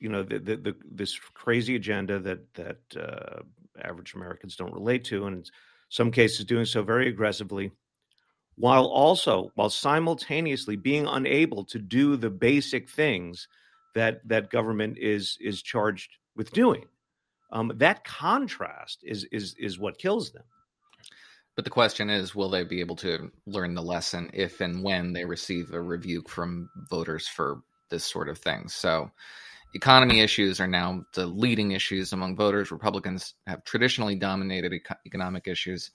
you 0.01 0.09
know 0.09 0.23
the, 0.23 0.39
the, 0.39 0.57
the, 0.57 0.77
this 0.91 1.19
crazy 1.35 1.77
agenda 1.77 2.19
that 2.19 2.55
that 2.55 2.79
uh, 2.97 3.43
average 3.83 4.15
Americans 4.15 4.57
don't 4.57 4.75
relate 4.75 5.05
to, 5.05 5.27
and 5.27 5.37
in 5.37 5.45
some 5.89 6.11
cases 6.11 6.45
doing 6.45 6.65
so 6.65 6.83
very 6.83 7.09
aggressively, 7.09 7.71
while 8.57 8.87
also 8.87 9.53
while 9.55 9.71
simultaneously 9.71 10.77
being 10.77 11.07
unable 11.07 11.65
to 11.65 11.79
do 11.79 12.17
the 12.17 12.31
basic 12.31 12.89
things 12.89 13.47
that 13.95 14.27
that 14.27 14.51
government 14.51 14.97
is 14.99 15.37
is 15.41 15.63
charged 15.63 16.17
with 16.37 16.53
doing. 16.53 16.85
Um, 17.53 17.73
that 17.77 18.05
contrast 18.05 19.01
is 19.03 19.25
is 19.33 19.55
is 19.59 19.79
what 19.79 19.99
kills 19.99 20.33
them. 20.33 20.45
But 21.57 21.65
the 21.65 21.71
question 21.71 22.09
is, 22.09 22.35
will 22.35 22.49
they 22.49 22.65
be 22.65 22.81
able 22.81 22.97
to 22.97 23.31
learn 23.47 23.75
the 23.75 23.83
lesson 23.83 24.31
if 24.33 24.61
and 24.61 24.83
when 24.83 25.13
they 25.13 25.25
receive 25.25 25.73
a 25.73 25.83
rebuke 25.83 26.29
from 26.29 26.71
voters 26.89 27.27
for 27.29 27.63
this 27.91 28.05
sort 28.05 28.29
of 28.29 28.39
thing? 28.39 28.69
So 28.69 29.11
economy 29.75 30.21
issues 30.21 30.61
are 30.61 30.67
now 30.67 31.05
the 31.15 31.27
leading 31.27 31.73
issues 31.73 32.13
among 32.13 32.37
voters. 32.37 32.71
Republicans 32.71 33.35
have 33.47 33.65
traditionally 33.65 34.17
dominated 34.17 34.73
eco- 34.73 34.97
economic 35.07 35.47
issues. 35.47 35.91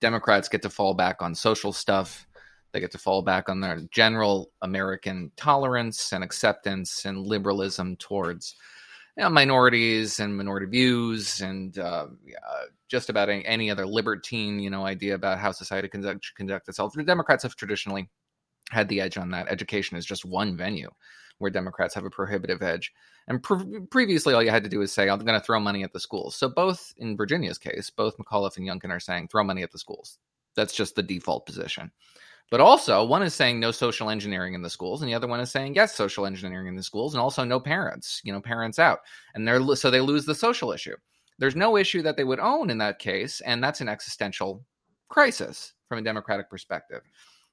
Democrats 0.00 0.48
get 0.48 0.62
to 0.62 0.70
fall 0.70 0.94
back 0.94 1.22
on 1.22 1.34
social 1.34 1.72
stuff. 1.72 2.26
They 2.72 2.80
get 2.80 2.92
to 2.92 2.98
fall 2.98 3.22
back 3.22 3.48
on 3.48 3.60
their 3.60 3.80
general 3.90 4.50
American 4.60 5.32
tolerance 5.36 6.12
and 6.12 6.22
acceptance 6.22 7.04
and 7.06 7.26
liberalism 7.26 7.96
towards 7.96 8.54
you 9.16 9.22
know, 9.22 9.30
minorities 9.30 10.20
and 10.20 10.36
minority 10.36 10.66
views 10.66 11.40
and 11.40 11.78
uh, 11.78 12.06
uh, 12.06 12.62
just 12.88 13.08
about 13.08 13.30
any, 13.30 13.46
any, 13.46 13.70
other 13.70 13.86
libertine, 13.86 14.60
you 14.60 14.68
know, 14.68 14.84
idea 14.84 15.14
about 15.14 15.38
how 15.38 15.52
society 15.52 15.88
conduct, 15.88 16.32
conduct 16.36 16.68
itself. 16.68 16.92
The 16.92 17.02
Democrats 17.02 17.42
have 17.42 17.56
traditionally 17.56 18.10
had 18.70 18.88
the 18.88 19.00
edge 19.00 19.16
on 19.16 19.30
that. 19.30 19.48
Education 19.48 19.96
is 19.96 20.04
just 20.04 20.26
one 20.26 20.54
venue 20.54 20.90
where 21.38 21.50
Democrats 21.50 21.94
have 21.94 22.04
a 22.04 22.10
prohibitive 22.10 22.62
edge. 22.62 22.92
And 23.28 23.42
pre- 23.42 23.80
previously, 23.90 24.34
all 24.34 24.42
you 24.42 24.50
had 24.50 24.64
to 24.64 24.70
do 24.70 24.82
is 24.82 24.92
say, 24.92 25.08
I'm 25.08 25.18
going 25.18 25.38
to 25.38 25.44
throw 25.44 25.60
money 25.60 25.82
at 25.82 25.92
the 25.92 26.00
schools. 26.00 26.36
So, 26.36 26.48
both 26.48 26.94
in 26.96 27.16
Virginia's 27.16 27.58
case, 27.58 27.90
both 27.90 28.16
McAuliffe 28.18 28.56
and 28.56 28.66
Youngkin 28.66 28.90
are 28.90 29.00
saying, 29.00 29.28
throw 29.28 29.44
money 29.44 29.62
at 29.62 29.72
the 29.72 29.78
schools. 29.78 30.18
That's 30.54 30.74
just 30.74 30.94
the 30.94 31.02
default 31.02 31.46
position. 31.46 31.90
But 32.50 32.60
also, 32.60 33.04
one 33.04 33.22
is 33.22 33.34
saying 33.34 33.58
no 33.58 33.72
social 33.72 34.08
engineering 34.08 34.54
in 34.54 34.62
the 34.62 34.70
schools, 34.70 35.02
and 35.02 35.10
the 35.10 35.14
other 35.14 35.26
one 35.26 35.40
is 35.40 35.50
saying 35.50 35.74
yes, 35.74 35.96
social 35.96 36.26
engineering 36.26 36.68
in 36.68 36.76
the 36.76 36.82
schools, 36.82 37.12
and 37.12 37.20
also 37.20 37.42
no 37.42 37.58
parents, 37.58 38.20
you 38.22 38.32
know, 38.32 38.40
parents 38.40 38.78
out. 38.78 39.00
And 39.34 39.46
they're 39.46 39.60
so 39.74 39.90
they 39.90 40.00
lose 40.00 40.24
the 40.24 40.34
social 40.34 40.72
issue. 40.72 40.94
There's 41.38 41.56
no 41.56 41.76
issue 41.76 42.02
that 42.02 42.16
they 42.16 42.24
would 42.24 42.38
own 42.38 42.70
in 42.70 42.78
that 42.78 43.00
case, 43.00 43.40
and 43.40 43.62
that's 43.62 43.80
an 43.80 43.88
existential 43.88 44.64
crisis 45.08 45.74
from 45.88 45.98
a 45.98 46.02
democratic 46.02 46.48
perspective. 46.48 47.02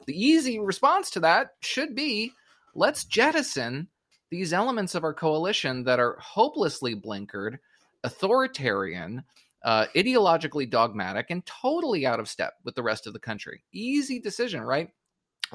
The 0.06 0.20
easy 0.20 0.60
response 0.60 1.10
to 1.12 1.20
that 1.22 1.52
should 1.62 1.96
be 1.96 2.32
let's 2.74 3.06
jettison 3.06 3.88
these 4.30 4.54
elements 4.54 4.96
of 4.96 5.04
our 5.04 5.14
coalition 5.14 5.84
that 5.84 6.00
are 6.00 6.18
hopelessly 6.20 6.96
blinkered, 6.96 7.58
authoritarian, 8.04 9.24
uh, 9.64 9.86
ideologically 9.96 10.70
dogmatic, 10.70 11.28
and 11.30 11.46
totally 11.46 12.06
out 12.06 12.20
of 12.20 12.28
step 12.28 12.54
with 12.64 12.76
the 12.76 12.84
rest 12.84 13.08
of 13.08 13.14
the 13.14 13.20
country. 13.20 13.64
Easy 13.72 14.20
decision, 14.20 14.62
right? 14.62 14.90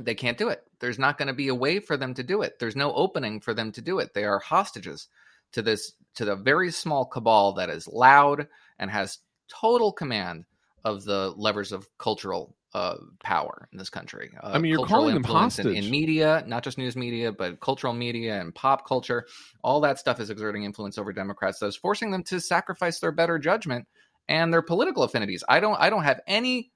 they 0.01 0.15
can't 0.15 0.39
do 0.39 0.49
it. 0.49 0.63
There's 0.81 0.99
not 0.99 1.19
going 1.19 1.29
to 1.29 1.35
be 1.35 1.49
a 1.49 1.55
way 1.55 1.81
for 1.81 1.97
them 1.97 2.15
to 2.15 2.23
do 2.23 2.43
it. 2.43 2.59
There's 2.59 2.77
no 2.77 2.93
opening 2.93 3.41
for 3.41 3.55
them 3.55 3.73
to 3.73 3.81
do 3.81 3.99
it. 3.99 4.15
They 4.15 4.25
are 4.25 4.39
hostages 4.39 5.09
to 5.53 5.63
this 5.63 5.93
to 6.15 6.25
the 6.25 6.37
very 6.37 6.71
small 6.71 7.05
cabal 7.05 7.53
that 7.55 7.71
is 7.71 7.89
loud 7.89 8.49
and 8.79 8.91
has 8.91 9.19
total 9.49 9.93
command 9.93 10.45
of 10.85 11.05
the 11.05 11.33
levers 11.37 11.73
of 11.73 11.89
cultural 11.99 12.55
uh, 12.75 12.97
power 13.23 13.69
in 13.73 13.79
this 13.79 13.91
country. 13.91 14.31
Uh, 14.43 14.51
I 14.55 14.59
mean, 14.59 14.71
you're 14.71 14.87
calling 14.87 15.15
them 15.15 15.19
influence 15.19 15.59
in, 15.59 15.67
hostage. 15.67 15.85
in 15.85 15.91
media, 15.91 16.45
not 16.47 16.63
just 16.63 16.79
news 16.79 16.97
media, 16.97 17.33
but 17.33 17.61
cultural 17.61 17.93
media 17.93 18.41
and 18.41 18.55
pop 18.55 18.87
culture. 18.87 19.27
All 19.63 19.81
that 19.81 19.99
stuff 19.99 20.21
is 20.21 20.31
exerting 20.31 20.65
influence 20.65 20.99
over 20.99 21.13
Democrats. 21.13 21.59
That 21.61 21.67
is 21.67 21.77
forcing 21.77 22.11
them 22.11 22.23
to 22.25 22.41
sacrifice 22.41 23.01
their 23.01 23.13
better 23.13 23.39
judgment 23.39 23.87
and 24.29 24.53
their 24.53 24.63
political 24.63 25.03
affinities. 25.03 25.43
I 25.49 25.61
don't. 25.61 25.77
I 25.81 25.91
don't 25.91 26.05
have 26.05 26.21
any 26.27 26.71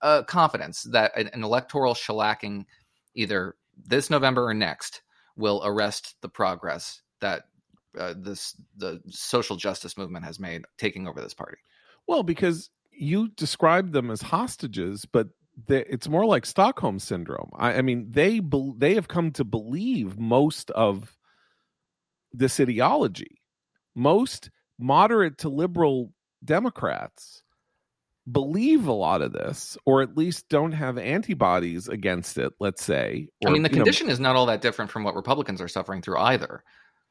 uh, 0.00 0.22
confidence 0.22 0.84
that 0.84 1.16
an, 1.16 1.28
an 1.32 1.44
electoral 1.44 1.94
shellacking, 1.94 2.64
either 3.14 3.54
this 3.76 4.10
November 4.10 4.46
or 4.46 4.54
next, 4.54 5.02
will 5.36 5.60
arrest 5.64 6.16
the 6.22 6.28
progress 6.28 7.02
that 7.20 7.42
uh, 7.98 8.14
this 8.16 8.56
the 8.76 9.00
social 9.10 9.56
justice 9.56 9.98
movement 9.98 10.24
has 10.24 10.40
made 10.40 10.62
taking 10.78 11.06
over 11.06 11.20
this 11.20 11.34
party. 11.34 11.58
Well, 12.06 12.22
because 12.22 12.70
you 12.98 13.28
described 13.28 13.92
them 13.92 14.10
as 14.10 14.20
hostages, 14.20 15.04
but 15.04 15.28
it's 15.68 16.08
more 16.08 16.26
like 16.26 16.46
Stockholm 16.46 16.98
syndrome. 16.98 17.50
I, 17.56 17.74
I 17.74 17.82
mean, 17.82 18.06
they 18.10 18.40
bel 18.40 18.74
they 18.76 18.94
have 18.94 19.08
come 19.08 19.30
to 19.32 19.44
believe 19.44 20.18
most 20.18 20.70
of 20.72 21.16
this 22.32 22.60
ideology. 22.60 23.40
Most 23.94 24.50
moderate 24.78 25.38
to 25.38 25.48
liberal 25.48 26.12
Democrats 26.44 27.42
believe 28.30 28.86
a 28.86 28.92
lot 28.92 29.22
of 29.22 29.32
this, 29.32 29.76
or 29.84 30.02
at 30.02 30.16
least 30.16 30.48
don't 30.48 30.72
have 30.72 30.98
antibodies 30.98 31.88
against 31.88 32.38
it. 32.38 32.52
Let's 32.60 32.84
say. 32.84 33.28
I 33.46 33.50
mean, 33.50 33.62
the 33.62 33.70
you 33.70 33.76
know, 33.76 33.84
condition 33.84 34.08
is 34.08 34.20
not 34.20 34.36
all 34.36 34.46
that 34.46 34.60
different 34.60 34.90
from 34.90 35.02
what 35.02 35.14
Republicans 35.14 35.60
are 35.60 35.68
suffering 35.68 36.02
through 36.02 36.18
either. 36.18 36.62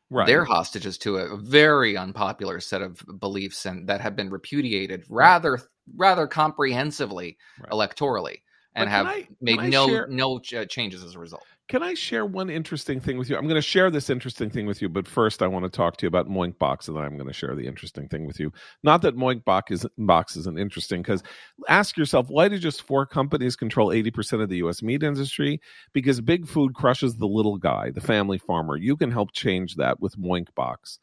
right? 0.09 0.27
They're 0.27 0.45
hostages 0.45 0.97
to 0.99 1.17
a 1.17 1.37
very 1.37 1.97
unpopular 1.97 2.59
set 2.59 2.81
of 2.81 3.03
beliefs 3.19 3.65
and 3.65 3.87
that 3.87 3.99
have 3.99 4.15
been 4.15 4.29
repudiated 4.29 5.05
rather 5.09 5.59
rather 5.95 6.27
comprehensively 6.27 7.37
Right. 7.61 7.71
electorally 7.71 8.41
and 8.75 8.85
But 8.85 8.91
have 8.91 9.05
I- 9.07 9.27
made 9.41 9.59
no 9.71 9.87
share- 9.87 10.07
no 10.07 10.39
ch- 10.39 10.53
uh, 10.53 10.65
changes 10.65 11.03
as 11.03 11.15
a 11.15 11.19
result. 11.19 11.43
Can 11.67 11.83
I 11.83 11.95
share 11.95 12.25
one 12.25 12.49
interesting 12.49 13.01
thing 13.01 13.17
with 13.17 13.29
you? 13.29 13.35
I'm 13.35 13.43
going 13.43 13.55
to 13.55 13.61
share 13.61 13.89
this 13.91 14.09
interesting 14.09 14.49
thing 14.49 14.67
with 14.67 14.81
you, 14.81 14.87
but 14.87 15.05
first 15.05 15.41
I 15.41 15.47
want 15.47 15.65
to 15.65 15.69
talk 15.69 15.97
to 15.97 16.05
you 16.05 16.07
about 16.07 16.29
Moinkbox, 16.29 16.87
and 16.87 16.95
then 16.95 17.03
I'm 17.03 17.15
going 17.17 17.27
to 17.27 17.33
share 17.33 17.55
the 17.55 17.67
interesting 17.67 18.07
thing 18.07 18.25
with 18.25 18.39
you. 18.39 18.53
Not 18.83 19.01
that 19.01 19.17
Moinkbox 19.17 19.71
is 19.71 19.85
box 19.97 20.37
isn't 20.37 20.57
interesting, 20.57 21.01
because 21.01 21.23
ask 21.67 21.97
yourself, 21.97 22.29
why 22.29 22.47
do 22.47 22.57
just 22.57 22.83
four 22.83 23.05
companies 23.05 23.57
control 23.57 23.89
80% 23.89 24.41
of 24.41 24.47
the 24.47 24.57
U.S. 24.57 24.81
meat 24.81 25.03
industry? 25.03 25.59
Because 25.91 26.21
big 26.21 26.47
food 26.47 26.73
crushes 26.73 27.17
the 27.17 27.27
little 27.27 27.57
guy, 27.57 27.91
the 27.91 27.99
family 27.99 28.37
farmer. 28.37 28.77
You 28.77 28.95
can 28.95 29.11
help 29.11 29.33
change 29.33 29.75
that 29.75 29.99
with 29.99 30.17
Moinkbox. 30.17 30.55
Dot 30.55 30.99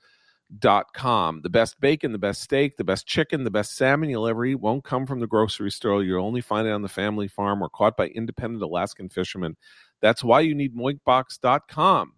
com. 0.93 1.41
The 1.43 1.51
best 1.51 1.81
bacon, 1.81 2.13
the 2.13 2.19
best 2.19 2.43
steak, 2.43 2.77
the 2.77 2.85
best 2.85 3.07
chicken, 3.07 3.45
the 3.45 3.51
best 3.51 3.77
salmon 3.77 4.11
you'll 4.11 4.29
ever 4.29 4.45
eat 4.45 4.57
won't 4.57 4.85
come 4.85 5.07
from 5.07 5.21
the 5.21 5.27
grocery 5.27 5.71
store. 5.71 6.03
You'll 6.03 6.25
only 6.25 6.41
find 6.41 6.67
it 6.67 6.73
on 6.73 6.83
the 6.83 6.89
family 6.89 7.29
farm 7.29 7.63
or 7.63 7.69
caught 7.69 7.97
by 7.97 8.09
independent 8.09 8.63
Alaskan 8.63 9.09
fishermen. 9.09 9.57
That's 10.01 10.23
why 10.25 10.41
you 10.41 10.55
need 10.55 10.77
moinkbox.com. 10.77 12.13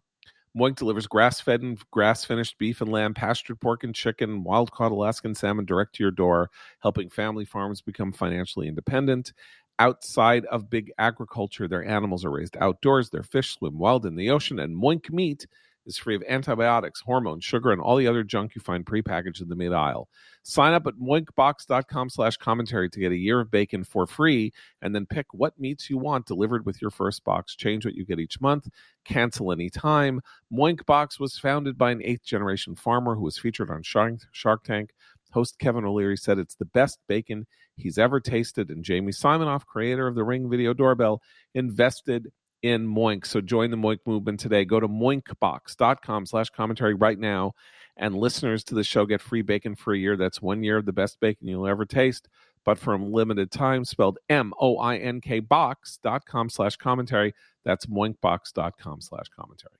Moink 0.57 0.76
delivers 0.76 1.07
grass 1.07 1.39
fed 1.39 1.61
and 1.61 1.78
grass 1.91 2.24
finished 2.24 2.57
beef 2.59 2.80
and 2.80 2.91
lamb, 2.91 3.12
pastured 3.12 3.61
pork 3.61 3.84
and 3.84 3.95
chicken, 3.95 4.43
wild 4.43 4.72
caught 4.72 4.91
Alaskan 4.91 5.34
salmon 5.34 5.66
direct 5.66 5.95
to 5.97 6.03
your 6.03 6.11
door, 6.11 6.51
helping 6.80 7.11
family 7.11 7.45
farms 7.45 7.82
become 7.82 8.11
financially 8.11 8.66
independent. 8.66 9.34
Outside 9.78 10.47
of 10.47 10.70
big 10.70 10.91
agriculture, 10.97 11.68
their 11.68 11.84
animals 11.84 12.24
are 12.24 12.30
raised 12.30 12.57
outdoors, 12.57 13.11
their 13.11 13.22
fish 13.22 13.55
swim 13.55 13.78
wild 13.78 14.07
in 14.07 14.16
the 14.16 14.30
ocean, 14.30 14.59
and 14.59 14.74
Moink 14.74 15.11
meat 15.11 15.47
is 15.87 15.97
free 15.97 16.16
of 16.16 16.22
antibiotics, 16.28 17.01
hormones, 17.01 17.45
sugar, 17.45 17.72
and 17.72 17.80
all 17.80 17.97
the 17.97 18.07
other 18.07 18.22
junk 18.22 18.55
you 18.55 18.61
find 18.61 18.84
prepackaged 18.84 19.41
in 19.41 19.49
the 19.49 19.57
mid 19.57 19.72
aisle. 19.72 20.09
Sign 20.43 20.74
up 20.74 20.87
at 20.87 20.95
moinkbox.com 20.95 22.11
slash 22.11 22.37
commentary 22.37 22.91
to 22.91 23.01
get 23.01 23.12
a 23.12 23.16
year 23.16 23.41
of 23.41 23.51
bacon 23.51 23.84
for 23.84 24.07
free 24.07 24.53
and 24.82 24.95
then 24.95 25.07
pick 25.07 25.26
what 25.32 25.59
meats 25.59 25.89
you 25.89 25.99
want 25.99 26.26
delivered 26.26 26.66
with 26.66 26.80
your 26.82 26.91
first 26.91 27.24
box. 27.24 27.57
Change 27.57 27.84
what 27.84 27.95
you 27.95 28.05
get 28.05 28.20
each 28.20 28.41
month. 28.41 28.68
Cancel 29.05 29.53
anytime. 29.53 30.20
Moinkbox 30.53 31.18
was 31.18 31.39
founded 31.39 31.78
by 31.78 31.91
an 31.91 32.03
eighth 32.03 32.24
generation 32.24 32.74
farmer 32.74 33.14
who 33.14 33.22
was 33.22 33.39
featured 33.39 33.70
on 33.70 33.82
Shark 33.82 34.64
Tank. 34.64 34.91
Host 35.32 35.59
Kevin 35.59 35.84
O'Leary 35.84 36.16
said 36.16 36.39
it's 36.39 36.55
the 36.55 36.64
best 36.64 36.99
bacon 37.09 37.47
he's 37.76 37.99
ever 37.99 38.20
tasted. 38.20 38.70
And 38.70 38.84
Jamie 38.84 39.12
Siminoff, 39.12 39.66
creator 39.66 40.07
of 40.07 40.14
the 40.14 40.24
Ring 40.24 40.49
Video 40.49 40.72
Doorbell, 40.72 41.20
invested 41.55 42.28
in 42.63 42.87
Moink. 42.87 43.27
So 43.27 43.41
join 43.41 43.71
the 43.71 43.77
Moink 43.77 43.99
movement 44.07 44.41
today. 44.41 44.65
Go 44.65 44.81
to 44.81 44.89
moinkbox.com 44.89 46.27
slash 46.27 46.51
commentary 46.51 46.95
right 46.95 47.19
now. 47.19 47.53
And 47.97 48.15
listeners 48.15 48.63
to 48.65 48.75
the 48.75 48.85
show 48.85 49.07
get 49.07 49.23
free 49.23 49.43
bacon 49.43 49.75
for 49.75 49.95
a 49.95 49.99
year. 49.99 50.17
That's 50.17 50.43
one 50.43 50.63
year 50.63 50.77
of 50.77 50.85
the 50.85 50.93
best 50.93 51.19
bacon 51.21 51.49
you'll 51.49 51.67
ever 51.67 51.87
taste 51.87 52.29
but 52.67 52.79
for 52.79 52.95
a 52.95 52.99
limited 52.99 53.51
time, 53.51 53.85
spelled 53.85 54.19
M 54.29 54.53
O 54.61 54.77
I 54.77 54.97
N 54.97 55.23
K 55.23 55.39
box.com 55.39 56.51
slash 56.51 56.77
commentary. 56.77 57.33
That's 57.65 57.87
moinkbox.com 57.87 59.01
slash 59.01 59.27
commentary. 59.29 59.77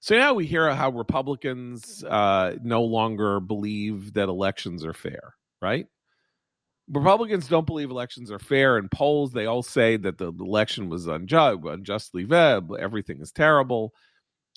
So 0.00 0.18
now 0.18 0.34
we 0.34 0.44
hear 0.44 0.74
how 0.74 0.90
Republicans 0.90 2.04
uh, 2.04 2.56
no 2.62 2.82
longer 2.82 3.40
believe 3.40 4.12
that 4.14 4.28
elections 4.28 4.84
are 4.84 4.92
fair, 4.92 5.34
right? 5.62 5.86
Republicans 6.90 7.48
don't 7.48 7.66
believe 7.66 7.90
elections 7.90 8.30
are 8.30 8.38
fair. 8.38 8.76
In 8.76 8.88
polls, 8.88 9.32
they 9.32 9.46
all 9.46 9.62
say 9.62 9.96
that 9.96 10.18
the 10.18 10.32
election 10.32 10.88
was 10.88 11.06
unjust, 11.06 11.64
unjustly 11.64 12.26
veb, 12.26 12.78
everything 12.78 13.20
is 13.20 13.32
terrible. 13.32 13.94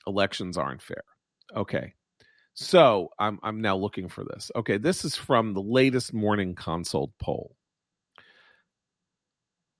Elections 0.06 0.58
aren't 0.58 0.82
fair. 0.82 1.04
Okay. 1.56 1.94
So 2.60 3.12
I'm 3.20 3.40
I'm 3.44 3.62
now 3.62 3.78
looking 3.78 4.10
for 4.10 4.24
this. 4.24 4.50
Okay, 4.56 4.78
this 4.78 5.06
is 5.06 5.16
from 5.16 5.54
the 5.54 5.62
latest 5.62 6.12
morning 6.12 6.56
consult 6.56 7.12
poll. 7.20 7.56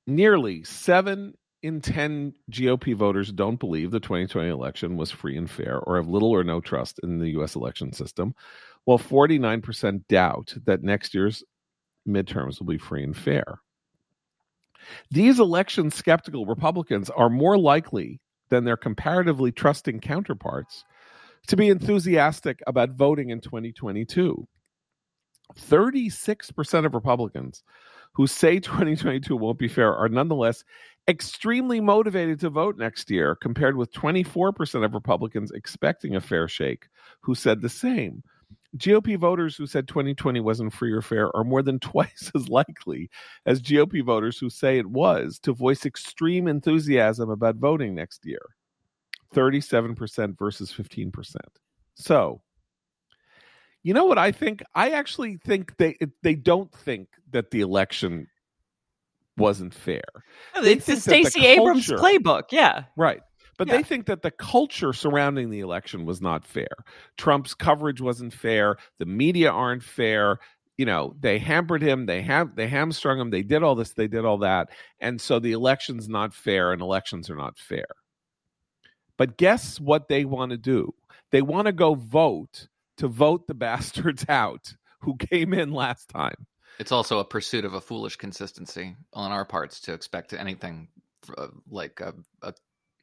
Nearly 0.06 0.64
seven 0.64 1.34
in 1.64 1.82
ten 1.82 2.34
GOP 2.52 2.96
voters 2.96 3.32
don't 3.32 3.60
believe 3.60 3.90
the 3.90 4.00
2020 4.00 4.50
election 4.50 4.96
was 4.96 5.10
free 5.10 5.36
and 5.38 5.50
fair 5.50 5.80
or 5.80 5.96
have 5.98 6.08
little 6.08 6.30
or 6.30 6.44
no 6.44 6.62
trust 6.62 7.00
in 7.02 7.18
the 7.18 7.30
US 7.40 7.56
election 7.56 7.94
system, 7.94 8.36
while 8.86 9.00
49% 9.00 10.08
doubt 10.08 10.54
that 10.66 10.84
next 10.84 11.16
year's 11.16 11.44
midterms 12.08 12.60
will 12.60 12.68
be 12.68 12.78
free 12.78 13.04
and 13.04 13.16
fair. 13.16 13.60
These 15.12 15.40
election 15.40 15.92
skeptical 15.92 16.46
Republicans 16.46 17.10
are 17.10 17.30
more 17.30 17.58
likely 17.58 18.22
than 18.50 18.64
their 18.64 18.78
comparatively 18.78 19.52
trusting 19.52 20.00
counterparts 20.00 20.84
to 21.48 21.58
be 21.58 21.70
enthusiastic 21.70 22.60
about 22.68 22.92
voting 22.92 23.30
in 23.30 23.42
2022. 23.42 24.48
36% 25.56 26.86
of 26.86 26.94
Republicans 26.94 27.64
who 28.14 28.28
say 28.28 28.60
2022 28.60 29.36
won't 29.36 29.60
be 29.60 29.68
fair 29.68 29.96
are 29.96 30.10
nonetheless 30.10 30.64
extremely 31.08 31.80
motivated 31.80 32.40
to 32.42 32.50
vote 32.50 32.78
next 32.78 33.10
year, 33.10 33.36
compared 33.36 33.78
with 33.78 33.94
24% 33.94 34.84
of 34.84 34.94
Republicans 34.94 35.52
expecting 35.52 36.16
a 36.16 36.22
fair 36.22 36.48
shake 36.48 36.88
who 37.22 37.34
said 37.34 37.62
the 37.62 37.70
same. 37.70 38.24
GOP 38.76 39.18
voters 39.18 39.56
who 39.56 39.66
said 39.66 39.88
2020 39.88 40.40
wasn't 40.42 40.74
free 40.74 40.92
or 40.92 41.02
fair 41.02 41.36
are 41.36 41.44
more 41.44 41.62
than 41.62 41.80
twice 41.80 42.32
as 42.36 42.50
likely 42.50 43.10
as 43.46 43.62
GOP 43.62 44.04
voters 44.04 44.38
who 44.38 44.50
say 44.50 44.78
it 44.78 44.88
was 44.88 45.40
to 45.40 45.54
voice 45.54 45.86
extreme 45.86 46.48
enthusiasm 46.48 47.30
about 47.30 47.56
voting 47.56 47.96
next 47.96 48.26
year. 48.26 48.42
37% 49.34 50.38
versus 50.38 50.74
15%. 50.74 51.36
So, 51.96 52.42
you 53.84 53.94
know 53.94 54.06
what 54.06 54.18
I 54.18 54.32
think? 54.32 54.64
I 54.76 54.92
actually 54.92 55.38
think 55.38 55.78
they 55.78 55.98
they 56.22 56.36
don't 56.36 56.72
think 56.74 57.08
that 57.32 57.52
the 57.52 57.62
election 57.62 58.28
wasn't 59.38 59.74
fair. 59.74 60.02
They 60.62 60.74
It's 60.74 60.86
the 60.86 60.96
that 60.96 61.04
the 61.06 61.24
Stacey 61.24 61.46
Abrams 61.46 61.88
playbook. 61.88 62.44
Yeah. 62.52 62.84
Right. 62.98 63.22
But 63.58 63.68
Yeah. 63.68 63.78
they 63.78 63.84
think 63.84 64.06
that 64.06 64.22
the 64.22 64.32
culture 64.32 64.94
surrounding 64.94 65.50
the 65.50 65.60
election 65.62 66.06
was 66.06 66.22
not 66.22 66.46
fair. 66.46 66.68
Trump's 67.18 67.54
coverage 67.54 68.02
wasn't 68.02 68.34
fair. 68.34 68.78
The 69.00 69.06
media 69.06 69.52
aren't 69.52 69.84
fair. 69.84 70.40
You 70.78 70.86
know, 70.86 71.16
they 71.20 71.40
hampered 71.40 71.82
him. 71.82 72.06
They 72.06 72.22
have 72.22 72.56
they 72.56 72.68
hamstrung 72.68 73.20
him. 73.20 73.32
They 73.32 73.42
did 73.42 73.64
all 73.64 73.74
this. 73.76 73.94
They 73.94 74.08
did 74.08 74.26
all 74.26 74.38
that. 74.40 74.70
And 75.00 75.20
so 75.20 75.40
the 75.40 75.54
election's 75.54 76.08
not 76.08 76.34
fair, 76.36 76.72
and 76.72 76.82
elections 76.82 77.30
are 77.32 77.36
not 77.36 77.58
fair. 77.58 77.88
But 79.18 79.38
guess 79.38 79.80
what 79.80 80.08
they 80.08 80.26
want 80.26 80.52
to 80.52 80.58
do? 80.58 80.94
They 81.32 81.42
want 81.42 81.66
to 81.66 81.72
go 81.72 81.96
vote 81.96 82.68
to 82.98 83.08
vote 83.08 83.48
the 83.48 83.54
bastards 83.56 84.26
out 84.30 84.74
who 85.02 85.16
came 85.18 85.54
in 85.54 85.72
last 85.72 86.10
time. 86.10 86.46
It's 86.80 86.92
also 86.92 87.18
a 87.18 87.26
pursuit 87.26 87.66
of 87.66 87.74
a 87.74 87.82
foolish 87.82 88.18
consistency 88.18 88.96
on 89.14 89.32
our 89.32 89.46
parts 89.46 89.80
to 89.82 89.94
expect 89.94 90.34
anything 90.34 90.90
uh, 91.36 91.48
like 91.70 92.00
a, 92.02 92.14
a 92.44 92.54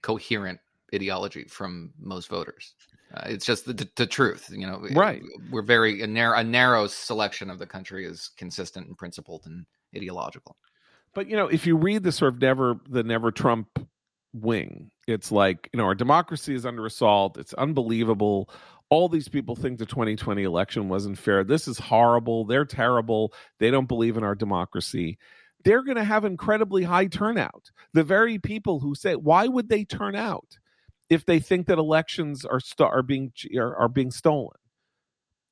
coherent 0.04 0.60
ideology 0.94 1.44
from 1.44 1.90
most 1.98 2.28
voters. 2.28 2.74
Uh, 3.14 3.22
it's 3.26 3.46
just 3.46 3.64
the, 3.64 3.88
the, 3.96 4.06
truth, 4.06 4.50
you 4.52 4.66
know. 4.66 4.86
Right. 4.92 5.22
We're 5.50 5.62
very 5.62 6.02
a 6.02 6.06
narrow, 6.06 6.38
a 6.38 6.44
narrow 6.44 6.86
selection 6.88 7.48
of 7.48 7.58
the 7.58 7.66
country 7.66 8.04
is 8.04 8.30
consistent 8.36 8.86
and 8.86 8.98
principled 8.98 9.46
and 9.46 9.64
ideological. 9.96 10.56
But 11.14 11.30
you 11.30 11.36
know, 11.36 11.46
if 11.46 11.66
you 11.66 11.76
read 11.76 12.02
the 12.02 12.12
sort 12.12 12.34
of 12.34 12.42
never 12.42 12.76
the 12.88 13.02
never 13.02 13.30
Trump 13.30 13.78
wing, 14.34 14.90
it's 15.06 15.32
like 15.32 15.70
you 15.72 15.78
know 15.78 15.84
our 15.84 15.94
democracy 15.94 16.54
is 16.54 16.66
under 16.66 16.84
assault. 16.84 17.38
It's 17.38 17.54
unbelievable. 17.54 18.50
All 18.90 19.08
these 19.08 19.28
people 19.28 19.56
think 19.56 19.78
the 19.78 19.86
2020 19.86 20.42
election 20.42 20.88
wasn't 20.90 21.16
fair. 21.16 21.44
This 21.44 21.66
is 21.66 21.78
horrible. 21.78 22.44
They're 22.44 22.66
terrible. 22.66 23.32
They 23.58 23.70
don't 23.70 23.88
believe 23.88 24.18
in 24.18 24.24
our 24.24 24.34
democracy. 24.34 25.18
They're 25.64 25.82
going 25.82 25.96
to 25.96 26.04
have 26.04 26.24
incredibly 26.24 26.82
high 26.82 27.06
turnout. 27.06 27.70
The 27.92 28.04
very 28.04 28.38
people 28.38 28.80
who 28.80 28.94
say, 28.94 29.16
why 29.16 29.48
would 29.48 29.68
they 29.68 29.84
turn 29.84 30.14
out 30.14 30.58
if 31.08 31.24
they 31.26 31.40
think 31.40 31.66
that 31.66 31.78
elections 31.78 32.44
are 32.44 32.60
st- 32.60 32.90
are 32.90 33.02
being 33.02 33.32
are, 33.56 33.76
are 33.76 33.88
being 33.88 34.10
stolen? 34.10 34.56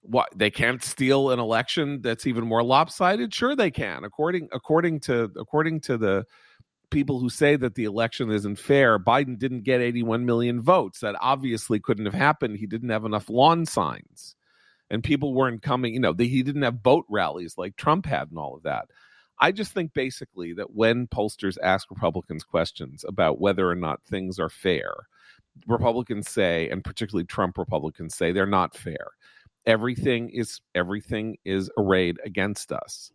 what 0.03 0.29
they 0.35 0.51
can't 0.51 0.83
steal 0.83 1.31
an 1.31 1.39
election 1.39 2.03
that's 2.03 2.27
even 2.27 2.47
more 2.47 2.63
lopsided? 2.63 3.33
Sure 3.33 3.57
they 3.57 3.71
can. 3.71 4.05
According 4.05 4.49
according 4.53 5.01
to 5.01 5.31
according 5.37 5.81
to 5.83 5.97
the 5.97 6.27
people 6.91 7.21
who 7.21 7.31
say 7.31 7.57
that 7.57 7.75
the 7.75 7.85
election 7.85 8.31
isn't 8.31 8.59
fair 8.59 8.99
biden 8.99 9.39
didn't 9.39 9.63
get 9.63 9.81
81 9.81 10.27
million 10.27 10.61
votes. 10.61 11.01
That 11.01 11.17
obviously 11.21 11.81
couldn't 11.81 12.05
have 12.05 12.15
happened. 12.15 12.59
He 12.59 12.67
didn't 12.67 12.91
have 12.91 13.05
enough 13.05 13.31
lawn 13.31 13.65
signs. 13.65 14.37
And 14.91 15.03
people 15.03 15.33
weren't 15.33 15.63
coming 15.63 15.95
you 15.95 16.01
know 16.01 16.13
the, 16.13 16.29
he 16.29 16.43
didn't 16.43 16.63
have 16.63 16.83
boat 16.83 17.07
rallies 17.09 17.55
like 17.57 17.77
trump 17.77 18.05
had 18.05 18.29
and 18.29 18.39
all 18.39 18.57
of 18.57 18.65
that 18.65 18.89
i 19.43 19.53
just 19.53 19.73
think 19.73 19.93
basically 19.93 20.55
that 20.55 20.75
when 20.75 21.07
pollsters 21.07 21.59
ask 21.63 21.91
republicans 21.91 22.45
questions 22.45 23.05
about 23.07 23.41
whether 23.41 23.69
or 23.69 23.75
not 23.75 24.03
things 24.05 24.39
are 24.39 24.49
fair 24.49 24.95
republicans 25.67 26.31
say 26.31 26.69
and 26.71 26.85
particularly 26.85 27.25
trump 27.25 27.59
republicans 27.59 28.15
say 28.15 28.33
they're 28.33 28.47
not 28.47 28.77
fair. 28.77 29.09
Everything 29.67 30.31
is 30.31 30.61
everything 30.75 31.37
is 31.45 31.71
arrayed 31.79 32.19
against 32.25 32.73
us. 32.73 33.13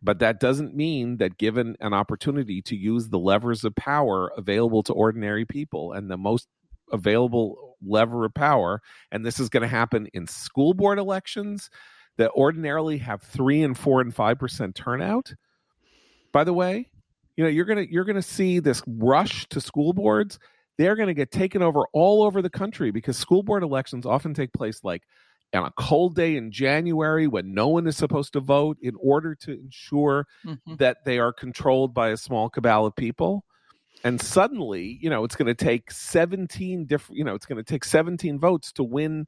But 0.00 0.20
that 0.20 0.38
doesn't 0.38 0.76
mean 0.76 1.16
that 1.16 1.38
given 1.38 1.76
an 1.80 1.92
opportunity 1.92 2.62
to 2.62 2.76
use 2.76 3.08
the 3.08 3.18
levers 3.18 3.64
of 3.64 3.74
power 3.74 4.30
available 4.36 4.84
to 4.84 4.92
ordinary 4.92 5.44
people 5.44 5.92
and 5.92 6.08
the 6.08 6.16
most 6.16 6.46
available 6.92 7.76
lever 7.84 8.24
of 8.24 8.34
power 8.34 8.80
and 9.12 9.24
this 9.24 9.38
is 9.38 9.48
going 9.48 9.62
to 9.62 9.68
happen 9.68 10.08
in 10.14 10.26
school 10.26 10.72
board 10.72 10.98
elections 10.98 11.68
that 12.16 12.30
ordinarily 12.32 12.98
have 12.98 13.22
3 13.22 13.62
and 13.62 13.78
4 13.78 14.00
and 14.00 14.14
5% 14.14 14.74
turnout 14.74 15.34
by 16.32 16.44
the 16.44 16.52
way 16.52 16.88
you 17.36 17.44
know 17.44 17.50
you're 17.50 17.64
going 17.64 17.84
to 17.84 17.92
you're 17.92 18.04
going 18.04 18.16
to 18.16 18.22
see 18.22 18.58
this 18.58 18.82
rush 18.86 19.46
to 19.48 19.60
school 19.60 19.92
boards 19.92 20.38
they're 20.78 20.96
going 20.96 21.08
to 21.08 21.14
get 21.14 21.30
taken 21.30 21.62
over 21.62 21.82
all 21.92 22.22
over 22.22 22.40
the 22.40 22.50
country 22.50 22.90
because 22.90 23.16
school 23.16 23.42
board 23.42 23.62
elections 23.62 24.06
often 24.06 24.32
take 24.32 24.52
place 24.52 24.84
like 24.84 25.02
on 25.54 25.64
a 25.64 25.72
cold 25.72 26.14
day 26.14 26.36
in 26.36 26.50
January 26.50 27.26
when 27.26 27.54
no 27.54 27.68
one 27.68 27.86
is 27.86 27.96
supposed 27.96 28.32
to 28.34 28.40
vote 28.40 28.76
in 28.82 28.94
order 29.00 29.34
to 29.34 29.52
ensure 29.52 30.26
mm-hmm. 30.44 30.76
that 30.76 30.98
they 31.04 31.18
are 31.18 31.32
controlled 31.32 31.94
by 31.94 32.10
a 32.10 32.16
small 32.16 32.50
cabal 32.50 32.86
of 32.86 32.94
people. 32.94 33.44
And 34.04 34.20
suddenly, 34.20 34.98
you 35.00 35.10
know, 35.10 35.24
it's 35.24 35.36
going 35.36 35.46
to 35.46 35.54
take 35.54 35.90
17 35.90 36.84
different, 36.84 37.18
you 37.18 37.24
know, 37.24 37.34
it's 37.34 37.46
going 37.46 37.56
to 37.56 37.64
take 37.64 37.84
17 37.84 38.38
votes 38.38 38.72
to 38.72 38.84
win 38.84 39.26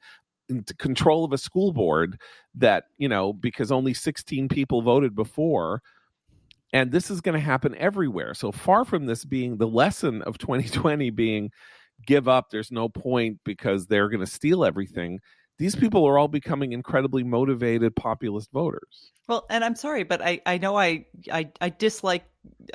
control 0.78 1.24
of 1.24 1.32
a 1.32 1.38
school 1.38 1.72
board 1.72 2.20
that, 2.54 2.84
you 2.98 3.08
know, 3.08 3.32
because 3.32 3.72
only 3.72 3.94
16 3.94 4.48
people 4.48 4.82
voted 4.82 5.14
before. 5.14 5.82
And 6.72 6.92
this 6.92 7.10
is 7.10 7.20
going 7.20 7.34
to 7.34 7.44
happen 7.44 7.74
everywhere. 7.76 8.34
So 8.34 8.52
far 8.52 8.84
from 8.84 9.06
this 9.06 9.24
being 9.24 9.56
the 9.56 9.66
lesson 9.66 10.22
of 10.22 10.38
2020 10.38 11.10
being 11.10 11.50
give 12.06 12.28
up, 12.28 12.50
there's 12.50 12.70
no 12.70 12.88
point 12.88 13.38
because 13.44 13.86
they're 13.86 14.08
going 14.08 14.20
to 14.20 14.26
steal 14.26 14.64
everything 14.64 15.20
these 15.60 15.76
people 15.76 16.08
are 16.08 16.18
all 16.18 16.26
becoming 16.26 16.72
incredibly 16.72 17.22
motivated 17.22 17.94
populist 17.94 18.50
voters. 18.50 19.12
Well, 19.28 19.44
and 19.50 19.62
I'm 19.62 19.76
sorry, 19.76 20.04
but 20.04 20.22
I, 20.22 20.40
I 20.46 20.56
know 20.56 20.74
I, 20.74 21.04
I, 21.30 21.50
I 21.60 21.68
dislike 21.68 22.24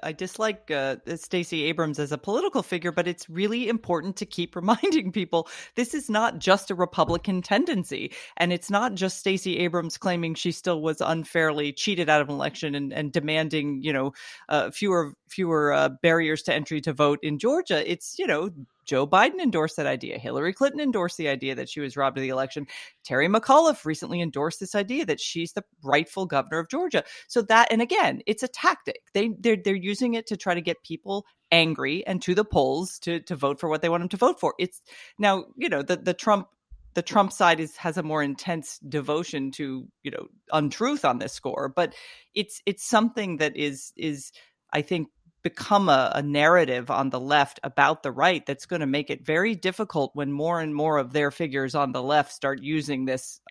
I 0.04 0.12
dislike 0.12 0.70
uh, 0.70 0.98
Stacey 1.16 1.64
Abrams 1.64 1.98
as 1.98 2.12
a 2.12 2.20
political 2.20 2.62
figure, 2.62 2.92
but 2.92 3.08
it's 3.08 3.28
really 3.28 3.68
important 3.68 4.16
to 4.18 4.26
keep 4.26 4.56
reminding 4.56 5.12
people 5.12 5.50
this 5.74 5.96
is 5.96 6.10
not 6.10 6.38
just 6.38 6.70
a 6.70 6.76
Republican 6.76 7.42
tendency, 7.42 8.14
and 8.38 8.54
it's 8.54 8.70
not 8.70 8.94
just 8.94 9.18
Stacey 9.18 9.58
Abrams 9.58 9.98
claiming 9.98 10.36
she 10.36 10.52
still 10.52 10.82
was 10.84 11.02
unfairly 11.02 11.74
cheated 11.74 12.10
out 12.10 12.22
of 12.22 12.30
an 12.30 12.36
election 12.36 12.76
and, 12.76 12.94
and 12.94 13.12
demanding 13.12 13.82
you 13.82 13.92
know 13.92 14.14
uh, 14.50 14.70
fewer 14.70 15.16
fewer 15.28 15.74
uh, 15.74 15.90
barriers 16.04 16.44
to 16.44 16.54
entry 16.54 16.82
to 16.82 16.94
vote 16.94 17.18
in 17.24 17.40
Georgia. 17.40 17.90
It's 17.90 18.20
you 18.20 18.28
know 18.28 18.52
Joe 18.86 19.08
Biden 19.08 19.40
endorsed 19.40 19.78
that 19.78 19.86
idea. 19.86 20.18
Hillary 20.18 20.54
Clinton 20.54 20.80
endorsed 20.80 21.18
the 21.18 21.28
idea 21.28 21.56
that 21.56 21.70
she 21.70 21.80
was 21.80 21.98
robbed 21.98 22.18
of 22.18 22.22
the 22.22 22.30
election. 22.30 22.68
Terry 23.04 23.28
McAuliffe 23.28 23.86
recently 23.86 24.22
endorsed 24.22 24.60
this 24.60 24.76
idea 24.76 25.06
that 25.06 25.20
she's 25.20 25.54
the 25.54 25.64
rightful 25.84 26.26
governor 26.26 26.60
of 26.60 26.70
Georgia. 26.70 27.04
So 27.28 27.42
that, 27.44 27.72
and 27.72 27.82
again, 27.82 28.22
it's 28.26 28.44
a 28.44 28.48
tactic. 28.48 29.02
They 29.14 29.32
they're 29.40 29.58
they're 29.58 29.76
using 29.76 30.14
it 30.14 30.28
to 30.28 30.38
try 30.38 30.54
to 30.54 30.62
get 30.62 30.84
people 30.84 31.26
angry 31.52 32.06
and 32.08 32.22
to 32.22 32.36
the 32.36 32.46
polls 32.46 33.00
to 33.00 33.20
to 33.22 33.36
vote 33.36 33.60
for 33.60 33.70
what 33.70 33.82
they 33.82 33.90
want 33.90 34.02
them 34.02 34.10
to 34.10 34.18
vote 34.18 34.40
for. 34.40 34.54
It's 34.60 34.82
now 35.18 35.46
you 35.56 35.70
know 35.70 35.82
the 35.82 35.98
the 35.98 36.14
Trump 36.14 36.48
the 36.96 37.02
Trump 37.02 37.32
side 37.32 37.60
is 37.60 37.76
has 37.78 37.98
a 37.98 38.04
more 38.04 38.24
intense 38.24 38.80
devotion 38.80 39.52
to 39.52 39.88
you 40.04 40.12
know 40.12 40.28
untruth 40.52 41.06
on 41.06 41.20
this 41.20 41.34
score, 41.34 41.70
but 41.70 41.94
it's 42.34 42.62
it's 42.66 42.88
something 42.88 43.38
that 43.38 43.56
is 43.56 43.94
is 43.96 44.32
I 44.72 44.82
think 44.82 45.10
become 45.46 45.90
a, 45.90 46.12
a, 46.16 46.24
narrative 46.24 46.90
on 46.90 47.12
the 47.12 47.20
left 47.20 47.60
about 47.62 48.02
the 48.02 48.12
right 48.12 48.48
that's 48.48 48.66
going 48.66 48.80
to 48.80 48.88
make 48.88 49.12
it 49.12 49.24
very 49.24 49.54
difficult 49.54 50.10
when 50.16 50.32
more 50.32 50.60
and 50.60 50.74
more 50.74 50.98
of 50.98 51.14
their 51.14 51.30
figures 51.30 51.76
on 51.76 51.92
the 51.92 52.02
left 52.02 52.34
start 52.34 52.64
using 52.64 53.06
this 53.06 53.42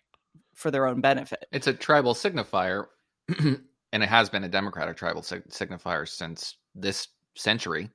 for 0.53 0.71
their 0.71 0.87
own 0.87 0.99
benefit. 0.99 1.45
It's 1.53 1.67
a 1.67 1.73
tribal 1.73 2.13
signifier, 2.13 2.87
and 3.39 4.03
it 4.03 4.09
has 4.09 4.29
been 4.29 4.43
a 4.43 4.49
Democratic 4.49 4.97
tribal 4.97 5.21
sig- 5.21 5.47
signifier 5.47 6.05
since 6.05 6.57
this 6.75 7.07
century. 7.35 7.89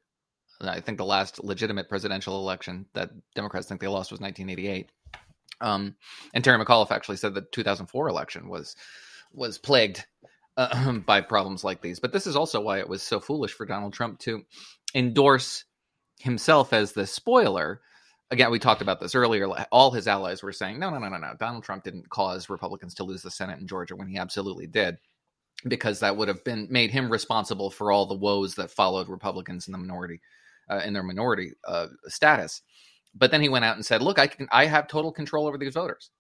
I 0.63 0.81
think 0.81 0.97
the 0.97 1.05
last 1.05 1.45
legitimate 1.45 1.91
presidential 1.91 2.39
election 2.39 2.87
that 2.95 3.11
Democrats 3.35 3.69
think 3.69 3.83
they 3.83 3.87
lost 3.87 4.11
was 4.11 4.21
1988. 4.21 4.89
Um, 5.61 5.95
and 6.33 6.43
Terry 6.43 6.63
McAuliffe 6.65 6.91
actually 6.91 7.19
said 7.19 7.35
the 7.35 7.43
2004 7.53 8.09
election 8.09 8.49
was 8.49 8.77
was 9.35 9.59
plagued 9.59 10.07
uh, 10.57 10.93
by 11.07 11.21
problems 11.21 11.65
like 11.65 11.81
these. 11.81 12.01
But 12.01 12.13
this 12.13 12.27
is 12.27 12.37
also 12.37 12.61
why 12.61 12.79
it 12.79 12.89
was 12.89 13.03
so 13.03 13.21
foolish 13.21 13.53
for 13.53 13.67
Donald 13.67 13.93
Trump 13.93 14.19
to 14.21 14.43
endorse 14.95 15.65
himself 16.19 16.73
as 16.73 16.93
the 16.93 17.07
spoiler. 17.07 17.81
Again, 18.31 18.51
we 18.51 18.59
talked 18.59 18.83
about 18.83 19.01
this 19.01 19.15
earlier. 19.15 19.49
All 19.73 19.91
his 19.91 20.07
allies 20.07 20.43
were 20.43 20.53
saying, 20.53 20.79
no, 20.79 20.91
no, 20.91 20.99
no, 20.99 21.09
no, 21.09 21.17
no. 21.19 21.35
Donald 21.39 21.65
Trump 21.65 21.83
didn't 21.83 22.09
cause 22.11 22.49
Republicans 22.49 22.95
to 22.95 23.05
lose 23.05 23.23
the 23.23 23.31
Senate 23.31 23.59
in 23.59 23.67
Georgia 23.67 23.97
when 23.97 24.09
he 24.09 24.19
absolutely 24.19 24.67
did, 24.67 24.99
because 25.67 26.01
that 26.01 26.17
would 26.17 26.29
have 26.29 26.45
been 26.45 26.69
made 26.71 26.91
him 26.91 27.11
responsible 27.11 27.71
for 27.71 27.91
all 27.91 28.07
the 28.07 28.15
woes 28.15 28.55
that 28.55 28.71
followed 28.71 29.09
Republicans 29.09 29.67
in 29.67 29.73
the 29.73 29.79
minority, 29.79 30.21
uh, 30.71 30.81
in 30.85 30.93
their 30.93 31.03
minority 31.03 31.53
uh, 31.67 31.89
status. 32.07 32.63
But 33.15 33.33
then 33.33 33.43
he 33.43 33.49
went 33.49 33.65
out 33.65 33.75
and 33.75 33.85
said, 33.85 34.03
look, 34.03 34.21
I 34.21 34.29
can, 34.29 34.47
I 34.53 34.67
have 34.67 34.87
total 34.87 35.11
control 35.11 35.49
over 35.49 35.59
these 35.59 35.75
voters. 35.75 36.11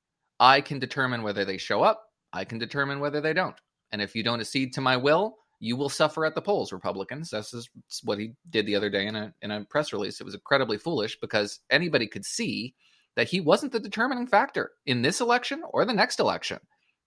I 0.40 0.60
can 0.62 0.80
determine 0.80 1.22
whether 1.22 1.44
they 1.44 1.58
show 1.58 1.82
up. 1.82 2.02
I 2.32 2.44
can 2.44 2.58
determine 2.58 2.98
whether 2.98 3.20
they 3.20 3.32
don't. 3.32 3.56
And 3.92 4.00
if 4.00 4.14
you 4.14 4.22
don't 4.22 4.40
accede 4.40 4.72
to 4.74 4.80
my 4.80 4.96
will, 4.96 5.36
you 5.60 5.76
will 5.76 5.88
suffer 5.88 6.24
at 6.24 6.34
the 6.34 6.42
polls, 6.42 6.72
Republicans. 6.72 7.30
This 7.30 7.52
is 7.52 7.68
what 8.02 8.18
he 8.18 8.32
did 8.48 8.66
the 8.66 8.76
other 8.76 8.88
day 8.88 9.06
in 9.06 9.14
a 9.14 9.34
in 9.42 9.50
a 9.50 9.64
press 9.64 9.92
release. 9.92 10.20
It 10.20 10.24
was 10.24 10.34
incredibly 10.34 10.78
foolish 10.78 11.18
because 11.20 11.60
anybody 11.70 12.06
could 12.06 12.24
see 12.24 12.74
that 13.16 13.28
he 13.28 13.40
wasn't 13.40 13.72
the 13.72 13.80
determining 13.80 14.26
factor 14.26 14.70
in 14.86 15.02
this 15.02 15.20
election 15.20 15.62
or 15.70 15.84
the 15.84 15.92
next 15.92 16.18
election. 16.18 16.58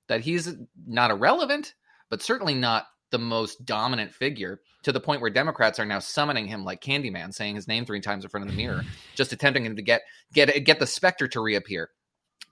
That 0.07 0.21
he's 0.21 0.53
not 0.85 1.11
irrelevant, 1.11 1.73
but 2.09 2.21
certainly 2.21 2.53
not 2.53 2.85
the 3.09 3.19
most 3.19 3.63
dominant 3.65 4.13
figure 4.13 4.59
to 4.83 4.91
the 4.91 4.99
point 4.99 5.21
where 5.21 5.29
Democrats 5.29 5.79
are 5.79 5.85
now 5.85 5.99
summoning 5.99 6.47
him 6.47 6.63
like 6.63 6.81
Candyman, 6.81 7.33
saying 7.33 7.55
his 7.55 7.67
name 7.67 7.85
three 7.85 8.01
times 8.01 8.23
in 8.23 8.29
front 8.29 8.45
of 8.45 8.51
the 8.51 8.57
mirror, 8.57 8.83
just 9.15 9.31
attempting 9.31 9.65
him 9.65 9.75
to 9.75 9.81
get 9.81 10.01
get 10.33 10.63
get 10.63 10.79
the 10.79 10.87
specter 10.87 11.27
to 11.27 11.41
reappear. 11.41 11.89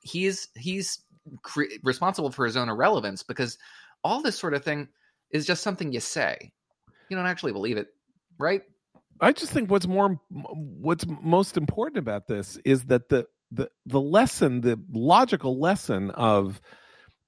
He's 0.02 0.48
he's 0.56 1.04
cre- 1.44 1.64
responsible 1.84 2.32
for 2.32 2.46
his 2.46 2.58
own 2.58 2.70
irrelevance 2.70 3.24
because 3.24 3.58
all 4.04 4.22
this 4.22 4.38
sort 4.38 4.54
of 4.54 4.64
thing 4.64 4.88
is 5.32 5.46
just 5.46 5.64
something 5.64 5.92
you 5.92 6.00
say. 6.00 6.52
You 7.10 7.18
don't 7.18 7.26
actually 7.26 7.52
believe 7.52 7.78
it, 7.78 7.88
right? 8.40 8.62
I 9.20 9.32
just 9.32 9.52
think 9.52 9.70
what's 9.70 9.88
more 9.88 10.20
what's 10.30 11.06
most 11.08 11.58
important 11.58 11.98
about 11.98 12.28
this 12.28 12.58
is 12.66 12.86
that 12.86 13.10
the 13.10 13.28
the 13.52 13.70
the 13.86 14.02
lesson, 14.02 14.62
the 14.62 14.80
logical 14.92 15.60
lesson 15.60 16.10
of 16.12 16.62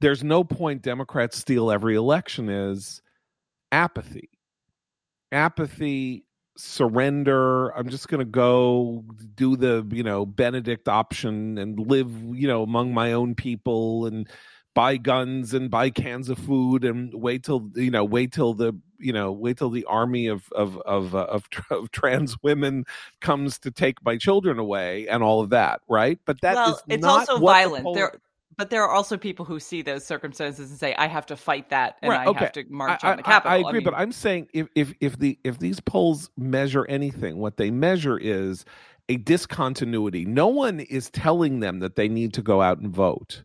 there's 0.02 0.24
no 0.24 0.44
point 0.44 0.82
Democrats 0.82 1.38
steal 1.38 1.72
every 1.72 1.96
election 1.96 2.50
is 2.50 3.02
apathy. 3.72 4.30
Apathy, 5.32 6.26
surrender. 6.58 7.70
I'm 7.70 7.90
just 7.90 8.08
going 8.08 8.20
to 8.20 8.26
go 8.26 9.04
do 9.36 9.56
the, 9.56 9.88
you 9.92 10.04
know, 10.04 10.26
Benedict 10.26 10.88
option 10.88 11.58
and 11.58 11.80
live, 11.80 12.12
you 12.34 12.48
know, 12.48 12.64
among 12.64 12.94
my 12.94 13.14
own 13.14 13.36
people 13.36 14.06
and 14.06 14.30
buy 14.74 14.98
guns 14.98 15.54
and 15.54 15.70
buy 15.70 15.90
cans 15.90 16.30
of 16.30 16.38
food 16.38 16.84
and 16.84 17.14
wait 17.14 17.44
till 17.44 17.70
you 17.76 17.92
know 17.92 18.04
wait 18.04 18.32
till 18.32 18.54
the 18.54 18.74
you 19.00 19.14
know 19.14 19.32
wait 19.32 19.58
till 19.58 19.70
the 19.70 19.86
army 19.86 20.28
of 20.28 20.52
of 20.54 20.78
of, 20.80 21.14
uh, 21.14 21.26
of, 21.30 21.48
of, 21.70 21.92
trans 21.92 22.36
women 22.42 22.86
comes 23.22 23.60
to 23.60 23.72
take 23.72 24.04
my 24.04 24.18
children 24.18 24.58
away 24.58 25.08
and 25.08 25.22
all 25.24 25.42
of 25.42 25.50
that 25.50 25.82
right 25.88 26.20
but 26.26 26.42
that 26.42 26.56
well, 26.56 26.82
it's 26.88 27.06
also 27.06 27.38
violent 27.38 27.86
there 27.94 28.14
but 28.58 28.70
there 28.70 28.84
are 28.84 28.92
also 28.92 29.18
people 29.18 29.46
who 29.46 29.60
see 29.60 29.82
those 29.82 30.06
circumstances 30.06 30.70
and 30.70 30.80
say, 30.80 30.94
"I 30.96 31.08
have 31.08 31.26
to 31.28 31.36
fight 31.36 31.70
that, 31.70 31.98
and 32.02 32.12
Right, 32.12 32.28
I 32.28 32.30
okay. 32.30 32.40
have 32.40 32.52
to 32.54 32.66
march 32.70 33.04
I, 33.04 33.12
on 33.12 33.18
the 33.18 33.24
Capitol." 33.24 33.52
I 33.52 33.58
agree, 33.58 33.80
but 33.80 33.94
mean, 33.94 34.02
I'm 34.02 34.12
saying 34.12 34.48
if 34.54 34.68
if 34.76 34.94
if 35.00 35.18
the 35.18 35.40
if 35.44 35.60
these 35.60 35.80
polls 35.80 36.30
measure 36.38 36.86
anything, 36.88 37.38
what 37.38 37.58
they 37.58 37.72
measure 37.72 38.18
is 38.18 38.66
a 39.10 39.18
discontinuity. 39.18 40.26
No 40.26 40.48
one 40.48 40.80
is 40.80 41.10
telling 41.10 41.60
them 41.60 41.80
that 41.80 41.96
they 41.96 42.08
need 42.08 42.34
to 42.36 42.42
go 42.42 42.62
out 42.62 42.80
and 42.80 42.90
vote. 42.90 43.44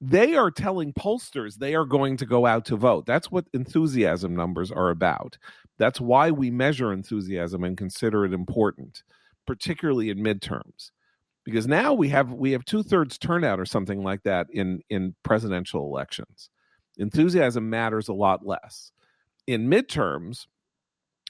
They 0.00 0.34
are 0.34 0.50
telling 0.50 0.92
pollsters 0.92 1.56
they 1.56 1.74
are 1.74 1.86
going 1.86 2.18
to 2.18 2.26
go 2.26 2.44
out 2.46 2.66
to 2.66 2.76
vote. 2.76 3.06
That's 3.06 3.30
what 3.30 3.46
enthusiasm 3.54 4.36
numbers 4.36 4.70
are 4.70 4.90
about. 4.90 5.38
That's 5.78 6.00
why 6.00 6.30
we 6.30 6.50
measure 6.50 6.92
enthusiasm 6.92 7.64
and 7.64 7.78
consider 7.78 8.24
it 8.24 8.32
important, 8.32 9.02
particularly 9.46 10.10
in 10.10 10.18
midterms. 10.18 10.90
Because 11.44 11.66
now 11.66 11.94
we 11.94 12.08
have 12.08 12.32
we 12.32 12.52
have 12.52 12.64
two 12.64 12.82
thirds 12.82 13.16
turnout 13.18 13.60
or 13.60 13.66
something 13.66 14.02
like 14.02 14.22
that 14.24 14.48
in 14.52 14.80
in 14.90 15.14
presidential 15.22 15.84
elections 15.84 16.50
enthusiasm 16.98 17.68
matters 17.70 18.08
a 18.08 18.14
lot 18.14 18.46
less. 18.46 18.92
In 19.46 19.68
midterms, 19.68 20.46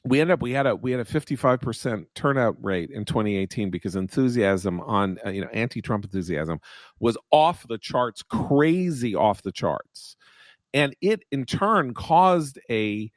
we 0.06 0.20
ended 0.20 0.34
up 0.34 0.42
we 0.42 0.52
had 0.52 0.66
a 0.66 0.76
we 0.76 0.92
had 0.92 1.00
a 1.00 1.04
55% 1.04 2.06
turnout 2.14 2.56
rate 2.62 2.90
in 2.90 3.04
2018 3.04 3.70
because 3.70 3.96
enthusiasm 3.96 4.80
on 4.80 5.18
uh, 5.24 5.30
you 5.30 5.40
know 5.40 5.48
anti-Trump 5.48 6.04
enthusiasm 6.04 6.60
was 7.00 7.18
off 7.30 7.66
the 7.68 7.78
charts, 7.78 8.22
crazy 8.22 9.14
off 9.14 9.42
the 9.42 9.52
charts. 9.52 10.16
And 10.72 10.94
it 11.00 11.24
in 11.32 11.44
turn 11.44 11.94
caused 11.94 12.58
a 12.70 13.10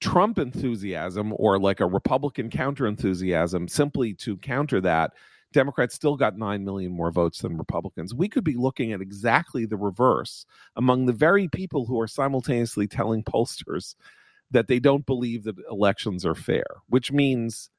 Trump 0.00 0.38
enthusiasm 0.38 1.32
or 1.36 1.58
like 1.58 1.80
a 1.80 1.86
Republican 1.86 2.50
counter 2.50 2.86
enthusiasm 2.86 3.68
simply 3.68 4.14
to 4.14 4.36
counter 4.38 4.80
that. 4.80 5.12
Democrats 5.52 5.94
still 5.94 6.16
got 6.16 6.38
9 6.38 6.64
million 6.64 6.90
more 6.90 7.10
votes 7.10 7.42
than 7.42 7.58
Republicans. 7.58 8.14
We 8.14 8.26
could 8.26 8.42
be 8.42 8.56
looking 8.56 8.92
at 8.92 9.02
exactly 9.02 9.66
the 9.66 9.76
reverse 9.76 10.46
among 10.76 11.04
the 11.04 11.12
very 11.12 11.46
people 11.46 11.84
who 11.84 12.00
are 12.00 12.08
simultaneously 12.08 12.88
telling 12.88 13.22
pollsters 13.22 13.94
that 14.52 14.68
they 14.68 14.78
don't 14.78 15.06
believe 15.06 15.44
that 15.44 15.56
elections 15.70 16.24
are 16.24 16.34
fair, 16.34 16.64
which 16.88 17.10
means 17.10 17.70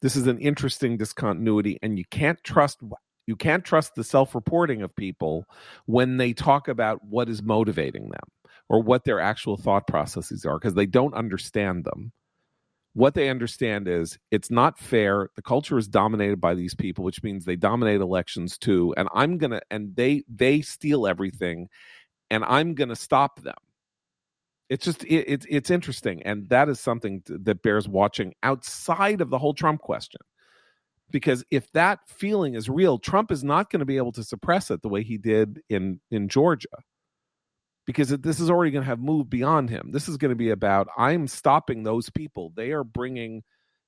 this 0.00 0.16
is 0.16 0.26
an 0.26 0.38
interesting 0.38 0.96
discontinuity 0.96 1.78
and 1.82 1.98
you 1.98 2.04
can't 2.10 2.42
trust 2.44 2.80
you 3.26 3.36
can't 3.36 3.64
trust 3.64 3.94
the 3.94 4.04
self-reporting 4.04 4.80
of 4.80 4.96
people 4.96 5.44
when 5.84 6.16
they 6.16 6.32
talk 6.32 6.66
about 6.66 7.04
what 7.04 7.28
is 7.28 7.42
motivating 7.42 8.08
them 8.08 8.48
or 8.70 8.82
what 8.82 9.04
their 9.04 9.20
actual 9.20 9.58
thought 9.58 9.86
processes 9.86 10.46
are 10.46 10.58
because 10.58 10.72
they 10.72 10.86
don't 10.86 11.12
understand 11.12 11.84
them. 11.84 12.10
What 12.94 13.12
they 13.12 13.28
understand 13.28 13.86
is 13.86 14.18
it's 14.30 14.50
not 14.50 14.78
fair 14.78 15.28
the 15.36 15.42
culture 15.42 15.76
is 15.76 15.86
dominated 15.86 16.40
by 16.40 16.54
these 16.54 16.74
people 16.74 17.04
which 17.04 17.22
means 17.22 17.44
they 17.44 17.54
dominate 17.54 18.00
elections 18.00 18.58
too 18.58 18.94
and 18.96 19.08
i'm 19.14 19.38
gonna 19.38 19.60
and 19.70 19.94
they 19.94 20.24
they 20.26 20.62
steal 20.62 21.06
everything 21.06 21.68
and 22.30 22.44
i'm 22.44 22.74
gonna 22.74 22.96
stop 22.96 23.40
them 23.42 23.54
it's 24.68 24.84
just 24.84 25.04
it, 25.04 25.24
it's 25.26 25.46
it's 25.48 25.70
interesting 25.70 26.22
and 26.24 26.48
that 26.48 26.68
is 26.68 26.80
something 26.80 27.22
that 27.26 27.62
bears 27.62 27.88
watching 27.88 28.34
outside 28.42 29.20
of 29.20 29.30
the 29.30 29.38
whole 29.38 29.54
trump 29.54 29.80
question 29.80 30.20
because 31.10 31.42
if 31.50 31.70
that 31.72 32.00
feeling 32.06 32.54
is 32.54 32.68
real 32.68 32.98
trump 32.98 33.32
is 33.32 33.42
not 33.42 33.70
going 33.70 33.80
to 33.80 33.86
be 33.86 33.96
able 33.96 34.12
to 34.12 34.22
suppress 34.22 34.70
it 34.70 34.82
the 34.82 34.88
way 34.88 35.02
he 35.02 35.18
did 35.18 35.60
in 35.68 36.00
in 36.10 36.28
georgia 36.28 36.68
because 37.88 38.12
it, 38.12 38.22
this 38.22 38.38
is 38.38 38.50
already 38.50 38.70
going 38.70 38.82
to 38.82 38.88
have 38.88 39.00
moved 39.00 39.30
beyond 39.30 39.70
him. 39.70 39.92
This 39.92 40.10
is 40.10 40.18
going 40.18 40.28
to 40.28 40.36
be 40.36 40.50
about 40.50 40.88
i'm 40.98 41.26
stopping 41.26 41.82
those 41.82 42.10
people. 42.10 42.52
They 42.54 42.72
are 42.72 42.84
bringing 42.84 43.42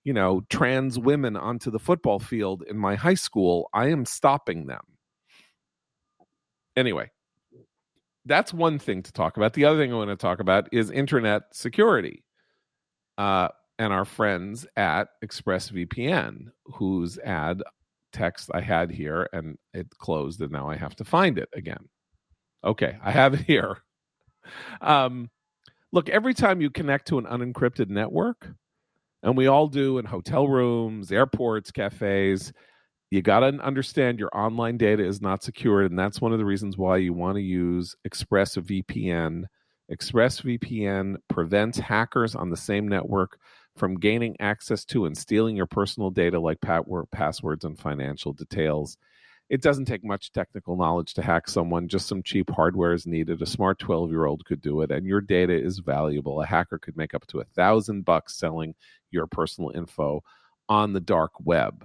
you 0.05 0.14
know 0.14 0.41
trans 0.49 0.99
women 0.99 1.37
onto 1.37 1.70
the 1.70 1.78
football 1.78 2.18
field 2.18 2.64
in 2.66 2.78
my 2.78 2.95
high 2.95 3.14
school. 3.14 3.68
I 3.74 3.89
am 3.89 4.07
stopping 4.07 4.66
them. 4.66 4.81
Anyway 6.76 7.11
that's 8.27 8.53
one 8.53 8.79
thing 8.79 9.03
to 9.03 9.12
talk 9.12 9.37
about. 9.37 9.55
The 9.55 9.64
other 9.64 9.79
thing 9.79 9.93
I 9.93 9.97
want 9.97 10.11
to 10.11 10.16
talk 10.16 10.41
about 10.41 10.68
is 10.73 10.91
internet 10.91 11.43
security. 11.53 12.25
Uh, 13.18 13.49
and 13.79 13.93
our 13.95 14.05
friends 14.05 14.66
at 14.77 15.09
ExpressVPN, 15.25 16.49
whose 16.66 17.18
ad 17.18 17.62
text 18.12 18.51
I 18.53 18.61
had 18.61 18.91
here 18.91 19.29
and 19.33 19.57
it 19.73 19.89
closed, 19.99 20.41
and 20.43 20.53
now 20.53 20.68
I 20.68 20.77
have 20.77 20.95
to 20.97 21.05
find 21.05 21.39
it 21.39 21.49
again. 21.55 21.89
Okay, 22.62 22.99
I 23.03 23.11
have 23.11 23.35
it 23.35 23.41
here. 23.41 23.79
Um, 24.81 25.31
look, 25.93 26.09
every 26.09 26.35
time 26.35 26.61
you 26.61 26.71
connect 26.71 27.09
to 27.09 27.18
an 27.18 27.25
unencrypted 27.25 27.89
network, 27.89 28.49
and 29.23 29.37
we 29.37 29.47
all 29.47 29.66
do 29.66 29.99
in 29.99 30.05
hotel 30.05 30.49
rooms, 30.49 31.12
airports, 31.12 31.71
cafes, 31.71 32.53
you 33.11 33.23
got 33.23 33.41
to 33.41 33.47
understand 33.47 34.21
your 34.21 34.31
online 34.33 34.77
data 34.77 35.05
is 35.05 35.21
not 35.21 35.43
secured 35.43 35.91
and 35.91 35.99
that's 35.99 36.21
one 36.21 36.33
of 36.33 36.39
the 36.39 36.45
reasons 36.45 36.79
why 36.79 36.97
you 36.97 37.13
want 37.13 37.37
to 37.37 37.43
use 37.43 37.97
expressvpn. 38.09 39.45
Expressvpn 39.91 41.17
prevents 41.29 41.79
hackers 41.79 42.37
on 42.37 42.51
the 42.51 42.57
same 42.57 42.87
network 42.87 43.39
from 43.77 43.99
gaining 43.99 44.37
access 44.39 44.85
to 44.85 45.07
and 45.07 45.19
stealing 45.19 45.57
your 45.57 45.67
personal 45.67 46.11
data 46.11 46.39
like 46.39 46.59
passwords 47.11 47.65
and 47.65 47.79
financial 47.79 48.33
details. 48.33 48.97
It 49.49 49.63
doesn't 49.63 49.87
take 49.87 50.05
much 50.05 50.31
technical 50.31 50.77
knowledge 50.77 51.15
to 51.15 51.23
hack 51.23 51.49
someone 51.49 51.89
just 51.89 52.07
some 52.07 52.23
cheap 52.23 52.49
hardware 52.51 52.93
is 52.93 53.09
needed 53.09 53.43
a 53.43 53.47
smart 53.47 53.81
12 53.81 54.11
year 54.11 54.27
old 54.27 54.45
could 54.45 54.63
do 54.63 54.83
it 54.83 54.93
and 54.93 55.05
your 55.05 55.21
data 55.21 55.53
is 55.53 55.81
valuable. 55.81 56.41
A 56.41 56.47
hacker 56.47 56.79
could 56.79 56.97
make 56.97 57.15
up 57.15 57.27
to 57.29 57.41
a 57.41 57.45
thousand 57.57 58.05
bucks 58.05 58.39
selling 58.39 58.77
your 59.11 59.27
personal 59.27 59.71
info 59.75 60.23
on 60.69 60.93
the 60.93 61.01
dark 61.01 61.33
web 61.43 61.85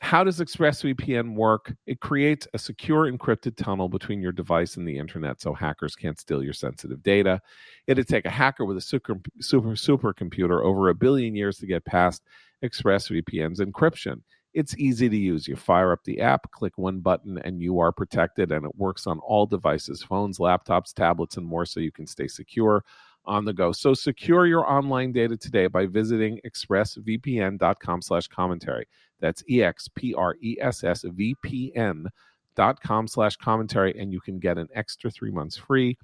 how 0.00 0.22
does 0.22 0.40
ExpressVPN 0.40 1.34
work? 1.34 1.74
It 1.86 2.00
creates 2.00 2.46
a 2.52 2.58
secure 2.58 3.10
encrypted 3.10 3.56
tunnel 3.56 3.88
between 3.88 4.20
your 4.20 4.32
device 4.32 4.76
and 4.76 4.86
the 4.86 4.98
internet 4.98 5.40
so 5.40 5.54
hackers 5.54 5.96
can't 5.96 6.20
steal 6.20 6.42
your 6.42 6.52
sensitive 6.52 7.02
data. 7.02 7.40
It'd 7.86 8.06
take 8.06 8.26
a 8.26 8.30
hacker 8.30 8.64
with 8.64 8.76
a 8.76 8.82
super, 8.82 9.16
super 9.40 9.70
supercomputer 9.70 10.62
over 10.62 10.90
a 10.90 10.94
billion 10.94 11.34
years 11.34 11.58
to 11.58 11.66
get 11.66 11.84
past 11.86 12.22
ExpressVPN's 12.62 13.60
encryption. 13.60 14.20
It's 14.52 14.76
easy 14.76 15.08
to 15.08 15.16
use. 15.16 15.48
You 15.48 15.56
fire 15.56 15.92
up 15.92 16.04
the 16.04 16.20
app, 16.20 16.50
click 16.50 16.78
one 16.78 17.00
button, 17.00 17.38
and 17.38 17.60
you 17.60 17.78
are 17.78 17.92
protected. 17.92 18.52
And 18.52 18.64
it 18.64 18.76
works 18.76 19.06
on 19.06 19.18
all 19.20 19.46
devices 19.46 20.02
phones, 20.02 20.38
laptops, 20.38 20.92
tablets, 20.92 21.36
and 21.36 21.46
more 21.46 21.66
so 21.66 21.80
you 21.80 21.92
can 21.92 22.06
stay 22.06 22.26
secure 22.26 22.84
on 23.26 23.44
the 23.44 23.52
go. 23.52 23.72
So 23.72 23.92
secure 23.92 24.46
your 24.46 24.70
online 24.70 25.12
data 25.12 25.36
today 25.36 25.66
by 25.66 25.86
visiting 25.86 26.40
expressvpn.com 26.46 28.02
slash 28.02 28.28
commentary. 28.28 28.86
That's 29.20 29.42
E-X-P-R-E-S-S-V-P-N 29.48 32.06
dot 32.54 32.82
com 32.82 33.06
slash 33.06 33.36
commentary, 33.36 33.98
and 33.98 34.12
you 34.12 34.20
can 34.20 34.38
get 34.38 34.58
an 34.58 34.68
extra 34.74 35.10
three 35.10 35.30
months 35.30 35.56
free. 35.56 35.96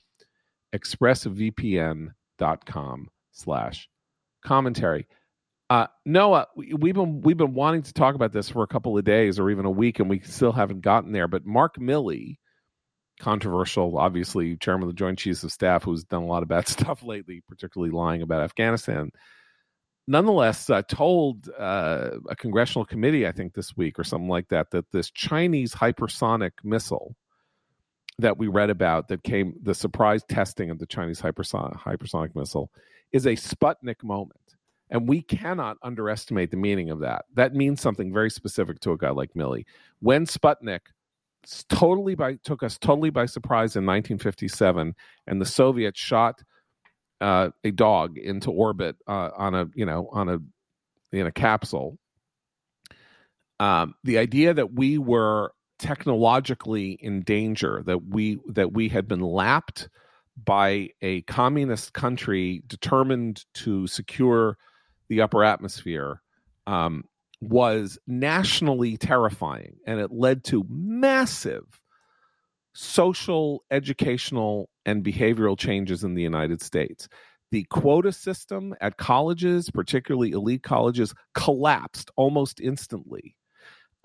expressvpn.com 0.74 3.08
slash 3.32 3.88
commentary. 4.44 5.06
Uh, 5.70 5.86
Noah, 6.04 6.48
we, 6.54 6.74
we've 6.74 6.94
been 6.94 7.22
we've 7.22 7.38
been 7.38 7.54
wanting 7.54 7.82
to 7.82 7.94
talk 7.94 8.14
about 8.14 8.32
this 8.32 8.50
for 8.50 8.62
a 8.62 8.66
couple 8.66 8.98
of 8.98 9.04
days 9.04 9.38
or 9.38 9.50
even 9.50 9.64
a 9.64 9.70
week, 9.70 10.00
and 10.00 10.10
we 10.10 10.20
still 10.20 10.52
haven't 10.52 10.82
gotten 10.82 11.12
there. 11.12 11.28
But 11.28 11.46
Mark 11.46 11.76
Milley, 11.78 12.36
controversial, 13.20 13.96
obviously 13.96 14.58
chairman 14.58 14.82
of 14.82 14.88
the 14.94 14.98
Joint 14.98 15.18
Chiefs 15.18 15.44
of 15.44 15.52
Staff, 15.52 15.84
who's 15.84 16.04
done 16.04 16.22
a 16.22 16.26
lot 16.26 16.42
of 16.42 16.48
bad 16.50 16.68
stuff 16.68 17.02
lately, 17.02 17.42
particularly 17.48 17.90
lying 17.90 18.20
about 18.20 18.42
Afghanistan. 18.42 19.10
Nonetheless, 20.08 20.68
uh, 20.68 20.82
told 20.82 21.48
uh, 21.56 22.10
a 22.28 22.34
congressional 22.34 22.84
committee, 22.84 23.26
I 23.26 23.32
think 23.32 23.54
this 23.54 23.76
week 23.76 23.98
or 23.98 24.04
something 24.04 24.28
like 24.28 24.48
that, 24.48 24.70
that 24.72 24.90
this 24.90 25.10
Chinese 25.10 25.74
hypersonic 25.74 26.52
missile 26.64 27.14
that 28.18 28.36
we 28.36 28.48
read 28.48 28.70
about, 28.70 29.08
that 29.08 29.22
came 29.22 29.54
the 29.62 29.74
surprise 29.74 30.22
testing 30.28 30.70
of 30.70 30.78
the 30.78 30.86
Chinese 30.86 31.20
hypersonic, 31.20 31.78
hypersonic 31.78 32.34
missile, 32.34 32.70
is 33.12 33.26
a 33.26 33.36
Sputnik 33.36 34.02
moment. 34.02 34.38
And 34.90 35.08
we 35.08 35.22
cannot 35.22 35.78
underestimate 35.82 36.50
the 36.50 36.56
meaning 36.56 36.90
of 36.90 37.00
that. 37.00 37.24
That 37.34 37.54
means 37.54 37.80
something 37.80 38.12
very 38.12 38.30
specific 38.30 38.80
to 38.80 38.92
a 38.92 38.98
guy 38.98 39.10
like 39.10 39.32
Milley. 39.34 39.64
When 40.00 40.26
Sputnik 40.26 40.80
totally 41.68 42.14
by 42.14 42.34
took 42.44 42.62
us 42.62 42.78
totally 42.78 43.10
by 43.10 43.26
surprise 43.26 43.74
in 43.76 43.84
1957 43.84 44.94
and 45.26 45.40
the 45.40 45.46
soviets 45.46 45.98
shot 45.98 46.42
uh, 47.22 47.50
a 47.64 47.70
dog 47.70 48.18
into 48.18 48.50
orbit 48.50 48.96
uh, 49.06 49.30
on 49.36 49.54
a 49.54 49.66
you 49.74 49.86
know 49.86 50.08
on 50.12 50.28
a 50.28 50.38
in 51.16 51.26
a 51.26 51.32
capsule. 51.32 51.98
Um, 53.60 53.94
the 54.02 54.18
idea 54.18 54.52
that 54.52 54.72
we 54.72 54.98
were 54.98 55.52
technologically 55.78 56.92
in 56.92 57.22
danger 57.22 57.82
that 57.86 58.06
we 58.06 58.38
that 58.46 58.72
we 58.72 58.88
had 58.88 59.08
been 59.08 59.20
lapped 59.20 59.88
by 60.44 60.88
a 61.02 61.22
communist 61.22 61.92
country 61.92 62.62
determined 62.68 63.44
to 63.52 63.86
secure 63.88 64.56
the 65.08 65.20
upper 65.20 65.42
atmosphere 65.42 66.22
um, 66.68 67.02
was 67.40 67.98
nationally 68.06 68.96
terrifying 68.96 69.76
and 69.84 69.98
it 69.98 70.12
led 70.12 70.44
to 70.44 70.64
massive 70.68 71.81
social, 72.74 73.64
educational, 73.70 74.68
and 74.86 75.04
behavioral 75.04 75.58
changes 75.58 76.04
in 76.04 76.14
the 76.14 76.22
United 76.22 76.62
States. 76.62 77.08
The 77.50 77.64
quota 77.64 78.12
system 78.12 78.74
at 78.80 78.96
colleges, 78.96 79.70
particularly 79.70 80.30
elite 80.30 80.62
colleges, 80.62 81.14
collapsed 81.34 82.10
almost 82.16 82.60
instantly. 82.60 83.36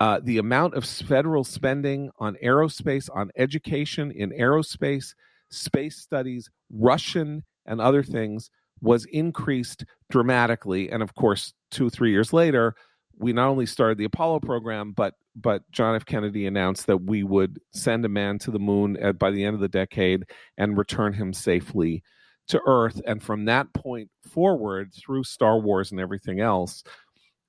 Uh, 0.00 0.20
the 0.22 0.38
amount 0.38 0.74
of 0.74 0.84
federal 0.84 1.44
spending 1.44 2.10
on 2.18 2.36
aerospace, 2.44 3.08
on 3.14 3.30
education 3.36 4.12
in 4.12 4.30
aerospace, 4.30 5.14
space 5.50 5.96
studies, 5.96 6.50
Russian 6.70 7.42
and 7.66 7.80
other 7.80 8.02
things 8.02 8.50
was 8.80 9.06
increased 9.06 9.84
dramatically. 10.10 10.90
And 10.90 11.02
of 11.02 11.14
course, 11.14 11.52
two 11.70 11.90
three 11.90 12.10
years 12.10 12.32
later, 12.32 12.74
we 13.18 13.32
not 13.32 13.48
only 13.48 13.66
started 13.66 13.98
the 13.98 14.04
Apollo 14.04 14.40
program, 14.40 14.92
but 14.92 15.14
but 15.34 15.62
John 15.70 15.94
F. 15.94 16.04
Kennedy 16.04 16.46
announced 16.46 16.86
that 16.86 17.02
we 17.02 17.22
would 17.22 17.60
send 17.72 18.04
a 18.04 18.08
man 18.08 18.38
to 18.40 18.50
the 18.50 18.58
moon 18.58 18.96
at, 18.96 19.18
by 19.18 19.30
the 19.30 19.44
end 19.44 19.54
of 19.54 19.60
the 19.60 19.68
decade 19.68 20.24
and 20.56 20.76
return 20.76 21.12
him 21.12 21.32
safely 21.32 22.02
to 22.48 22.60
Earth. 22.66 23.00
And 23.06 23.22
from 23.22 23.44
that 23.44 23.72
point 23.72 24.10
forward, 24.28 24.92
through 24.94 25.24
Star 25.24 25.60
Wars 25.60 25.92
and 25.92 26.00
everything 26.00 26.40
else, 26.40 26.82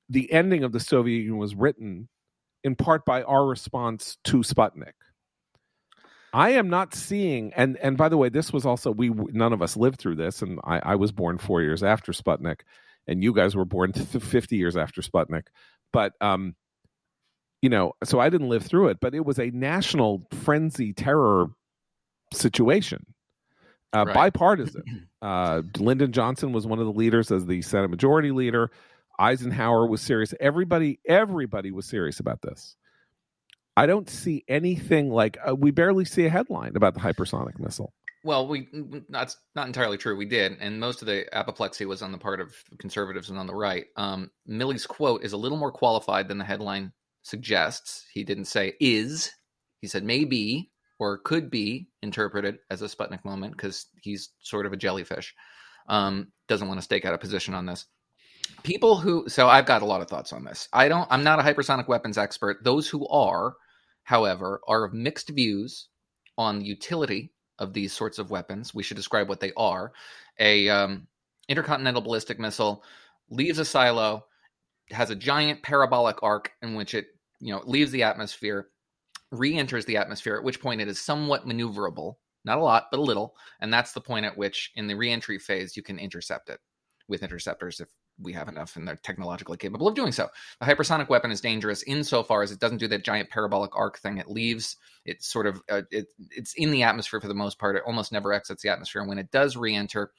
the 0.08 0.32
ending 0.32 0.64
of 0.64 0.72
the 0.72 0.80
Soviet 0.80 1.20
Union 1.20 1.38
was 1.38 1.56
written 1.56 2.10
in 2.64 2.76
part 2.76 3.06
by 3.06 3.24
our 3.24 3.46
response 3.46 4.18
to 4.26 4.38
Sputnik. 4.38 4.94
I 6.32 6.52
am 6.52 6.70
not 6.70 6.94
seeing, 6.94 7.52
and 7.54 7.78
and 7.78 7.98
by 7.98 8.10
the 8.10 8.18
way, 8.18 8.30
this 8.30 8.54
was 8.54 8.66
also 8.66 8.92
we 8.92 9.10
none 9.10 9.54
of 9.54 9.64
us 9.64 9.76
lived 9.76 10.00
through 10.00 10.18
this, 10.18 10.44
and 10.44 10.60
I, 10.64 10.80
I 10.84 10.96
was 10.96 11.12
born 11.12 11.40
four 11.40 11.62
years 11.64 11.82
after 11.82 12.12
Sputnik, 12.12 12.62
and 13.08 13.24
you 13.24 13.34
guys 13.34 13.56
were 13.56 13.66
born 13.66 13.94
fifty 13.94 14.58
years 14.58 14.78
after 14.78 15.02
Sputnik, 15.02 15.48
but 15.92 16.14
um, 16.22 16.56
you 17.62 17.70
know, 17.70 17.94
so 18.04 18.20
I 18.20 18.30
didn't 18.30 18.50
live 18.50 18.64
through 18.64 18.90
it, 18.90 19.00
but 19.02 19.14
it 19.14 19.26
was 19.26 19.40
a 19.40 19.52
national 19.52 20.26
frenzy 20.32 20.94
terror 20.94 21.48
situation, 22.34 23.06
uh, 23.94 24.06
right. 24.06 24.14
bipartisan. 24.14 25.08
Uh, 25.22 25.64
Lyndon 25.78 26.14
Johnson 26.14 26.54
was 26.54 26.66
one 26.66 26.80
of 26.80 26.86
the 26.86 26.94
leaders 26.94 27.30
as 27.30 27.46
the 27.46 27.62
Senate 27.62 27.90
Majority 27.90 28.32
Leader. 28.32 28.72
Eisenhower 29.20 29.86
was 29.86 30.00
serious. 30.00 30.34
Everybody, 30.40 30.98
everybody 31.06 31.72
was 31.72 31.86
serious 31.86 32.22
about 32.22 32.42
this. 32.42 32.78
I 33.76 33.86
don't 33.86 34.10
see 34.10 34.46
anything 34.48 35.10
like 35.10 35.38
uh, 35.46 35.56
we 35.56 35.72
barely 35.72 36.06
see 36.06 36.26
a 36.26 36.30
headline 36.30 36.78
about 36.78 36.94
the 36.94 37.02
hypersonic 37.02 37.60
missile. 37.60 37.94
Well, 38.24 38.48
we 38.48 38.68
that's 39.10 39.38
not 39.56 39.68
entirely 39.68 39.98
true. 39.98 40.18
We 40.18 40.26
did, 40.26 40.58
and 40.60 40.80
most 40.80 41.02
of 41.02 41.06
the 41.06 41.26
apoplexy 41.34 41.86
was 41.86 42.02
on 42.02 42.12
the 42.12 42.18
part 42.18 42.42
of 42.42 42.54
conservatives 42.78 43.30
and 43.30 43.40
on 43.40 43.48
the 43.48 43.56
right. 43.56 43.86
Um, 43.96 44.32
Milley's 44.46 44.86
quote 44.86 45.24
is 45.24 45.34
a 45.34 45.38
little 45.38 45.58
more 45.58 45.72
qualified 45.72 46.28
than 46.28 46.38
the 46.38 46.46
headline 46.46 46.92
suggests. 47.22 48.06
He 48.14 48.24
didn't 48.24 48.46
say 48.46 48.74
is. 48.80 49.32
He 49.80 49.88
said 49.88 50.04
maybe 50.04 50.72
or 51.00 51.20
could 51.20 51.50
be 51.50 51.88
interpreted 52.02 52.58
as 52.70 52.82
a 52.82 52.86
Sputnik 52.86 53.24
moment 53.24 53.56
because 53.56 53.86
he's 54.02 54.32
sort 54.42 54.66
of 54.66 54.74
a 54.74 54.78
jellyfish. 54.78 55.34
Um, 55.88 56.34
doesn't 56.50 56.68
want 56.68 56.78
to 56.78 56.84
stake 56.84 57.06
out 57.06 57.14
a 57.14 57.18
position 57.18 57.54
on 57.54 57.66
this 57.66 57.86
people 58.64 58.98
who 58.98 59.28
so 59.28 59.48
I've 59.48 59.66
got 59.66 59.82
a 59.82 59.86
lot 59.86 60.02
of 60.02 60.08
thoughts 60.08 60.34
on 60.34 60.44
this. 60.44 60.68
I 60.74 60.88
don't 60.88 61.08
I'm 61.12 61.24
not 61.24 61.40
a 61.40 61.44
hypersonic 61.44 61.88
weapons 61.88 62.18
expert. 62.18 62.64
Those 62.64 62.88
who 62.88 63.08
are, 63.08 63.56
however, 64.04 64.62
are 64.68 64.86
of 64.86 64.94
mixed 64.94 65.30
views 65.30 65.88
on 66.38 66.64
utility 66.64 67.32
of 67.60 67.74
these 67.74 67.94
sorts 67.94 68.20
of 68.20 68.32
weapons. 68.32 68.74
We 68.74 68.84
should 68.84 68.98
describe 68.98 69.30
what 69.30 69.40
they 69.40 69.54
are. 69.56 69.94
A 70.40 70.70
um, 70.70 71.08
intercontinental 71.48 72.02
ballistic 72.02 72.40
missile 72.40 72.84
leaves 73.30 73.60
a 73.60 73.66
silo, 73.66 74.26
has 74.92 75.10
a 75.10 75.16
giant 75.16 75.62
parabolic 75.62 76.22
arc 76.24 76.52
in 76.62 76.76
which 76.76 76.94
it, 76.94 77.08
you 77.40 77.54
know, 77.54 77.62
leaves 77.66 77.92
the 77.92 78.04
atmosphere, 78.04 78.70
re-enters 79.32 79.86
the 79.86 79.98
atmosphere, 79.98 80.36
at 80.36 80.44
which 80.44 80.62
point 80.62 80.82
it 80.82 80.88
is 80.88 81.00
somewhat 81.00 81.46
maneuverable. 81.46 82.16
Not 82.46 82.58
a 82.58 82.62
lot, 82.62 82.88
but 82.90 83.00
a 83.00 83.04
little. 83.04 83.36
And 83.60 83.72
that's 83.72 83.92
the 83.92 84.02
point 84.02 84.26
at 84.26 84.38
which 84.38 84.72
in 84.76 84.88
the 84.88 84.96
re-entry 84.96 85.38
phase 85.38 85.76
you 85.76 85.84
can 85.84 86.00
intercept 86.00 86.50
it 86.50 86.60
with 87.08 87.22
interceptors 87.22 87.80
if 87.80 87.90
we 88.22 88.34
have 88.34 88.48
enough 88.48 88.76
and 88.76 88.88
they're 88.88 88.96
technologically 88.98 89.58
capable 89.58 89.88
of 89.88 89.96
doing 89.96 90.12
so. 90.12 90.30
The 90.60 90.66
hypersonic 90.66 91.10
weapon 91.10 91.32
is 91.32 91.42
dangerous 91.42 91.84
insofar 91.84 92.44
as 92.44 92.52
it 92.52 92.60
doesn't 92.60 92.78
do 92.78 92.88
that 92.90 93.04
giant 93.04 93.30
parabolic 93.30 93.76
arc 93.76 94.00
thing. 94.00 94.18
It 94.18 94.30
leaves 94.30 94.78
it 95.06 95.24
sort 95.24 95.48
of 95.48 95.62
uh, 95.70 95.84
it, 95.92 96.08
it's 96.32 96.54
in 96.54 96.72
the 96.72 96.84
atmosphere 96.84 97.22
for 97.22 97.28
the 97.28 97.34
most 97.34 97.60
part. 97.60 97.76
It 97.76 97.84
almost 97.86 98.12
never 98.12 98.34
exits 98.34 98.64
the 98.64 98.70
atmosphere. 98.70 99.02
And 99.02 99.10
when 99.10 99.20
it 99.20 99.32
does 99.32 99.56
re-enter, 99.56 100.12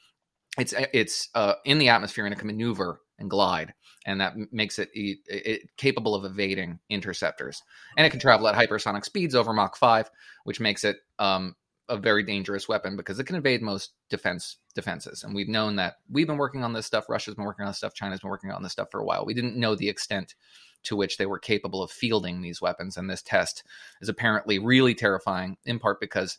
it's 0.58 0.72
uh, 0.72 0.86
it's 0.92 1.28
uh, 1.34 1.54
in 1.64 1.78
the 1.78 1.88
atmosphere 1.88 2.24
and 2.24 2.34
it 2.34 2.38
can 2.38 2.48
maneuver 2.48 3.00
and 3.18 3.30
glide, 3.30 3.74
and 4.06 4.20
that 4.20 4.34
makes 4.50 4.78
it, 4.78 4.88
it, 4.94 5.18
it, 5.26 5.76
capable 5.76 6.14
of 6.14 6.24
evading 6.24 6.78
interceptors. 6.88 7.62
And 7.96 8.06
it 8.06 8.10
can 8.10 8.18
travel 8.18 8.48
at 8.48 8.54
hypersonic 8.54 9.04
speeds 9.04 9.34
over 9.34 9.52
Mach 9.52 9.76
five, 9.76 10.10
which 10.44 10.58
makes 10.58 10.84
it 10.84 10.96
um, 11.18 11.54
a 11.90 11.96
very 11.96 12.22
dangerous 12.22 12.68
weapon 12.68 12.96
because 12.96 13.18
it 13.18 13.24
can 13.24 13.36
evade 13.36 13.60
most 13.60 13.92
defense 14.08 14.56
defenses. 14.74 15.24
And 15.24 15.34
we've 15.34 15.48
known 15.48 15.76
that 15.76 15.96
we've 16.08 16.26
been 16.26 16.38
working 16.38 16.64
on 16.64 16.72
this 16.72 16.86
stuff. 16.86 17.08
Russia's 17.08 17.34
been 17.34 17.44
working 17.44 17.64
on 17.64 17.70
this 17.70 17.78
stuff. 17.78 17.94
China's 17.94 18.20
been 18.20 18.30
working 18.30 18.50
on 18.50 18.62
this 18.62 18.72
stuff 18.72 18.88
for 18.90 19.00
a 19.00 19.04
while. 19.04 19.26
We 19.26 19.34
didn't 19.34 19.56
know 19.56 19.74
the 19.74 19.88
extent 19.88 20.34
to 20.84 20.96
which 20.96 21.18
they 21.18 21.26
were 21.26 21.38
capable 21.38 21.82
of 21.82 21.90
fielding 21.90 22.40
these 22.40 22.62
weapons. 22.62 22.96
And 22.96 23.10
this 23.10 23.22
test 23.22 23.64
is 24.00 24.08
apparently 24.08 24.58
really 24.58 24.94
terrifying, 24.94 25.56
in 25.64 25.78
part 25.78 26.00
because 26.00 26.38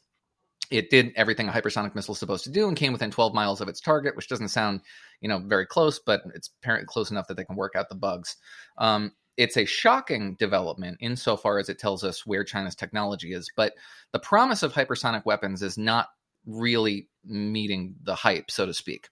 it 0.71 0.89
did 0.89 1.11
everything 1.15 1.49
a 1.49 1.51
hypersonic 1.51 1.93
missile 1.93 2.13
is 2.13 2.19
supposed 2.19 2.45
to 2.45 2.49
do 2.49 2.67
and 2.67 2.77
came 2.77 2.93
within 2.93 3.11
12 3.11 3.33
miles 3.33 3.59
of 3.59 3.67
its 3.67 3.81
target, 3.81 4.15
which 4.15 4.29
doesn't 4.29 4.47
sound, 4.47 4.79
you 5.19 5.27
know, 5.27 5.39
very 5.39 5.65
close, 5.65 5.99
but 5.99 6.21
it's 6.33 6.49
apparently 6.61 6.87
close 6.87 7.11
enough 7.11 7.27
that 7.27 7.35
they 7.35 7.43
can 7.43 7.57
work 7.57 7.73
out 7.75 7.89
the 7.89 7.95
bugs. 7.95 8.37
Um, 8.77 9.11
it's 9.41 9.57
a 9.57 9.65
shocking 9.65 10.35
development 10.35 10.97
insofar 11.01 11.57
as 11.57 11.67
it 11.67 11.79
tells 11.79 12.03
us 12.03 12.27
where 12.27 12.43
China's 12.43 12.75
technology 12.75 13.33
is. 13.33 13.49
But 13.55 13.73
the 14.13 14.19
promise 14.19 14.61
of 14.61 14.71
hypersonic 14.71 15.25
weapons 15.25 15.63
is 15.63 15.79
not 15.79 16.09
really 16.45 17.09
meeting 17.25 17.95
the 18.03 18.13
hype, 18.13 18.51
so 18.51 18.67
to 18.67 18.73
speak. 18.73 19.09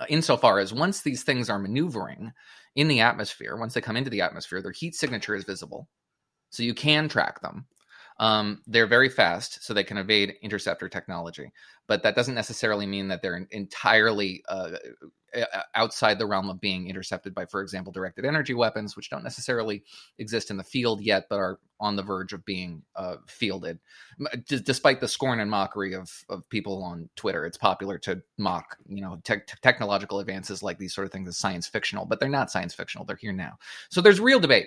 Uh, 0.00 0.06
insofar 0.08 0.60
as 0.60 0.72
once 0.72 1.02
these 1.02 1.24
things 1.24 1.50
are 1.50 1.58
maneuvering 1.58 2.32
in 2.74 2.88
the 2.88 3.00
atmosphere, 3.00 3.58
once 3.58 3.74
they 3.74 3.82
come 3.82 3.98
into 3.98 4.08
the 4.08 4.22
atmosphere, 4.22 4.62
their 4.62 4.72
heat 4.72 4.94
signature 4.94 5.34
is 5.34 5.44
visible. 5.44 5.88
So 6.48 6.62
you 6.62 6.72
can 6.72 7.06
track 7.06 7.42
them. 7.42 7.66
Um, 8.18 8.62
they're 8.66 8.86
very 8.86 9.10
fast, 9.10 9.62
so 9.62 9.74
they 9.74 9.84
can 9.84 9.98
evade 9.98 10.36
interceptor 10.42 10.88
technology. 10.88 11.52
But 11.86 12.02
that 12.02 12.16
doesn't 12.16 12.34
necessarily 12.34 12.86
mean 12.86 13.08
that 13.08 13.20
they're 13.20 13.46
entirely 13.50 14.42
uh, 14.48 14.70
outside 15.74 16.18
the 16.18 16.26
realm 16.26 16.50
of 16.50 16.60
being 16.60 16.88
intercepted 16.88 17.34
by, 17.34 17.46
for 17.46 17.62
example, 17.62 17.92
directed 17.92 18.24
energy 18.24 18.54
weapons, 18.54 18.96
which 18.96 19.10
don't 19.10 19.24
necessarily 19.24 19.82
exist 20.18 20.50
in 20.50 20.56
the 20.56 20.64
field 20.64 21.00
yet, 21.00 21.26
but 21.28 21.36
are 21.36 21.58
on 21.78 21.96
the 21.96 22.02
verge 22.02 22.32
of 22.32 22.44
being 22.44 22.82
uh, 22.96 23.16
fielded. 23.26 23.78
D- 24.48 24.60
despite 24.60 25.00
the 25.00 25.08
scorn 25.08 25.40
and 25.40 25.50
mockery 25.50 25.94
of, 25.94 26.24
of 26.28 26.48
people 26.48 26.82
on 26.82 27.08
Twitter, 27.16 27.46
it's 27.46 27.58
popular 27.58 27.98
to 27.98 28.22
mock, 28.38 28.76
you 28.88 29.02
know, 29.02 29.20
te- 29.24 29.36
technological 29.62 30.18
advances 30.18 30.62
like 30.62 30.78
these 30.78 30.94
sort 30.94 31.06
of 31.06 31.12
things 31.12 31.28
as 31.28 31.38
science 31.38 31.66
fictional, 31.66 32.06
but 32.06 32.20
they're 32.20 32.28
not 32.28 32.50
science 32.50 32.74
fictional. 32.74 33.04
They're 33.04 33.16
here 33.16 33.32
now. 33.32 33.58
So 33.90 34.00
there's 34.00 34.20
real 34.20 34.40
debate 34.40 34.66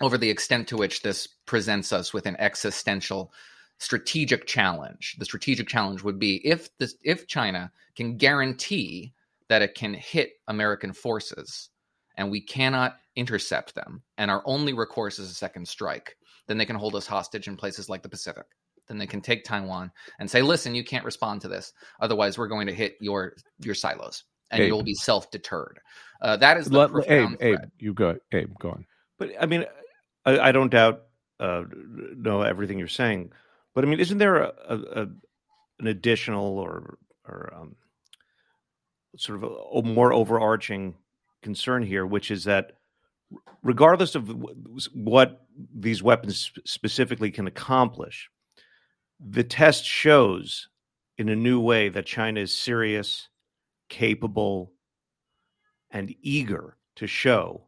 over 0.00 0.18
the 0.18 0.30
extent 0.30 0.68
to 0.68 0.76
which 0.76 1.02
this 1.02 1.28
presents 1.46 1.92
us 1.92 2.12
with 2.12 2.26
an 2.26 2.36
existential 2.38 3.32
strategic 3.78 4.46
challenge. 4.46 5.16
The 5.18 5.24
strategic 5.24 5.68
challenge 5.68 6.02
would 6.02 6.18
be 6.18 6.46
if 6.46 6.76
this 6.78 6.96
if 7.02 7.26
China 7.26 7.72
can 7.96 8.16
guarantee 8.16 9.12
that 9.48 9.62
it 9.62 9.74
can 9.74 9.94
hit 9.94 10.32
American 10.48 10.92
forces 10.92 11.70
and 12.16 12.30
we 12.30 12.40
cannot 12.40 12.96
intercept 13.16 13.74
them 13.74 14.02
and 14.18 14.30
our 14.30 14.42
only 14.44 14.72
recourse 14.72 15.18
is 15.18 15.30
a 15.30 15.34
second 15.34 15.66
strike, 15.66 16.16
then 16.46 16.58
they 16.58 16.66
can 16.66 16.76
hold 16.76 16.94
us 16.94 17.06
hostage 17.06 17.48
in 17.48 17.56
places 17.56 17.88
like 17.88 18.02
the 18.02 18.08
Pacific. 18.08 18.46
Then 18.88 18.98
they 18.98 19.06
can 19.06 19.20
take 19.20 19.44
Taiwan 19.44 19.90
and 20.18 20.30
say, 20.30 20.42
"Listen, 20.42 20.74
you 20.74 20.84
can't 20.84 21.04
respond 21.04 21.40
to 21.40 21.48
this. 21.48 21.72
Otherwise, 22.00 22.36
we're 22.36 22.48
going 22.48 22.66
to 22.66 22.74
hit 22.74 22.96
your 23.00 23.34
your 23.60 23.74
silos." 23.74 24.24
And 24.50 24.60
Abe. 24.60 24.68
you'll 24.68 24.82
be 24.82 24.94
self-deterred. 24.94 25.80
Uh, 26.20 26.36
that 26.36 26.58
is 26.58 26.66
the 26.66 26.78
Let, 26.78 26.90
profound 26.90 27.38
Abe, 27.40 27.54
Abe, 27.54 27.68
you 27.78 27.94
go. 27.94 28.16
Abe, 28.32 28.52
go 28.60 28.70
on. 28.70 28.86
But 29.18 29.30
I 29.40 29.46
mean, 29.46 29.64
I, 30.26 30.38
I 30.38 30.52
don't 30.52 30.70
doubt 30.70 31.02
uh, 31.40 31.62
know 32.16 32.42
everything 32.42 32.78
you're 32.78 32.88
saying, 32.88 33.32
but 33.74 33.84
I 33.84 33.88
mean, 33.88 34.00
isn't 34.00 34.18
there 34.18 34.36
a, 34.36 34.52
a, 34.68 34.76
a 34.76 35.06
an 35.80 35.86
additional 35.86 36.58
or 36.58 36.98
or 37.26 37.52
um, 37.56 37.76
sort 39.16 39.42
of 39.42 39.50
a, 39.50 39.54
a, 39.78 39.82
more 39.82 40.12
overarching 40.12 40.94
concern 41.42 41.82
here, 41.82 42.06
which 42.06 42.30
is 42.30 42.44
that 42.44 42.72
regardless 43.62 44.14
of 44.14 44.28
what 44.92 45.46
these 45.74 46.02
weapons 46.02 46.50
specifically 46.64 47.30
can 47.30 47.46
accomplish, 47.46 48.30
the 49.20 49.44
test 49.44 49.84
shows 49.84 50.68
in 51.18 51.28
a 51.28 51.36
new 51.36 51.60
way 51.60 51.88
that 51.88 52.06
China 52.06 52.40
is 52.40 52.54
serious, 52.54 53.28
capable, 53.88 54.72
and 55.90 56.14
eager 56.22 56.76
to 56.96 57.06
show 57.06 57.66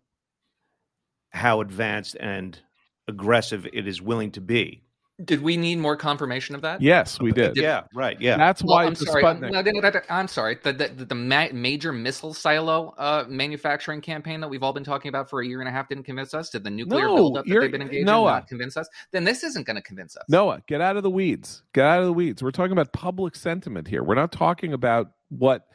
how 1.31 1.61
advanced 1.61 2.17
and 2.19 2.59
aggressive 3.07 3.67
it 3.73 3.87
is 3.87 4.03
willing 4.03 4.33
to 4.33 4.41
be. 4.41 4.86
Did 5.25 5.43
we 5.43 5.57
need 5.57 5.77
more 5.77 5.97
confirmation 5.97 6.55
of 6.55 6.61
that? 6.61 6.83
Yes, 6.83 7.19
we 7.19 7.33
did. 7.33 7.55
did 7.55 7.63
yeah, 7.63 7.85
right. 7.95 8.21
Yeah, 8.21 8.37
that's 8.37 8.63
well, 8.63 8.77
why 8.77 8.85
I'm 8.85 8.95
sorry. 8.95 9.23
Sputnik... 9.23 10.05
I'm 10.11 10.29
sorry. 10.29 10.59
The 10.63 10.75
the, 10.75 10.89
the 11.07 11.15
ma- 11.15 11.49
major 11.55 11.91
missile 11.91 12.35
silo 12.35 12.95
uh, 12.99 13.25
manufacturing 13.27 14.03
campaign 14.03 14.41
that 14.41 14.49
we've 14.49 14.63
all 14.63 14.75
been 14.75 14.85
talking 14.85 15.09
about 15.09 15.31
for 15.31 15.41
a 15.41 15.47
year 15.47 15.61
and 15.61 15.69
a 15.71 15.73
half 15.73 15.89
didn't 15.89 16.05
convince 16.05 16.35
us. 16.35 16.51
Did 16.51 16.65
the 16.65 16.71
nuclear 16.71 17.07
no, 17.07 17.17
buildup 17.17 17.47
that 17.47 17.61
they've 17.61 17.73
been 17.73 17.81
engaged 17.81 18.05
Noah, 18.05 18.29
in 18.29 18.35
not 18.35 18.49
convince 18.49 18.77
us? 18.77 18.87
Then 19.11 19.25
this 19.25 19.43
isn't 19.43 19.67
going 19.67 19.77
to 19.77 19.83
convince 19.83 20.19
us. 20.19 20.25
Noah, 20.29 20.61
get 20.67 20.83
out 20.83 20.99
of 20.99 21.03
the 21.03 21.11
weeds. 21.11 21.63
Get 21.73 21.87
out 21.87 22.01
of 22.01 22.07
the 22.07 22.13
weeds. 22.13 22.43
We're 22.43 22.51
talking 22.51 22.73
about 22.73 22.93
public 22.93 23.37
sentiment 23.37 23.89
here. 23.89 24.03
We're 24.03 24.17
not 24.17 24.33
talking 24.33 24.75
about 24.75 25.13
what 25.31 25.67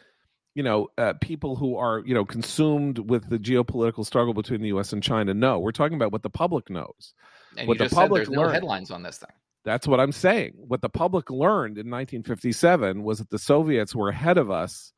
you 0.54 0.64
know, 0.64 0.89
uh, 0.98 1.14
people 1.22 1.56
who 1.56 1.78
are, 1.78 2.04
you 2.06 2.14
know, 2.14 2.26
consumed 2.26 3.00
with 3.10 3.30
the 3.30 3.39
geopolitical 3.39 4.06
struggle 4.06 4.34
between 4.34 4.62
the 4.62 4.68
U.S. 4.68 4.92
and 4.94 5.02
China. 5.02 5.34
No, 5.34 5.60
we're 5.60 5.72
talking 5.72 5.96
about 5.96 6.12
what 6.12 6.24
the 6.24 6.30
public 6.30 6.70
knows. 6.70 7.14
And 7.58 7.68
what 7.68 7.76
you 7.76 7.80
the 7.80 7.86
just 7.86 7.95
said 7.95 8.02
public 8.02 8.30
no 8.30 8.41
learned. 8.41 8.54
headlines 8.54 8.91
on 8.91 9.04
this 9.04 9.18
thing. 9.18 9.30
That's 9.64 9.88
what 9.88 9.99
I'm 9.99 10.12
saying. 10.12 10.54
What 10.56 10.82
the 10.82 10.89
public 10.89 11.30
learned 11.30 11.78
in 11.78 11.89
1957 11.89 13.04
was 13.04 13.20
that 13.20 13.30
the 13.30 13.38
Soviets 13.38 13.93
were 13.93 14.10
ahead 14.10 14.38
of 14.38 14.49
us 14.49 14.91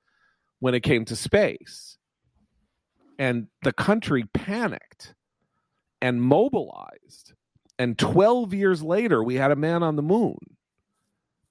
when 0.60 0.74
it 0.74 0.82
came 0.82 1.06
to 1.06 1.16
space. 1.16 1.98
And 3.20 3.48
the 3.64 3.74
country 3.74 4.24
panicked 4.34 5.14
and 6.02 6.22
mobilized. 6.22 7.34
And 7.78 7.98
12 7.98 8.54
years 8.54 8.82
later, 8.82 9.24
we 9.24 9.36
had 9.36 9.52
a 9.52 9.56
man 9.56 9.84
on 9.84 9.96
the 9.96 10.02
moon 10.02 10.38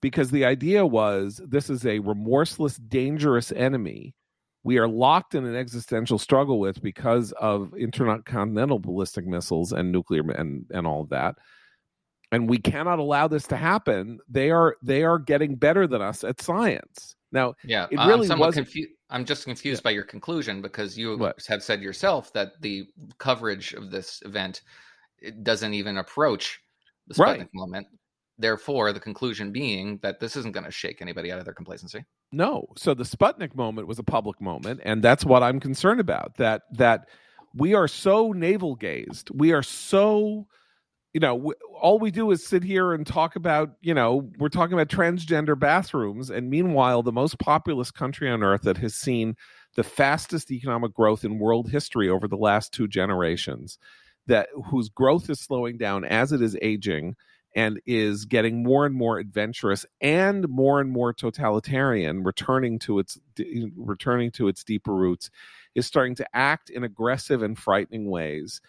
because 0.01 0.31
the 0.31 0.45
idea 0.45 0.87
was 0.87 1.41
this 1.47 1.69
is 1.69 1.85
a 1.85 1.99
remorseless, 1.99 2.77
dangerous 2.77 3.53
enemy 3.53 4.15
we 4.65 4.79
are 4.79 4.89
locked 4.89 5.35
in 5.35 5.45
an 5.45 5.57
existential 5.57 6.19
struggle 6.19 6.61
with 6.61 6.81
because 6.83 7.33
of 7.33 7.75
intercontinental 7.75 8.79
ballistic 8.79 9.27
missiles 9.27 9.73
and 9.73 9.91
nuclear 9.91 10.23
and, 10.33 10.65
and 10.71 10.87
all 10.87 11.03
of 11.03 11.09
that 11.11 11.37
and 12.31 12.49
we 12.49 12.59
cannot 12.59 12.99
allow 12.99 13.29
this 13.29 13.47
to 13.47 13.57
happen 13.57 14.19
they 14.29 14.51
are 14.51 14.77
they 14.83 15.03
are 15.05 15.19
getting 15.19 15.55
better 15.57 15.87
than 15.87 16.01
us 16.01 16.25
at 16.25 16.41
science 16.41 17.15
now 17.33 17.55
Yeah, 17.65 17.87
It 17.91 17.99
I'm 17.99 18.09
really 18.09 18.29
wasn't- 18.29 18.67
confu- 18.67 18.93
I'm 19.11 19.25
just 19.27 19.45
confused 19.45 19.83
by 19.83 19.91
your 19.91 20.05
conclusion 20.05 20.63
because 20.63 20.97
you 20.97 21.19
What? 21.19 21.37
have 21.49 21.63
said 21.63 21.83
yourself 21.83 22.33
that 22.33 22.53
the 22.61 22.87
coverage 23.19 23.75
of 23.75 23.91
this 23.91 24.23
event 24.25 24.63
it 25.19 25.45
doesn't 25.45 25.75
even 25.75 25.99
approach 25.99 26.61
the 27.09 27.15
Sputnik 27.15 27.39
Right. 27.39 27.49
moment. 27.55 27.87
Therefore, 28.43 28.93
the 28.93 29.01
conclusion 29.01 29.53
being 29.53 29.99
that 30.03 30.21
this 30.21 30.37
isn't 30.37 30.53
going 30.53 30.65
to 30.65 30.71
shake 30.71 31.01
anybody 31.01 31.33
out 31.33 31.39
of 31.39 31.45
their 31.45 31.55
complacency. 31.55 32.05
No. 32.33 32.67
So 32.77 32.93
the 32.93 33.05
Sputnik 33.05 33.55
moment 33.55 33.87
was 33.87 33.99
a 33.99 34.03
public 34.03 34.41
moment, 34.41 34.81
and 34.85 35.03
that's 35.03 35.25
what 35.25 35.43
I'm 35.43 35.61
concerned 35.61 36.01
about. 36.01 36.37
That 36.37 36.63
that 36.73 37.09
we 37.55 37.75
are 37.75 37.89
so 37.89 38.33
navel 38.33 38.75
gazed. 38.75 39.31
We 39.33 39.53
are 39.53 39.63
so, 39.63 40.47
you 41.13 41.21
know, 41.21 41.37
w- 41.37 41.55
all 41.81 41.99
we 41.99 42.11
do 42.11 42.31
is 42.31 42.45
sit 42.45 42.65
here 42.65 42.93
and 42.93 43.07
talk 43.07 43.37
about, 43.37 43.71
you 43.81 43.95
know, 43.95 44.31
we're 44.39 44.49
talking 44.49 44.75
about 44.75 44.89
transgender 44.89 45.59
bathrooms, 45.59 46.29
and 46.31 46.51
meanwhile, 46.51 47.03
the 47.03 47.13
most 47.13 47.39
populous 47.39 47.91
country 47.91 48.29
on 48.29 48.43
earth 48.43 48.63
that 48.63 48.79
has 48.79 48.95
seen 48.95 49.37
the 49.77 49.85
fastest 49.85 50.51
economic 50.51 50.93
growth 50.93 51.25
in 51.25 51.39
world 51.39 51.71
history 51.71 52.09
over 52.09 52.27
the 52.27 52.37
last 52.37 52.73
two 52.73 52.89
generations, 52.89 53.79
that 54.27 54.49
whose 54.71 54.89
growth 54.89 55.31
is 55.31 55.41
slowing 55.41 55.79
down 55.79 56.05
as 56.05 56.33
it 56.33 56.43
is 56.43 56.57
aging 56.61 57.15
and 57.55 57.81
is 57.87 58.25
getting 58.25 58.63
more 58.63 58.87
and 58.87 58.95
more 58.95 59.19
adventurous 59.19 59.85
and 60.01 60.49
more 60.49 60.81
and 60.81 60.91
more 60.91 61.13
totalitarian 61.13 62.23
returning 62.23 62.79
to 62.79 62.99
its 62.99 63.19
returning 63.77 64.31
to 64.31 64.49
its 64.49 64.65
deeper 64.65 64.95
roots 64.95 65.31
is 65.75 65.87
starting 65.87 66.15
to 66.15 66.27
act 66.35 66.71
in 66.71 66.85
aggressive 66.85 67.43
and 67.43 67.59
frightening 67.59 68.11
ways. 68.11 68.61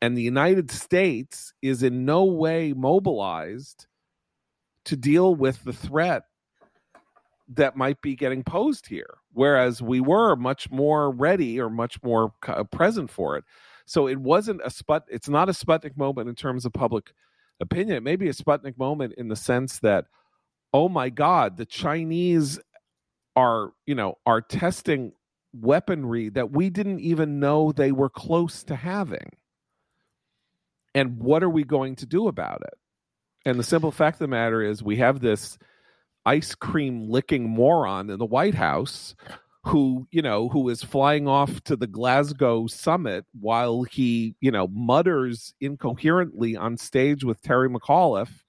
And 0.00 0.16
the 0.16 0.22
United 0.22 0.70
States 0.70 1.52
is 1.62 1.82
in 1.82 2.04
no 2.04 2.24
way 2.24 2.72
mobilized 2.72 3.86
to 4.86 4.96
deal 4.96 5.34
with 5.34 5.62
the 5.62 5.72
threat 5.72 6.24
that 7.48 7.76
might 7.76 8.00
be 8.00 8.16
getting 8.16 8.42
posed 8.42 8.86
here 8.86 9.18
whereas 9.32 9.82
we 9.82 10.00
were 10.00 10.36
much 10.36 10.70
more 10.70 11.10
ready 11.10 11.60
or 11.60 11.70
much 11.70 12.02
more 12.02 12.32
uh, 12.46 12.64
present 12.64 13.10
for 13.10 13.36
it. 13.36 13.44
So 13.86 14.06
it 14.06 14.18
wasn't 14.18 14.60
a 14.64 14.70
sput 14.70 15.04
it's 15.08 15.28
not 15.28 15.48
a 15.48 15.52
sputnik 15.52 15.96
moment 15.96 16.28
in 16.28 16.34
terms 16.34 16.64
of 16.64 16.72
public 16.72 17.12
opinion. 17.62 17.96
It 17.96 18.02
may 18.02 18.16
be 18.16 18.28
a 18.28 18.34
Sputnik 18.34 18.76
moment 18.76 19.14
in 19.16 19.28
the 19.28 19.36
sense 19.36 19.78
that, 19.78 20.04
oh 20.74 20.88
my 20.88 21.08
God, 21.08 21.56
the 21.56 21.64
Chinese 21.64 22.60
are, 23.34 23.72
you 23.86 23.94
know, 23.94 24.18
are 24.26 24.42
testing 24.42 25.12
weaponry 25.54 26.28
that 26.30 26.50
we 26.50 26.70
didn't 26.70 27.00
even 27.00 27.40
know 27.40 27.72
they 27.72 27.92
were 27.92 28.10
close 28.10 28.62
to 28.64 28.76
having. 28.76 29.30
And 30.94 31.18
what 31.18 31.42
are 31.42 31.50
we 31.50 31.64
going 31.64 31.96
to 31.96 32.06
do 32.06 32.28
about 32.28 32.62
it? 32.62 32.74
And 33.44 33.58
the 33.58 33.64
simple 33.64 33.90
fact 33.90 34.16
of 34.16 34.20
the 34.20 34.28
matter 34.28 34.62
is, 34.62 34.82
we 34.82 34.96
have 34.96 35.20
this 35.20 35.58
ice 36.24 36.54
cream 36.54 37.10
licking 37.10 37.48
moron 37.48 38.10
in 38.10 38.18
the 38.18 38.26
White 38.26 38.54
House 38.54 39.14
who 39.64 40.06
you 40.10 40.22
know 40.22 40.48
who 40.48 40.68
is 40.68 40.82
flying 40.82 41.28
off 41.28 41.62
to 41.64 41.76
the 41.76 41.86
Glasgow 41.86 42.66
summit 42.66 43.24
while 43.38 43.82
he 43.84 44.34
you 44.40 44.50
know 44.50 44.68
mutters 44.68 45.54
incoherently 45.60 46.56
on 46.56 46.76
stage 46.76 47.24
with 47.24 47.40
Terry 47.42 47.68
McAuliffe 47.68 48.42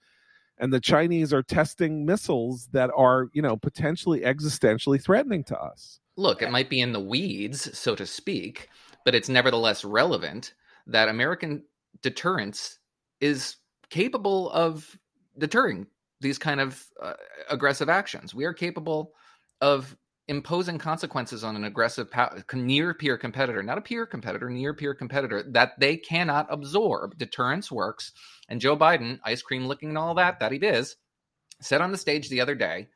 and 0.58 0.74
the 0.74 0.80
Chinese 0.80 1.34
are 1.34 1.44
testing 1.44 2.06
missiles 2.06 2.70
that 2.72 2.90
are 2.98 3.30
you 3.34 3.42
know 3.42 3.56
potentially 3.56 4.22
existentially 4.22 5.02
threatening 5.02 5.44
to 5.46 5.60
us 5.60 6.00
Look, 6.16 6.42
it 6.42 6.52
might 6.52 6.70
be 6.70 6.82
in 6.82 6.94
the 6.94 7.00
weeds, 7.00 7.76
so 7.78 7.96
to 7.96 8.06
speak, 8.06 8.70
but 9.04 9.16
it's 9.16 9.30
nevertheless 9.30 9.84
relevant 9.84 10.54
that 10.86 11.10
American 11.10 11.64
deterrence 12.02 12.80
is 13.20 13.58
capable 13.90 14.52
of 14.52 14.98
deterring 15.38 15.88
these 16.22 16.38
kind 16.38 16.60
of 16.60 16.86
uh, 17.02 17.14
aggressive 17.50 17.90
actions. 17.90 18.36
We 18.36 18.46
are 18.46 18.54
capable 18.54 19.14
of 19.60 19.98
imposing 20.28 20.78
consequences 20.78 21.44
on 21.44 21.56
an 21.56 21.66
aggressive 21.66 22.10
pow- 22.10 22.36
near 22.54 22.94
peer 22.94 23.18
competitor, 23.18 23.62
not 23.62 23.78
a 23.78 23.82
peer 23.82 24.06
competitor, 24.06 24.50
near 24.50 24.74
peer 24.74 24.94
competitor 24.94 25.44
that 25.52 25.74
they 25.80 25.98
cannot 25.98 26.48
absorb. 26.50 27.18
Deterrence 27.18 27.72
works. 27.72 28.12
And 28.48 28.62
Joe 28.62 28.78
Biden, 28.78 29.20
ice 29.24 29.42
cream 29.42 29.66
licking 29.66 29.90
and 29.90 29.98
all 29.98 30.16
that, 30.16 30.40
that 30.40 30.52
he 30.52 30.58
is, 30.60 30.96
said 31.62 31.82
on 31.82 31.92
the 31.92 31.98
stage 31.98 32.30
the 32.30 32.42
other 32.42 32.56
day 32.56 32.88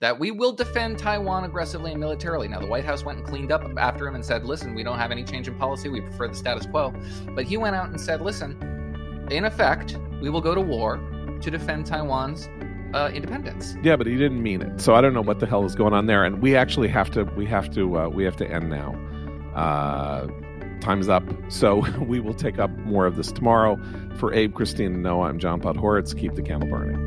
that 0.00 0.18
we 0.18 0.30
will 0.30 0.52
defend 0.52 0.98
Taiwan 0.98 1.44
aggressively 1.44 1.92
and 1.92 2.00
militarily. 2.00 2.48
Now, 2.48 2.60
the 2.60 2.66
White 2.66 2.84
House 2.84 3.02
went 3.02 3.18
and 3.18 3.26
cleaned 3.26 3.50
up 3.50 3.64
after 3.78 4.06
him 4.06 4.14
and 4.14 4.24
said, 4.24 4.44
listen, 4.44 4.74
we 4.74 4.82
don't 4.82 4.98
have 4.98 5.10
any 5.10 5.24
change 5.24 5.48
in 5.48 5.56
policy. 5.56 5.88
We 5.88 6.02
prefer 6.02 6.28
the 6.28 6.34
status 6.34 6.66
quo. 6.66 6.92
But 7.34 7.46
he 7.46 7.56
went 7.56 7.76
out 7.76 7.88
and 7.88 8.00
said, 8.00 8.20
listen, 8.20 9.26
in 9.30 9.46
effect, 9.46 9.98
we 10.20 10.28
will 10.28 10.42
go 10.42 10.54
to 10.54 10.60
war 10.60 10.98
to 11.40 11.50
defend 11.50 11.86
Taiwan's 11.86 12.48
uh, 12.94 13.10
independence. 13.12 13.76
yeah 13.82 13.96
but 13.96 14.06
he 14.06 14.16
didn't 14.16 14.42
mean 14.42 14.62
it. 14.62 14.80
So 14.80 14.94
i 14.94 15.00
don't 15.00 15.14
know 15.14 15.22
what 15.22 15.40
the 15.40 15.46
hell 15.46 15.64
is 15.64 15.74
going 15.74 15.92
on 15.92 16.06
there. 16.06 16.24
And 16.24 16.40
we 16.42 16.56
actually 16.56 16.88
have 16.88 17.10
to 17.12 17.24
we 17.36 17.46
have 17.46 17.70
to 17.74 17.98
uh, 17.98 18.08
we 18.08 18.24
have 18.24 18.36
to 18.36 18.50
end 18.50 18.70
now. 18.70 18.94
Uh 19.54 20.28
time's 20.80 21.08
up. 21.08 21.24
So 21.48 21.84
we 22.00 22.20
will 22.20 22.34
take 22.34 22.58
up 22.58 22.70
more 22.78 23.06
of 23.06 23.16
this 23.16 23.32
tomorrow. 23.32 23.78
For 24.18 24.32
abe 24.32 24.54
christine 24.54 24.94
and 24.94 25.02
noah 25.02 25.28
i'm 25.28 25.38
john 25.38 25.60
podhoretz 25.60 26.18
keep 26.18 26.34
the 26.36 26.42
candle 26.42 26.70
burning 26.70 27.05